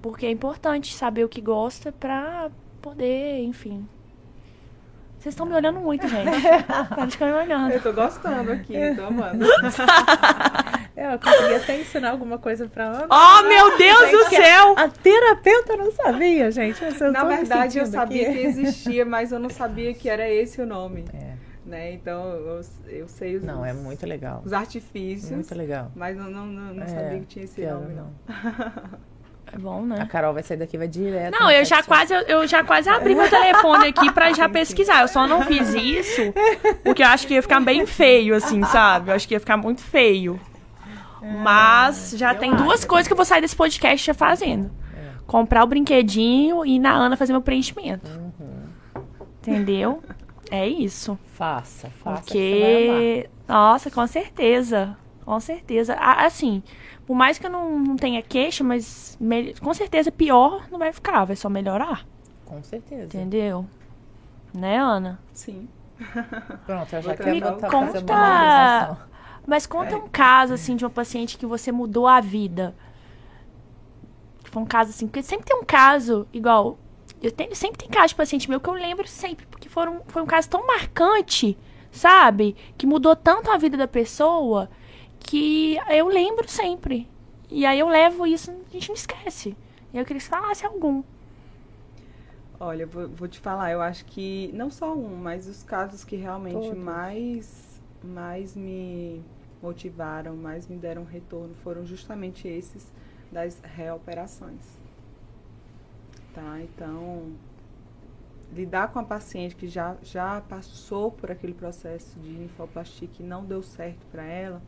Porque 0.02 0.26
é 0.26 0.30
importante 0.32 0.92
saber 0.92 1.22
o 1.24 1.28
que 1.28 1.40
gosta 1.40 1.92
pra 1.92 2.50
poder, 2.82 3.44
enfim. 3.44 3.86
Vocês 5.16 5.32
estão 5.32 5.46
me 5.46 5.54
olhando 5.54 5.78
muito, 5.78 6.08
gente. 6.08 6.30
Pode 6.94 7.12
ficar 7.12 7.26
me 7.26 7.32
olhando. 7.32 7.70
Eu 7.70 7.82
tô 7.82 7.92
gostando 7.92 8.50
aqui, 8.50 8.74
tô 8.96 9.04
amando. 9.04 9.46
É, 10.96 11.12
eu 11.12 11.18
consegui 11.18 11.54
até 11.54 11.78
ensinar 11.78 12.10
alguma 12.10 12.38
coisa 12.38 12.66
pra 12.68 12.84
Ana. 12.86 13.06
Oh, 13.10 13.42
meu 13.46 13.76
Deus 13.76 14.10
do 14.10 14.24
céu! 14.30 14.74
A 14.78 14.88
terapeuta 14.88 15.76
não 15.76 15.92
sabia, 15.92 16.50
gente. 16.50 16.80
Na 17.12 17.22
verdade, 17.24 17.78
eu 17.78 17.84
sabia 17.84 18.30
aqui. 18.30 18.38
que 18.38 18.46
existia, 18.46 19.04
mas 19.06 19.30
eu 19.30 19.38
não 19.38 19.50
sabia 19.50 19.92
que 19.92 20.08
era 20.08 20.28
esse 20.30 20.60
o 20.60 20.66
nome. 20.66 21.04
É. 21.12 21.36
Né? 21.66 21.92
Então, 21.92 22.24
eu, 22.30 22.60
eu 22.88 23.08
sei 23.08 23.36
os, 23.36 23.42
Não, 23.42 23.64
é 23.66 23.72
muito 23.72 24.06
legal. 24.06 24.40
os 24.44 24.52
artifícios, 24.52 25.32
Muito 25.32 25.52
legal. 25.54 25.90
mas 25.96 26.16
não, 26.16 26.30
não, 26.30 26.46
não, 26.46 26.74
não 26.74 26.82
É, 26.84 26.86
sabia 26.86 27.18
que 27.18 27.26
tinha 27.26 27.44
esse 27.44 27.56
piada 27.56 27.80
nome, 27.80 27.92
não. 27.94 28.12
É 29.52 29.58
bom, 29.58 29.80
A 29.82 29.86
né? 29.86 30.08
Carol 30.10 30.32
vai 30.32 30.42
sair 30.42 30.56
daqui 30.56 30.76
e 30.76 30.78
vai 30.78 30.88
direto. 30.88 31.32
Não, 31.38 31.50
eu 31.50 31.64
já 31.64 31.82
quase, 31.82 32.14
eu, 32.14 32.20
eu 32.22 32.46
já 32.46 32.62
quase 32.64 32.88
abri 32.88 33.14
meu 33.14 33.28
telefone 33.28 33.88
aqui 33.88 34.12
pra 34.12 34.32
já 34.32 34.48
pesquisar. 34.50 35.02
Eu 35.02 35.08
só 35.08 35.26
não 35.26 35.42
fiz 35.42 35.74
isso 35.74 36.32
porque 36.84 37.02
eu 37.02 37.06
acho 37.08 37.26
que 37.26 37.34
ia 37.34 37.42
ficar 37.42 37.60
bem 37.60 37.84
feio, 37.84 38.34
assim, 38.34 38.62
sabe? 38.64 39.10
Eu 39.10 39.14
acho 39.14 39.26
que 39.26 39.34
ia 39.34 39.40
ficar 39.40 39.56
muito 39.56 39.80
feio. 39.82 40.40
Mas 41.42 42.14
já 42.16 42.32
eu 42.34 42.38
tem 42.38 42.54
duas 42.54 42.80
acho. 42.80 42.88
coisas 42.88 43.06
que 43.06 43.12
eu 43.12 43.16
vou 43.16 43.24
sair 43.26 43.40
desse 43.40 43.56
podcast 43.56 44.06
já 44.06 44.14
fazendo. 44.14 44.70
É. 44.96 45.10
Comprar 45.26 45.64
o 45.64 45.66
brinquedinho 45.66 46.64
e 46.64 46.76
ir 46.76 46.78
na 46.78 46.92
Ana 46.94 47.16
fazer 47.16 47.32
meu 47.32 47.42
preenchimento. 47.42 48.10
Uhum. 48.10 49.02
Entendeu? 49.40 50.02
É 50.50 50.66
isso. 50.68 51.18
Faça, 51.34 51.90
faça. 52.02 52.22
que 52.22 52.32
você 52.32 52.60
vai 52.60 52.84
amar. 52.88 52.96
Porque. 52.96 53.30
Nossa, 53.48 53.90
com 53.90 54.06
certeza. 54.06 54.96
Com 55.24 55.40
certeza. 55.40 55.94
Assim, 55.94 56.62
por 57.06 57.14
mais 57.16 57.38
que 57.38 57.46
eu 57.46 57.50
não, 57.50 57.78
não 57.78 57.96
tenha 57.96 58.22
queixa, 58.22 58.62
mas 58.62 59.16
me- 59.20 59.54
com 59.54 59.74
certeza 59.74 60.10
pior 60.12 60.66
não 60.70 60.78
vai 60.78 60.92
ficar, 60.92 61.24
vai 61.24 61.34
só 61.36 61.48
melhorar. 61.48 62.04
Com 62.44 62.62
certeza. 62.62 63.04
Entendeu? 63.04 63.66
Né, 64.54 64.78
Ana? 64.78 65.18
Sim. 65.32 65.68
Pronto, 66.66 66.94
eu 66.94 67.02
já 67.02 67.16
quero 67.16 67.36
o 67.38 67.58
fazer 67.58 67.70
conta- 67.70 68.12
uma. 68.12 68.98
Mas 69.46 69.66
conta 69.66 69.96
um 69.96 70.08
caso, 70.08 70.54
assim, 70.54 70.74
de 70.74 70.84
uma 70.84 70.90
paciente 70.90 71.38
que 71.38 71.46
você 71.46 71.70
mudou 71.70 72.06
a 72.06 72.20
vida. 72.20 72.74
Foi 74.44 74.62
um 74.62 74.66
caso 74.66 74.90
assim, 74.90 75.06
porque 75.06 75.22
sempre 75.22 75.46
tem 75.46 75.56
um 75.56 75.64
caso, 75.64 76.26
igual. 76.32 76.78
Eu 77.22 77.30
tenho, 77.30 77.54
sempre 77.54 77.78
tem 77.78 77.88
caso 77.88 78.08
de 78.08 78.14
paciente 78.16 78.50
meu 78.50 78.60
que 78.60 78.68
eu 78.68 78.74
lembro 78.74 79.06
sempre, 79.06 79.46
porque 79.46 79.68
foram, 79.68 80.02
foi 80.08 80.20
um 80.22 80.26
caso 80.26 80.50
tão 80.50 80.66
marcante, 80.66 81.56
sabe? 81.90 82.56
Que 82.76 82.86
mudou 82.86 83.14
tanto 83.14 83.50
a 83.50 83.56
vida 83.56 83.76
da 83.76 83.86
pessoa 83.86 84.68
que 85.20 85.78
eu 85.88 86.08
lembro 86.08 86.48
sempre. 86.48 87.08
E 87.48 87.64
aí 87.64 87.78
eu 87.78 87.88
levo 87.88 88.26
isso, 88.26 88.50
a 88.50 88.72
gente 88.72 88.88
não 88.88 88.96
esquece. 88.96 89.56
E 89.92 89.98
eu 89.98 90.04
queria 90.04 90.18
que 90.18 90.24
você 90.24 90.30
falasse 90.30 90.66
algum. 90.66 91.02
Olha, 92.58 92.82
eu 92.82 92.88
vou, 92.88 93.08
vou 93.08 93.28
te 93.28 93.38
falar, 93.38 93.70
eu 93.70 93.82
acho 93.82 94.04
que 94.06 94.50
não 94.54 94.70
só 94.70 94.94
um, 94.94 95.14
mas 95.16 95.46
os 95.46 95.62
casos 95.62 96.04
que 96.04 96.16
realmente 96.16 96.54
Todos. 96.54 96.78
mais, 96.78 97.80
mais 98.02 98.56
me 98.56 99.22
motivaram, 99.62 100.36
mais 100.36 100.66
me 100.66 100.76
deram 100.76 101.04
retorno 101.04 101.54
foram 101.54 101.84
justamente 101.84 102.46
esses 102.46 102.92
das 103.30 103.60
reoperações. 103.60 104.78
Tá? 106.34 106.60
Então, 106.60 107.32
lidar 108.52 108.92
com 108.92 108.98
a 108.98 109.02
paciente 109.02 109.56
que 109.56 109.66
já, 109.66 109.96
já 110.02 110.40
passou 110.40 111.10
por 111.10 111.30
aquele 111.30 111.54
processo 111.54 112.18
de 112.20 112.30
linfoplastia 112.30 113.08
que 113.08 113.22
não 113.22 113.44
deu 113.44 113.62
certo 113.62 114.04
para 114.12 114.24
ela 114.24 114.62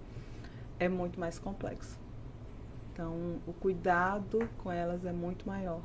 é 0.78 0.88
muito 0.88 1.18
mais 1.20 1.38
complexo. 1.38 1.98
Então, 2.92 3.38
o 3.46 3.52
cuidado 3.52 4.48
com 4.58 4.72
elas 4.72 5.04
é 5.04 5.12
muito 5.12 5.46
maior. 5.46 5.82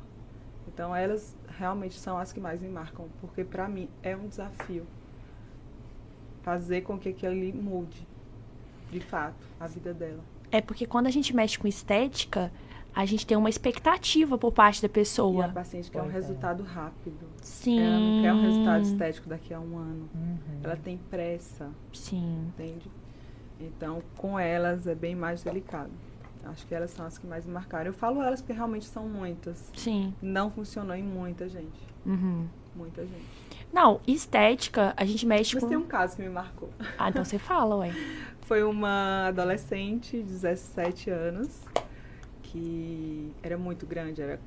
Então, 0.66 0.96
elas 0.96 1.36
realmente 1.58 1.98
são 1.98 2.18
as 2.18 2.32
que 2.32 2.40
mais 2.40 2.62
me 2.62 2.68
marcam, 2.68 3.06
porque 3.20 3.44
para 3.44 3.68
mim 3.68 3.88
é 4.02 4.16
um 4.16 4.26
desafio 4.26 4.86
fazer 6.42 6.82
com 6.82 6.98
que 6.98 7.08
aquilo 7.08 7.34
mude, 7.54 8.06
de 8.94 9.00
fato, 9.00 9.44
a 9.58 9.66
vida 9.66 9.92
dela. 9.92 10.20
É 10.52 10.60
porque 10.60 10.86
quando 10.86 11.08
a 11.08 11.10
gente 11.10 11.34
mexe 11.34 11.58
com 11.58 11.66
estética, 11.66 12.52
a 12.94 13.04
gente 13.04 13.26
tem 13.26 13.36
uma 13.36 13.48
expectativa 13.50 14.38
por 14.38 14.52
parte 14.52 14.80
da 14.80 14.86
E 14.86 14.88
a 14.88 14.92
pessoa. 14.92 15.48
paciente 15.48 15.90
quer 15.90 15.98
um 16.00 16.04
Pois 16.04 16.14
é. 16.14 16.18
resultado 16.20 16.62
rápido. 16.62 17.26
Sim. 17.42 17.80
Ela 17.80 17.98
não 17.98 18.22
quer 18.22 18.32
um 18.32 18.42
resultado 18.42 18.82
estético 18.84 19.28
daqui 19.28 19.52
a 19.52 19.58
um 19.58 19.76
ano. 19.76 20.08
Uhum. 20.14 20.38
Ela 20.62 20.76
tem 20.76 20.96
pressa, 21.10 21.70
Sim. 21.92 22.46
entende? 22.48 22.88
Então, 23.60 24.00
com 24.16 24.38
elas 24.38 24.86
é 24.86 24.94
bem 24.94 25.16
mais 25.16 25.42
delicado. 25.42 25.90
Acho 26.44 26.66
que 26.66 26.74
elas 26.74 26.90
são 26.90 27.06
as 27.06 27.16
que 27.18 27.26
mais 27.26 27.44
me 27.46 27.52
marcaram. 27.52 27.86
Eu 27.86 27.94
falo 27.94 28.22
elas 28.22 28.40
porque 28.42 28.52
realmente 28.52 28.84
são 28.84 29.08
muitas. 29.08 29.72
Sim. 29.74 30.14
Não 30.22 30.50
funcionou 30.50 30.94
em 30.94 31.02
muita 31.02 31.48
gente. 31.48 31.80
Uhum. 32.06 32.46
Muita 32.76 33.02
gente. 33.02 33.24
Não, 33.72 34.00
estética, 34.06 34.92
a 34.96 35.04
gente 35.04 35.24
mexe 35.26 35.54
Mas 35.54 35.62
com. 35.64 35.68
tem 35.68 35.76
um 35.78 35.86
caso 35.86 36.14
que 36.16 36.22
me 36.22 36.28
marcou. 36.28 36.68
Ah, 36.98 37.08
então 37.08 37.24
você 37.24 37.38
fala, 37.38 37.76
ué. 37.76 37.92
Foi 38.44 38.62
uma 38.62 39.28
adolescente 39.28 40.18
de 40.18 40.22
17 40.22 41.10
anos 41.10 41.62
que 42.42 43.32
era 43.42 43.56
muito 43.56 43.86
grande, 43.86 44.22
era 44.22 44.38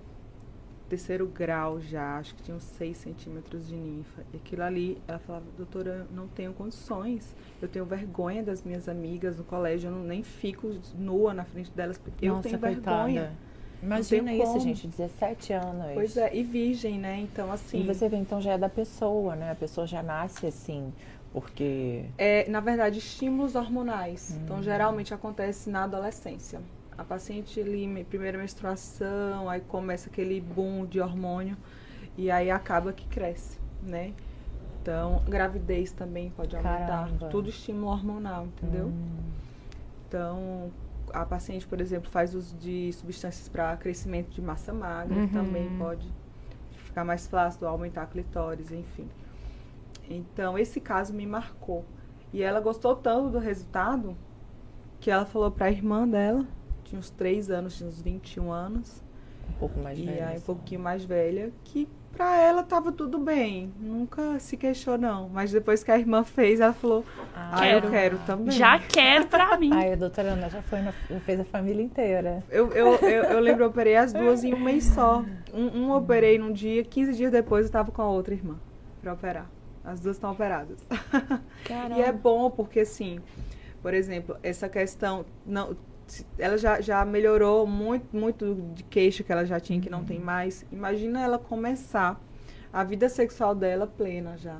terceiro 0.88 1.28
grau 1.28 1.82
já, 1.82 2.18
acho 2.18 2.36
que 2.36 2.44
tinha 2.44 2.56
uns 2.56 2.64
6 2.64 2.98
centímetros 2.98 3.68
de 3.68 3.76
ninfa. 3.76 4.24
E 4.34 4.38
aquilo 4.38 4.64
ali, 4.64 4.98
ela 5.08 5.20
falava, 5.20 5.46
doutora, 5.58 6.08
eu 6.10 6.16
não 6.16 6.28
tenho 6.28 6.54
condições, 6.54 7.36
eu 7.62 7.68
tenho 7.68 7.86
vergonha 7.86 8.42
das 8.42 8.64
minhas 8.64 8.88
amigas 8.88 9.38
no 9.38 9.44
colégio, 9.44 9.90
eu 9.90 9.92
não, 9.92 10.04
nem 10.04 10.24
fico 10.24 10.74
nua 10.98 11.34
na 11.34 11.44
frente 11.44 11.72
delas, 11.72 11.98
porque 11.98 12.26
eu 12.28 12.40
tenho 12.40 12.58
coitada. 12.60 13.08
vergonha. 13.08 13.32
Imagina 13.82 14.34
isso, 14.34 14.44
como. 14.44 14.60
gente, 14.60 14.88
17 14.88 15.54
anos. 15.54 15.94
Pois 15.94 16.18
é, 16.18 16.36
e 16.36 16.42
virgem, 16.42 16.98
né? 16.98 17.20
Então, 17.20 17.52
assim. 17.52 17.82
E 17.82 17.84
você 17.84 18.10
vê, 18.10 18.18
então 18.18 18.42
já 18.42 18.54
é 18.54 18.58
da 18.58 18.70
pessoa, 18.70 19.36
né? 19.36 19.52
A 19.52 19.56
pessoa 19.56 19.86
já 19.86 20.02
nasce 20.02 20.48
assim, 20.48 20.92
porque. 21.42 22.06
É, 22.18 22.50
na 22.50 22.60
verdade, 22.60 22.98
estímulos 23.00 23.56
hormonais. 23.56 24.40
Então, 24.44 24.62
geralmente 24.64 25.14
acontece 25.14 25.70
na 25.70 25.84
adolescência. 25.84 26.62
A 26.98 27.04
paciente 27.04 27.64
me- 27.64 28.04
primeira 28.04 28.38
menstruação, 28.38 29.48
aí 29.50 29.62
começa 29.62 30.10
aquele 30.10 30.42
boom 30.42 30.86
de 30.86 31.00
hormônio 31.00 31.56
e 32.18 32.32
aí 32.32 32.50
acaba 32.50 32.92
que 32.92 33.06
cresce, 33.08 33.60
né? 33.84 34.14
Então, 34.82 35.22
gravidez 35.28 35.92
também 35.92 36.32
pode 36.32 36.56
aumentar. 36.56 36.88
Caramba. 36.88 37.28
Tudo 37.28 37.50
estímulo 37.50 37.88
hormonal, 37.88 38.46
entendeu? 38.48 38.88
Hum, 38.88 39.18
Então, 40.08 40.72
a 41.14 41.26
paciente, 41.26 41.68
por 41.68 41.80
exemplo, 41.82 42.10
faz 42.10 42.34
uso 42.34 42.56
de 42.56 42.92
substâncias 42.94 43.48
para 43.50 43.76
crescimento 43.78 44.30
de 44.30 44.42
massa 44.42 44.74
magra, 44.74 45.16
Uhum. 45.16 45.28
também 45.28 45.70
pode 45.78 46.08
ficar 46.86 47.04
mais 47.04 47.28
flácido, 47.28 47.68
aumentar 47.68 48.04
a 48.04 48.06
clitóris, 48.08 48.72
enfim. 48.72 49.08
Então, 50.10 50.58
esse 50.58 50.80
caso 50.80 51.14
me 51.14 51.26
marcou. 51.26 51.86
E 52.34 52.42
ela 52.42 52.60
gostou 52.60 52.96
tanto 52.96 53.30
do 53.30 53.40
resultado 53.40 54.16
que 55.00 55.10
ela 55.12 55.26
falou 55.26 55.52
para 55.52 55.68
a 55.68 55.72
irmã 55.72 56.08
dela, 56.08 56.46
tinha 56.84 57.00
uns 57.00 57.10
3 57.10 57.50
anos, 57.52 57.78
tinha 57.78 57.88
uns 57.88 58.02
21 58.02 58.52
anos, 58.52 59.04
um 59.50 59.54
pouco 59.60 59.80
mais 59.80 59.98
e 59.98 60.04
velha. 60.06 60.26
aí 60.28 60.34
um 60.34 60.36
assim. 60.38 60.46
pouquinho 60.46 60.82
mais 60.82 61.06
velha, 61.06 61.52
que 61.64 61.88
pra 62.12 62.36
ela 62.42 62.64
tava 62.64 62.92
tudo 62.92 63.20
bem, 63.20 63.72
nunca 63.80 64.40
se 64.40 64.58
queixou 64.58 64.98
não. 64.98 65.30
Mas 65.30 65.52
depois 65.52 65.84
que 65.84 65.92
a 65.92 66.00
irmã 66.00 66.24
fez, 66.24 66.60
ela 66.60 66.74
falou, 66.74 67.06
ah, 67.36 67.58
Quero. 67.60 67.86
eu 67.88 67.92
quero 67.92 68.18
também. 68.26 68.52
Já 68.52 68.80
quero 68.80 69.28
pra 69.28 69.56
mim. 69.60 69.72
Aí 69.72 69.94
a 69.94 69.96
doutora 69.96 70.30
Ana 70.34 70.50
já 70.50 70.62
foi 70.64 70.82
na, 70.82 70.92
fez 70.92 71.40
a 71.40 71.46
família 71.46 71.84
inteira. 71.84 72.44
Eu, 72.50 72.72
eu, 72.72 72.96
eu, 72.96 73.24
eu 73.24 73.40
lembro, 73.40 73.64
eu 73.64 73.70
operei 73.70 73.96
as 73.96 74.12
duas 74.12 74.44
em 74.44 74.54
um 74.54 74.60
mês 74.60 74.86
só. 74.86 75.24
Um, 75.54 75.84
um 75.84 75.92
operei 75.92 76.40
num 76.40 76.52
dia, 76.52 76.84
15 76.84 77.14
dias 77.16 77.32
depois 77.32 77.68
eu 77.68 77.72
tava 77.72 77.92
com 77.92 78.02
a 78.02 78.10
outra 78.10 78.34
irmã 78.34 78.56
pra 79.02 79.14
operar. 79.14 79.48
As 79.88 80.02
duas 80.02 80.18
estão 80.18 80.32
operadas. 80.34 80.80
E 81.96 82.02
é 82.02 82.12
bom 82.12 82.50
porque, 82.52 82.82
assim, 82.82 83.20
por 83.82 83.94
exemplo, 83.94 84.38
essa 84.44 84.68
questão. 84.70 85.26
Não, 85.46 85.76
ela 86.38 86.58
já, 86.58 86.80
já 86.82 87.04
melhorou 87.06 87.66
muito, 87.66 88.06
muito 88.16 88.56
de 88.74 88.84
queixa 88.84 89.24
que 89.24 89.32
ela 89.32 89.46
já 89.46 89.60
tinha, 89.60 89.80
que 89.82 89.90
não 89.90 90.04
tem 90.04 90.20
mais. 90.20 90.66
Imagina 90.72 91.22
ela 91.22 91.38
começar 91.40 92.22
a 92.72 92.84
vida 92.84 93.08
sexual 93.10 93.54
dela 93.56 93.88
plena 93.88 94.38
já. 94.38 94.58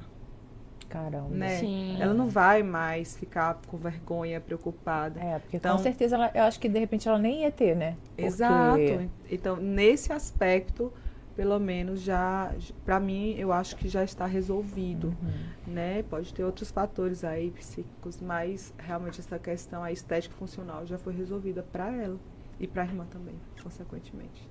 Caramba. 0.90 1.28
Né? 1.30 1.58
Sim. 1.60 1.98
Ela 2.00 2.14
não 2.14 2.30
vai 2.30 2.64
mais 2.64 3.18
ficar 3.18 3.60
com 3.68 3.76
vergonha, 3.78 4.40
preocupada. 4.40 5.20
É, 5.20 5.40
porque 5.40 5.58
Então- 5.58 5.76
com 5.76 5.84
certeza 5.84 6.16
ela, 6.16 6.32
eu 6.34 6.44
acho 6.44 6.60
que 6.60 6.70
de 6.70 6.80
repente 6.80 7.08
ela 7.08 7.20
nem 7.20 7.42
ia 7.42 7.52
ter, 7.52 7.76
né? 7.76 7.96
Porque- 8.10 8.22
Exato. 8.24 9.10
Então, 9.30 9.58
nesse 9.58 10.12
aspecto, 10.14 10.92
pelo 11.38 11.60
menos 11.60 12.02
já, 12.02 12.52
para 12.84 13.00
mim, 13.00 13.36
eu 13.38 13.54
acho 13.54 13.76
que 13.78 13.88
já 13.88 14.04
está 14.04 14.26
resolvido, 14.26 15.10
Uhum. 15.22 15.74
né? 15.74 16.02
Pode 16.02 16.34
ter 16.34 16.44
outros 16.44 16.72
fatores 16.72 17.24
aí 17.24 17.52
psíquicos, 17.52 18.20
mas 18.20 18.74
realmente 18.80 19.20
essa 19.20 19.38
questão 19.38 19.84
a 19.84 19.92
estética 19.92 20.34
funcional 20.36 20.84
já 20.88 20.98
foi 20.98 21.14
resolvida 21.14 21.62
para 21.62 21.94
ela 21.96 22.18
e 22.60 22.66
para 22.66 22.82
a 22.82 22.86
irmã 22.86 23.06
também, 23.06 23.36
consequentemente. 23.62 24.50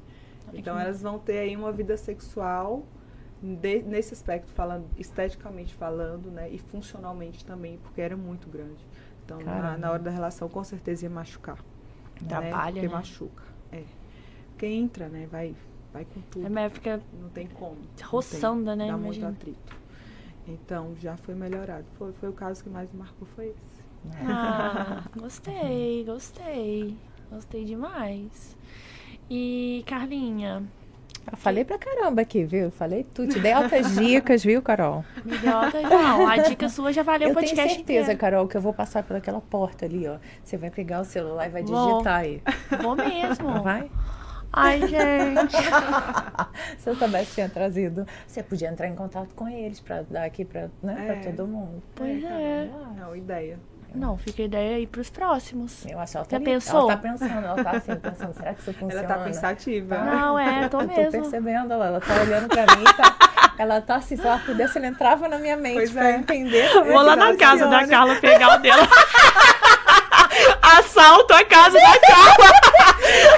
Então, 0.55 0.78
elas 0.78 1.03
vão 1.03 1.18
ter 1.18 1.39
aí 1.39 1.57
uma 1.57 1.72
vida 1.72 1.97
sexual 1.97 2.87
de- 3.43 3.82
nesse 3.82 4.14
aspecto 4.14 4.53
falando, 4.53 4.87
esteticamente 4.97 5.74
falando, 5.74 6.30
né, 6.30 6.49
e 6.49 6.57
funcionalmente 6.59 7.45
também, 7.45 7.78
porque 7.78 8.01
era 8.01 8.16
muito 8.16 8.49
grande. 8.49 8.87
Então, 9.24 9.41
na, 9.41 9.76
na 9.76 9.91
hora 9.91 10.03
da 10.05 10.11
relação, 10.12 10.49
com 10.49 10.62
certeza 10.62 11.05
ia 11.05 11.11
machucar. 11.11 11.59
Atrapalha, 12.22 12.74
Porque 12.74 12.87
né? 12.89 12.95
machuca, 12.95 13.43
é. 13.72 13.82
Porque 14.51 14.66
entra, 14.66 15.09
né? 15.09 15.26
Vai, 15.30 15.55
vai 15.97 16.05
com 16.05 16.20
tudo. 16.30 16.47
A 16.47 16.49
mulher 16.51 16.70
fica 16.70 17.01
Não 17.20 17.28
tem 17.30 17.47
como. 17.47 17.76
Roçando, 18.05 18.66
tem, 18.66 18.76
né? 18.76 18.86
Dá 18.88 18.92
muito 18.97 19.18
Imagina. 19.18 19.28
atrito. 19.30 19.76
Então, 20.47 20.94
já 21.01 21.16
foi 21.16 21.34
melhorado. 21.34 21.84
Foi, 21.99 22.12
foi 22.12 22.28
o 22.28 22.32
caso 22.32 22.62
que 22.62 22.70
mais 22.70 22.90
me 22.92 22.99
marcou, 22.99 23.26
foi 23.34 23.47
esse. 23.47 24.16
Ah, 24.24 25.03
gostei, 25.16 26.05
gostei. 26.05 26.97
Gostei 27.30 27.64
demais. 27.64 28.57
E, 29.28 29.82
Carlinha, 29.86 30.62
Eu 31.32 31.36
falei 31.36 31.64
pra 31.64 31.76
caramba 31.78 32.22
aqui, 32.22 32.44
viu? 32.44 32.70
Falei 32.70 33.03
tudo. 33.03 33.32
Te 33.32 33.40
dei 33.40 33.51
altas 33.53 33.94
dicas, 33.97 34.44
viu, 34.44 34.62
Carol? 34.62 35.05
me 35.24 35.36
deu 35.38 35.57
alta... 35.57 35.80
Não, 35.82 36.28
a 36.28 36.36
dica 36.36 36.68
sua 36.68 36.92
já 36.92 37.03
valeu 37.03 37.28
o 37.28 37.30
eu 37.32 37.34
tenho 37.34 37.49
podcast 37.49 37.74
certeza, 37.74 38.01
inteiro. 38.03 38.20
Carol, 38.20 38.47
que 38.47 38.57
eu 38.57 38.61
vou 38.61 38.72
passar 38.72 39.03
pelaquela 39.03 39.40
porta 39.40 39.84
ali, 39.86 40.07
ó. 40.07 40.18
Você 40.44 40.57
vai 40.57 40.70
pegar 40.70 41.01
o 41.01 41.05
celular 41.05 41.47
e 41.49 41.51
vai 41.51 41.64
Vou. 41.64 41.92
digitar 41.94 42.20
aí. 42.20 42.40
Vou 42.80 42.94
mesmo. 42.94 43.62
Vai? 43.64 43.90
Ai, 44.57 44.80
gente. 44.80 45.57
Se 46.78 46.88
eu 46.90 46.96
soubesse 46.96 47.26
que 47.26 47.34
tinha 47.34 47.48
trazido, 47.48 48.07
você 48.26 48.42
podia 48.42 48.68
entrar 48.68 48.88
em 48.88 48.94
contato 48.94 49.28
com 49.36 49.46
eles 49.48 49.78
pra 49.80 50.02
dar 50.09 50.24
aqui 50.24 50.44
pra, 50.44 50.68
né, 50.82 51.07
É. 51.09 51.12
pra 51.12 51.32
todo 51.32 51.46
mundo. 51.46 51.82
Pois 51.94 52.24
é. 52.24 52.68
Não, 52.98 53.14
ideia. 53.14 53.59
Não, 53.94 54.16
fica 54.18 54.42
a 54.42 54.44
ideia 54.44 54.76
aí 54.76 54.86
pros 54.86 55.09
próximos. 55.09 55.84
Eu 55.86 55.98
acho 55.98 56.12
que 56.12 56.18
ela 56.18 56.26
Já 56.30 56.38
tá, 56.38 56.44
pensou? 56.44 56.80
ela 56.90 56.96
tá 56.96 57.09
pensando, 57.09 57.46
ela 57.46 57.64
tá 57.64 57.70
assim, 57.70 57.96
pensando, 57.96 58.34
será 58.34 58.54
que 58.54 58.61
isso 58.61 58.72
funciona? 58.74 58.94
Ela 59.07 59.09
tá 59.14 59.24
pensativa. 59.24 59.98
Não, 59.98 60.38
é, 60.38 60.68
tô 60.68 60.80
Eu 60.80 60.88
tô 60.88 60.94
mesmo. 60.94 61.12
percebendo 61.12 61.72
ela, 61.72 61.86
ela 61.86 62.00
tá 62.00 62.14
olhando 62.20 62.48
pra 62.48 62.62
mim, 62.76 62.84
tá, 62.84 63.16
ela 63.59 63.80
tá 63.80 63.96
assim, 63.96 64.16
se 64.16 64.26
ela 64.26 64.38
pudesse, 64.38 64.76
ela 64.76 64.86
entrava 64.88 65.28
na 65.28 65.38
minha 65.38 65.57
mente 65.57 65.76
Pois 65.76 65.92
pra 65.92 66.11
é. 66.11 66.14
eu 66.14 66.18
entender. 66.18 66.68
Vou 66.84 67.00
lá 67.02 67.16
na 67.16 67.34
casa 67.36 67.68
da. 67.68 67.86
Carla 67.86 68.16
pegar 68.16 68.57
o 68.59 68.59
dela. 68.61 68.86
Assalto 70.78 71.32
a 71.32 71.44
casa 71.44 71.78
da 71.78 72.00
Carla. 72.00 72.86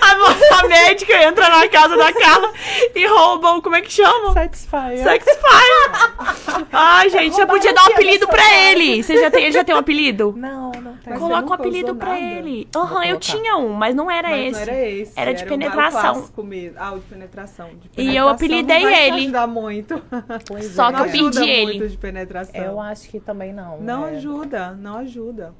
A, 0.00 0.10
a 0.12 0.16
moça 0.18 0.68
médica 0.68 1.22
entra 1.22 1.48
na 1.48 1.68
casa 1.68 1.96
da 1.96 2.12
Carla 2.12 2.52
e 2.94 3.06
rouba 3.06 3.52
o. 3.54 3.62
Como 3.62 3.76
é 3.76 3.82
que 3.82 3.92
chama? 3.92 4.32
Satisfyer. 4.32 4.98
Sexfire. 5.02 6.66
Ai, 6.72 7.10
gente, 7.10 7.34
você 7.34 7.46
podia 7.46 7.72
dar 7.74 7.82
um 7.84 7.92
apelido 7.92 8.26
pra 8.26 8.42
ele. 8.70 9.02
Você 9.02 9.16
já 9.20 9.30
tem, 9.30 9.44
ele 9.44 9.52
já 9.52 9.64
tem 9.64 9.74
um 9.74 9.78
apelido? 9.78 10.34
Não, 10.38 10.70
não 10.72 10.92
tem. 10.96 11.12
Mas 11.12 11.18
Coloca 11.18 11.40
nunca 11.42 11.54
apelido 11.54 11.94
pra 11.94 12.08
nada? 12.10 12.20
ele. 12.20 12.68
Aham, 12.74 13.04
eu 13.04 13.18
colocar. 13.18 13.18
tinha 13.20 13.56
um, 13.56 13.72
mas 13.72 13.94
não 13.94 14.10
era 14.10 14.28
Mas 14.30 14.40
esse. 14.40 14.52
não 14.52 14.60
era 14.74 14.88
esse. 14.88 15.12
Era 15.16 15.34
de 15.34 15.44
o- 15.44 15.46
penetração. 15.46 16.28
Mesmo. 16.44 16.76
Ah, 16.78 16.92
o 16.92 16.98
de 16.98 17.04
penetração. 17.06 17.68
De 17.68 17.90
E 17.96 18.16
eu 18.16 18.26
penetração 18.26 18.28
apelidei 18.30 18.82
não 18.84 18.90
vai 18.90 19.06
ele. 19.08 19.16
ajudar 19.22 19.46
muito. 19.46 20.02
Pois 20.46 20.66
Só 20.74 20.88
é. 20.90 20.92
que 20.92 21.00
eu 21.18 21.22
muito 21.22 21.38
ele. 21.42 21.88
de 21.88 21.96
penetração. 21.96 22.60
Eu 22.60 22.80
acho 22.80 23.08
que 23.08 23.20
também 23.20 23.52
não. 23.52 23.78
Não 23.80 24.06
é. 24.06 24.10
ajuda, 24.10 24.76
não 24.78 24.98
ajuda. 24.98 25.54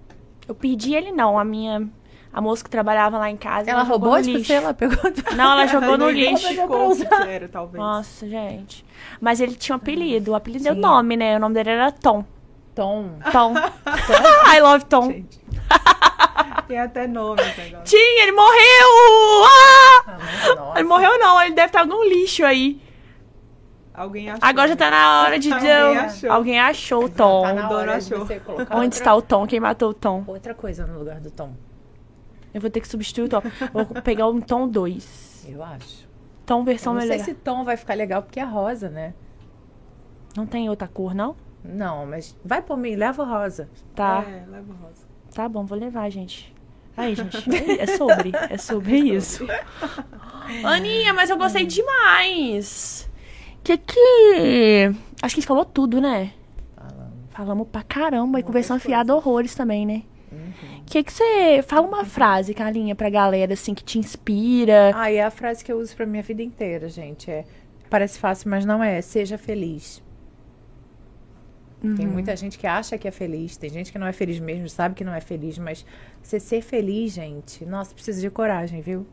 Eu 0.47 0.55
pedi 0.55 0.95
ele 0.95 1.12
não. 1.12 1.39
A 1.39 1.45
minha. 1.45 1.86
A 2.33 2.41
moça 2.41 2.62
que 2.62 2.70
trabalhava 2.70 3.18
lá 3.18 3.31
em 3.31 3.37
casa. 3.37 3.70
Ela 3.70 3.85
jogou 3.85 3.99
roubou 4.11 4.22
de 4.22 4.33
lixo. 4.33 4.47
você? 4.47 4.55
Ela 4.55 4.74
pegou. 4.74 4.99
Não, 5.35 5.53
ela 5.53 5.66
jogou 5.66 5.97
no 5.99 6.11
lixo. 6.11 6.47
identificou 6.47 6.93
o 6.93 6.97
que 6.97 7.07
que 7.07 7.14
era, 7.29 7.49
talvez. 7.49 7.83
Nossa, 7.83 8.29
gente. 8.29 8.85
Mas 9.20 9.41
ele 9.41 9.55
tinha 9.55 9.74
um 9.74 9.79
apelido. 9.79 10.33
O 10.33 10.35
apelido 10.35 10.68
é 10.68 10.72
o 10.72 10.74
nome, 10.74 11.16
né? 11.16 11.37
O 11.37 11.41
nome 11.41 11.55
dele 11.55 11.70
era 11.70 11.91
Tom. 11.91 12.24
Tom. 12.74 13.11
Tom. 13.33 13.55
I 14.55 14.61
love 14.61 14.85
Tom. 14.85 15.11
Gente. 15.11 15.41
Tem 16.68 16.79
até 16.79 17.07
nome 17.07 17.41
esse 17.41 17.61
negócio. 17.62 17.85
Tinha, 17.87 18.22
ele 18.24 18.33
morreu! 18.33 19.45
Ah! 19.47 20.05
Ah. 20.07 20.72
Ele 20.76 20.87
morreu 20.87 21.18
não, 21.18 21.41
ele 21.41 21.55
deve 21.55 21.68
estar 21.68 21.87
no 21.87 22.05
lixo 22.05 22.45
aí. 22.45 22.81
Alguém 23.95 24.31
achou. 24.31 24.47
Agora 24.47 24.68
já 24.68 24.76
tá 24.76 24.91
na 24.91 25.22
hora 25.22 25.39
de... 25.39 25.53
Alguém 25.53 25.70
eu- 25.70 26.01
achou. 26.01 26.31
Alguém 26.31 26.61
achou 26.61 27.05
o 27.05 27.09
Tom. 27.09 27.43
Tá 27.43 27.53
na 27.55 27.70
hora 27.70 27.99
de 27.99 28.14
achou. 28.14 28.26
você 28.26 28.39
colocar 28.39 28.76
Onde 28.76 28.85
outra, 28.85 28.99
está 28.99 29.14
o 29.16 29.22
Tom? 29.22 29.47
Quem 29.47 29.59
matou 29.59 29.91
o 29.91 29.95
Tom? 29.95 30.22
outra 30.26 30.55
coisa 30.55 30.87
no 30.87 30.99
lugar 30.99 31.20
do 31.20 31.31
Tom. 31.31 31.53
Eu 32.53 32.61
vou 32.61 32.71
ter 32.71 32.81
que 32.81 32.89
substituir 32.89 33.25
o 33.25 33.29
Tom. 33.29 33.43
Vou 33.73 33.85
pegar 34.03 34.29
um 34.29 34.41
Tom 34.41 34.69
2. 34.69 35.47
Eu 35.49 35.63
acho. 35.63 36.09
Tom 36.47 36.61
Eu 36.61 36.65
versão 36.65 36.95
não 36.95 37.01
sei 37.01 37.11
melhor. 37.11 37.25
se 37.25 37.35
Tom 37.35 37.65
vai 37.65 37.77
ficar 37.77 37.95
legal 37.95 38.23
porque 38.23 38.41
é 38.41 38.45
rosa, 38.45 38.89
né? 38.89 39.15
Não 40.37 40.47
tem 40.47 40.69
outra 40.69 40.89
cor, 40.89 41.15
não? 41.15 41.37
Não, 41.65 42.07
mas 42.07 42.37
vai 42.45 42.63
por 42.63 42.77
mim, 42.77 42.95
leva 42.95 43.23
o 43.23 43.27
rosa. 43.27 43.69
Tá. 43.95 44.25
É, 44.27 44.45
leva 44.49 44.73
o 44.73 44.77
rosa. 44.77 45.07
Tá 45.35 45.49
bom, 45.49 45.65
vou 45.65 45.79
levar, 45.79 46.09
gente. 46.11 46.55
Aí, 46.97 47.15
gente, 47.15 47.37
é 47.81 47.87
sobre. 47.87 48.33
É 48.51 48.57
sobre 48.59 48.97
isso. 48.99 49.47
Aninha, 50.65 51.13
mas 51.13 51.31
eu 51.31 51.37
gostei 51.37 51.67
demais. 51.67 53.09
Que 53.63 53.77
que. 53.77 54.91
Acho 55.23 55.35
que 55.35 55.41
a 55.41 55.41
gente 55.41 55.47
falou 55.47 55.65
tudo, 55.65 56.01
né? 56.01 56.33
Falando. 56.77 57.13
Falamos 57.31 57.69
pra 57.69 57.83
caramba 57.83 58.41
e 58.41 58.43
fiado 58.43 58.81
coisas. 58.81 59.11
horrores 59.11 59.55
também, 59.55 59.85
né? 59.87 60.03
Uhum. 60.33 60.53
Que 60.89 61.03
que 61.03 61.12
você. 61.12 61.62
Fala 61.62 61.86
uma 61.86 62.05
frase, 62.05 62.55
Carlinha, 62.55 62.95
pra 62.95 63.11
galera, 63.11 63.53
assim, 63.53 63.74
que 63.74 63.84
te 63.84 63.99
inspira. 63.99 64.93
Ah, 64.95 65.11
é 65.12 65.22
a 65.22 65.30
frase 65.30 65.64
que 65.64 65.70
eu 65.70 65.78
uso 65.78 65.95
pra 65.95 66.07
minha 66.07 66.22
vida 66.22 66.43
inteira, 66.43 66.89
gente. 66.89 67.30
É, 67.30 67.45
parece 67.91 68.18
fácil, 68.18 68.49
mas 68.51 68.64
não 68.64 68.82
é. 68.82 69.01
Seja 69.03 69.36
feliz. 69.36 70.03
Tem 71.80 72.07
Uhum. 72.07 72.12
muita 72.12 72.34
gente 72.34 72.59
que 72.59 72.66
acha 72.66 72.99
que 72.99 73.07
é 73.07 73.11
feliz, 73.12 73.57
tem 73.57 73.70
gente 73.70 73.93
que 73.93 73.99
não 74.01 74.07
é 74.09 74.12
feliz 74.12 74.41
mesmo, 74.41 74.68
sabe 74.68 74.97
que 74.97 75.05
não 75.05 75.14
é 75.14 75.20
feliz, 75.20 75.59
mas 75.59 75.86
você 76.20 76.41
ser 76.41 76.61
feliz, 76.61 77.12
gente, 77.12 77.64
nossa, 77.64 77.95
precisa 77.95 78.20
de 78.20 78.28
coragem, 78.28 78.80
viu? 78.80 79.07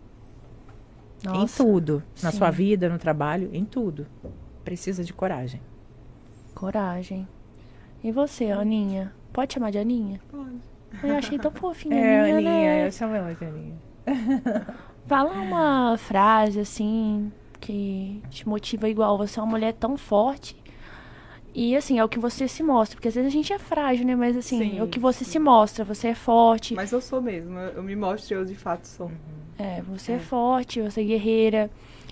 em 1.23 1.28
Nossa, 1.28 1.63
tudo. 1.63 2.01
Na 2.23 2.32
sim. 2.32 2.38
sua 2.39 2.49
vida, 2.49 2.89
no 2.89 2.97
trabalho, 2.97 3.51
em 3.53 3.63
tudo. 3.65 4.07
Precisa 4.63 5.03
de 5.03 5.13
coragem. 5.13 5.61
coragem. 6.55 7.28
E 8.03 8.11
você, 8.11 8.49
Aninha? 8.49 9.13
Pode 9.32 9.53
chamar 9.53 9.69
de 9.71 9.78
Aninha? 9.78 10.19
Pode. 10.32 10.55
Eu 11.04 11.16
achei 11.16 11.38
tão 11.38 11.52
fofinha, 11.52 11.96
É, 11.96 12.22
Aninha, 12.22 12.38
Aninha, 12.38 12.76
né? 12.76 12.88
eu 12.88 12.92
chamo 12.92 13.16
ela 13.16 13.34
de 13.34 13.46
Aninha. 13.46 13.76
Fala 15.08 15.32
uma 15.34 15.98
frase, 15.98 16.60
assim, 16.60 17.32
que 17.60 18.22
te 18.30 18.48
motiva 18.48 18.90
igual. 18.90 19.18
Você 19.18 19.40
é 19.40 19.44
uma 19.44 19.52
mulher 19.52 19.74
tão 19.74 19.98
forte. 19.98 20.56
E, 21.54 21.76
assim, 21.76 22.00
é 22.00 22.04
o 22.04 22.10
que 22.10 22.20
você 22.20 22.48
se 22.48 22.62
mostra. 22.64 22.96
Porque 22.98 23.08
às 23.08 23.16
vezes 23.16 23.30
a 23.30 23.32
gente 23.32 23.54
é 23.54 23.60
frágil, 23.60 24.06
né? 24.06 24.16
Mas, 24.16 24.36
assim, 24.36 24.58
Sim, 24.60 24.80
é 24.80 24.84
o 24.84 24.88
que 24.88 25.00
você 25.00 25.24
sim. 25.24 25.32
se 25.32 25.40
mostra. 25.40 25.86
Você 25.86 26.10
é 26.10 26.16
forte. 26.16 26.74
Mas 26.74 26.92
eu 26.92 27.00
sou 27.00 27.22
mesmo. 27.22 27.58
Eu, 27.58 27.82
me 27.84 27.96
mostro 27.96 28.34
e 28.34 28.38
eu 28.38 28.44
de 28.46 28.56
fato 28.56 28.86
sou. 28.86 29.10
É, 29.58 29.82
você 29.84 30.14
é. 30.14 30.16
É. 30.16 30.20
forte, 30.20 30.82
você 30.82 31.02
é 31.02 31.04
guerreira. 31.06 31.70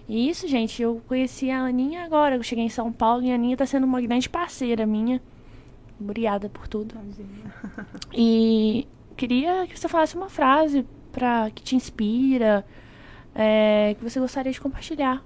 E 0.08 0.30
isso, 0.30 0.48
gente, 0.48 0.82
eu 0.82 1.02
conheci 1.08 1.50
a 1.50 1.60
Aninha 1.62 2.06
agora. 2.06 2.36
Eu 2.36 2.44
cheguei 2.44 2.64
em 2.64 2.70
São 2.70 2.92
Paulo 2.92 3.24
e 3.24 3.32
a 3.32 3.36
Aninha 3.36 3.58
tá 3.58 3.66
sendo 3.66 3.86
uma 3.86 4.00
grande 4.02 4.30
parceira 4.30 4.86
minha. 4.86 5.22
Obrigada 6.00 6.50
por 6.50 6.68
tudo. 6.68 6.96
Imagina. 6.96 7.54
E 8.14 8.88
queria 9.16 9.66
que 9.68 9.80
você 9.80 9.88
falasse 9.88 10.16
uma 10.16 10.30
frase 10.30 10.86
pra, 11.12 11.50
que 11.52 11.64
te 11.64 11.76
inspira, 11.76 12.66
é, 13.34 13.96
que 13.98 14.04
você 14.04 14.20
gostaria 14.20 14.52
de 14.52 14.60
compartilhar. 14.62 15.24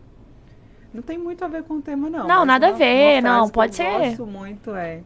Não 0.94 1.02
tem 1.02 1.18
muito 1.18 1.44
a 1.44 1.48
ver 1.48 1.64
com 1.64 1.76
o 1.76 1.82
tema, 1.82 2.10
não. 2.10 2.28
Não, 2.28 2.46
nada 2.46 2.68
a 2.68 2.70
uma- 2.70 2.78
ver, 2.78 3.22
uma 3.22 3.30
não, 3.30 3.48
frase 3.48 3.52
que 3.52 3.54
pode 3.54 3.72
eu 3.72 4.00
ser. 4.02 4.08
gosto 4.10 4.26
muito 4.26 4.76
é 4.76 5.02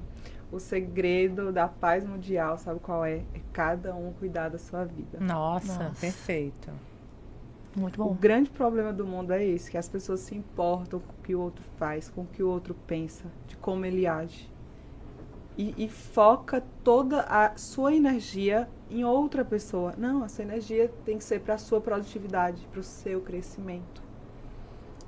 o 0.52 0.60
segredo 0.60 1.52
da 1.52 1.68
paz 1.68 2.06
mundial, 2.06 2.58
sabe 2.58 2.80
qual 2.82 3.04
é? 3.06 3.18
É 3.34 3.40
cada 3.54 3.96
um 3.96 4.12
cuidar 4.14 4.50
da 4.50 4.58
sua 4.60 4.84
vida. 4.86 5.18
Nossa, 5.20 5.84
Nossa. 5.86 6.00
perfeito. 6.02 6.70
Muito 7.76 8.02
O 8.02 8.10
bom. 8.10 8.14
grande 8.20 8.50
problema 8.50 8.92
do 8.92 9.06
mundo 9.08 9.32
é 9.32 9.44
esse, 9.46 9.72
que 9.72 9.78
as 9.78 9.88
pessoas 9.88 10.20
se 10.20 10.36
importam 10.36 11.00
com 11.00 11.14
o 11.14 11.24
que 11.24 11.34
o 11.34 11.40
outro 11.40 11.64
faz, 11.78 12.10
com 12.10 12.22
o 12.22 12.26
que 12.28 12.44
o 12.44 12.50
outro 12.50 12.76
pensa, 12.86 13.24
de 13.48 13.56
como 13.56 13.86
ele 13.86 14.06
age. 14.06 14.51
E, 15.58 15.74
e 15.78 15.90
foca 15.90 16.64
toda 16.84 17.22
a 17.22 17.56
sua 17.58 17.94
energia 17.94 18.70
em 18.90 19.04
outra 19.04 19.44
pessoa. 19.44 19.94
Não, 19.98 20.24
essa 20.24 20.42
energia 20.42 20.92
tem 21.06 21.18
que 21.18 21.24
ser 21.24 21.42
para 21.42 21.56
a 21.56 21.58
sua 21.58 21.82
produtividade, 21.82 22.66
para 22.72 22.80
o 22.80 22.84
seu 22.84 23.22
crescimento. 23.22 24.02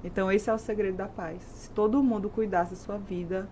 Então 0.04 0.32
esse 0.32 0.50
é 0.50 0.54
o 0.54 0.58
segredo 0.58 0.98
da 0.98 1.08
paz. 1.08 1.42
Se 1.44 1.70
todo 1.70 2.04
mundo 2.04 2.30
cuidasse 2.30 2.72
da 2.72 2.76
sua 2.76 2.98
vida, 2.98 3.48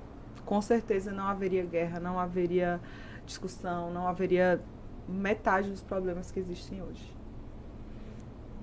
com 0.45 0.61
certeza 0.61 1.11
não 1.11 1.27
haveria 1.27 1.63
guerra, 1.63 1.99
não 1.99 2.19
haveria 2.19 2.79
discussão, 3.25 3.91
não 3.91 4.07
haveria 4.07 4.61
metade 5.07 5.69
dos 5.69 5.81
problemas 5.81 6.29
que 6.29 6.39
existem 6.39 6.81
hoje. 6.81 7.13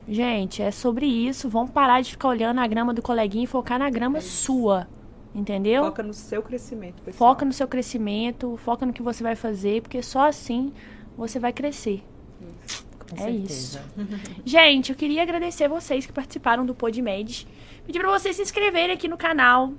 Gente, 0.06 0.62
é 0.62 0.70
sobre 0.70 1.06
isso. 1.06 1.48
Vamos 1.48 1.70
parar 1.70 2.00
de 2.00 2.10
ficar 2.12 2.28
olhando 2.28 2.60
a 2.60 2.66
grama 2.66 2.94
do 2.94 3.02
coleguinha 3.02 3.44
e 3.44 3.46
focar 3.46 3.78
na 3.78 3.90
grama 3.90 4.18
É 4.18 4.22
sua. 4.22 4.86
Entendeu? 5.34 5.84
Foca 5.84 6.02
no 6.02 6.14
seu 6.14 6.42
crescimento, 6.42 7.02
pessoal. 7.02 7.30
Foca 7.30 7.44
no 7.44 7.52
seu 7.52 7.68
crescimento, 7.68 8.56
foca 8.56 8.86
no 8.86 8.92
que 8.92 9.02
você 9.02 9.22
vai 9.22 9.36
fazer, 9.36 9.82
porque 9.82 10.02
só 10.02 10.26
assim 10.26 10.72
você 11.16 11.38
vai 11.38 11.52
crescer. 11.52 12.02
Com 12.98 13.16
É 13.16 13.24
certeza. 13.24 13.84
Gente, 14.44 14.90
eu 14.90 14.96
queria 14.96 15.22
agradecer 15.22 15.68
vocês 15.68 16.06
que 16.06 16.12
participaram 16.12 16.64
do 16.64 16.74
PodMed. 16.74 17.46
Pedir 17.86 17.98
pra 17.98 18.10
vocês 18.10 18.36
se 18.36 18.42
inscreverem 18.42 18.94
aqui 18.94 19.08
no 19.08 19.16
canal. 19.16 19.72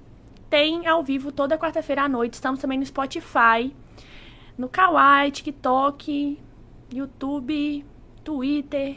Tem 0.50 0.88
ao 0.88 1.04
vivo 1.04 1.32
toda 1.32 1.58
quarta-feira 1.58 2.04
à 2.04 2.10
noite. 2.10 2.34
Estamos 2.34 2.60
também 2.60 2.80
no 2.80 2.86
Spotify, 2.86 3.74
no 4.58 4.68
Kawaii, 4.68 5.32
TikTok, 5.32 6.40
YouTube, 6.92 7.86
Twitter, 8.24 8.96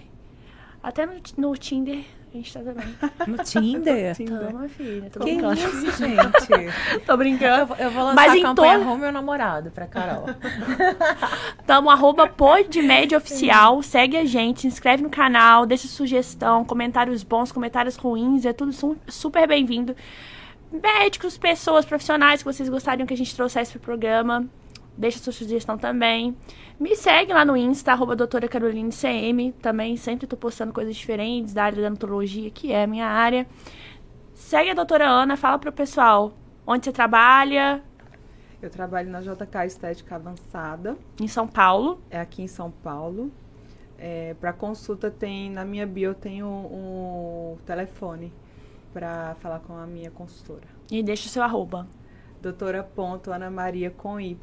até 0.82 1.04
no, 1.04 1.12
no 1.36 1.56
Tinder 1.56 2.04
A 2.32 2.36
gente 2.38 2.52
tá 2.52 2.60
também. 2.60 2.94
No 3.26 3.44
Tinder? 3.44 4.16
Tamo, 4.26 4.68
filha. 4.70 5.10
Tô 5.10 5.20
Que 5.20 5.24
brincando. 5.32 5.54
isso, 5.54 5.92
gente? 5.98 7.00
Tô 7.04 7.12
Eu, 7.12 7.18
brincando. 7.18 7.66
vou- 7.66 7.76
eu 7.76 7.90
vou 7.90 8.02
lançar 8.04 8.14
Mas 8.14 8.32
a 8.32 8.42
campanha 8.42 8.74
todo- 8.78 8.84
meu 8.96 9.12
namorado 9.12 9.70
pra 9.70 9.86
Carol. 9.86 10.24
Tamo 11.66 11.90
arroba 11.90 12.26
Oficial. 13.16 13.82
Segue 13.82 14.16
a 14.16 14.24
gente, 14.24 14.62
se 14.62 14.66
inscreve 14.66 15.02
no 15.02 15.10
canal, 15.10 15.66
deixa 15.66 15.86
sugestão, 15.88 16.64
comentários 16.64 17.22
bons, 17.22 17.52
comentários 17.52 17.96
ruins. 17.96 18.44
É 18.46 18.52
tudo 18.52 18.72
su- 18.72 18.96
super 19.08 19.46
bem-vindo. 19.46 19.94
Médicos, 20.72 21.36
pessoas 21.36 21.84
profissionais 21.84 22.42
que 22.42 22.50
vocês 22.50 22.66
gostariam 22.68 23.06
que 23.06 23.12
a 23.12 23.16
gente 23.16 23.36
trouxesse 23.36 23.72
pro 23.72 23.80
programa. 23.80 24.46
Deixa 24.96 25.18
sua 25.18 25.32
sugestão 25.32 25.78
também. 25.78 26.36
Me 26.78 26.94
segue 26.94 27.32
lá 27.32 27.44
no 27.44 27.56
Insta, 27.56 27.92
arroba 27.92 28.14
doutora 28.14 28.46
Caroline 28.48 28.90
CM. 28.92 29.52
Também 29.52 29.96
sempre 29.96 30.26
tô 30.26 30.36
postando 30.36 30.72
coisas 30.72 30.94
diferentes 30.94 31.54
da 31.54 31.64
área 31.64 31.80
da 31.80 31.88
odontologia, 31.88 32.50
que 32.50 32.72
é 32.72 32.84
a 32.84 32.86
minha 32.86 33.06
área. 33.06 33.46
Segue 34.34 34.70
a 34.70 34.74
doutora 34.74 35.08
Ana, 35.08 35.36
fala 35.36 35.58
pro 35.58 35.72
pessoal 35.72 36.32
onde 36.66 36.84
você 36.84 36.92
trabalha, 36.92 37.82
Eu 38.60 38.70
trabalho 38.70 39.10
na 39.10 39.20
JK 39.20 39.66
Estética 39.66 40.14
Avançada, 40.14 40.96
em 41.20 41.26
São 41.26 41.48
Paulo. 41.48 42.00
é 42.08 42.20
aqui 42.20 42.42
em 42.42 42.46
São 42.46 42.70
Paulo. 42.70 43.32
É, 43.98 44.34
para 44.34 44.52
consulta 44.52 45.10
tem 45.10 45.50
na 45.50 45.64
minha 45.64 45.86
bio 45.86 46.10
eu 46.10 46.14
tenho 46.14 46.46
um 46.46 47.56
telefone 47.66 48.32
para 48.92 49.36
falar 49.40 49.60
com 49.60 49.76
a 49.76 49.86
minha 49.86 50.10
consultora. 50.10 50.66
E 50.90 51.02
deixa 51.02 51.26
o 51.26 51.30
seu 51.30 51.42
arroba. 51.42 51.86
Doutora 52.42 52.82
ponto 52.82 53.30
Ana 53.30 53.48
Maria 53.50 53.88
com 53.90 54.18
Y 54.20 54.36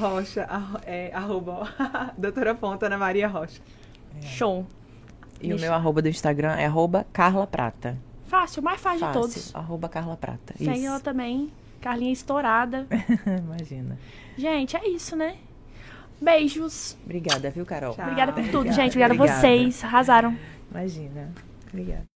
Rocha 0.00 0.42
arro- 0.44 0.80
é, 0.84 1.12
arroba 1.14 1.72
Doutora 2.18 2.52
ponto 2.54 2.84
Ana 2.84 2.98
Maria 2.98 3.28
Rocha. 3.28 3.60
Show. 4.20 4.66
E 5.40 5.46
o 5.46 5.50
Deixa- 5.50 5.64
meu 5.66 5.72
arroba 5.74 6.02
do 6.02 6.08
Instagram 6.08 6.56
é 6.56 6.66
arroba 6.66 7.06
Carla 7.12 7.46
Prata. 7.46 7.96
Fácil, 8.26 8.60
o 8.60 8.64
mais 8.64 8.80
fácil, 8.80 8.98
de 8.98 9.04
Fácil. 9.04 9.20
todos. 9.20 9.54
Arroba 9.54 9.88
Carla 9.88 10.16
Prata. 10.16 10.54
Segue 10.58 10.72
Isso. 10.78 10.86
ela 10.86 10.98
também. 11.00 11.52
Carlinha 11.80 12.12
estourada. 12.12 12.88
Imagina. 13.46 13.96
gente, 14.36 14.76
é 14.76 14.88
isso, 14.88 15.14
né? 15.14 15.36
Beijos. 16.20 16.98
Obrigada, 17.04 17.50
viu, 17.50 17.64
Carol? 17.64 17.94
Tchau. 17.94 18.04
Obrigada 18.04 18.32
por 18.32 18.42
tudo, 18.46 18.56
Obrigada, 18.56 18.82
gente. 18.82 18.90
Obrigada 18.90 19.14
a 19.14 19.16
obrigada. 19.16 19.40
vocês. 19.40 19.84
Arrasaram. 19.84 20.36
Imagina. 20.72 21.30
Obrigada. 21.72 22.07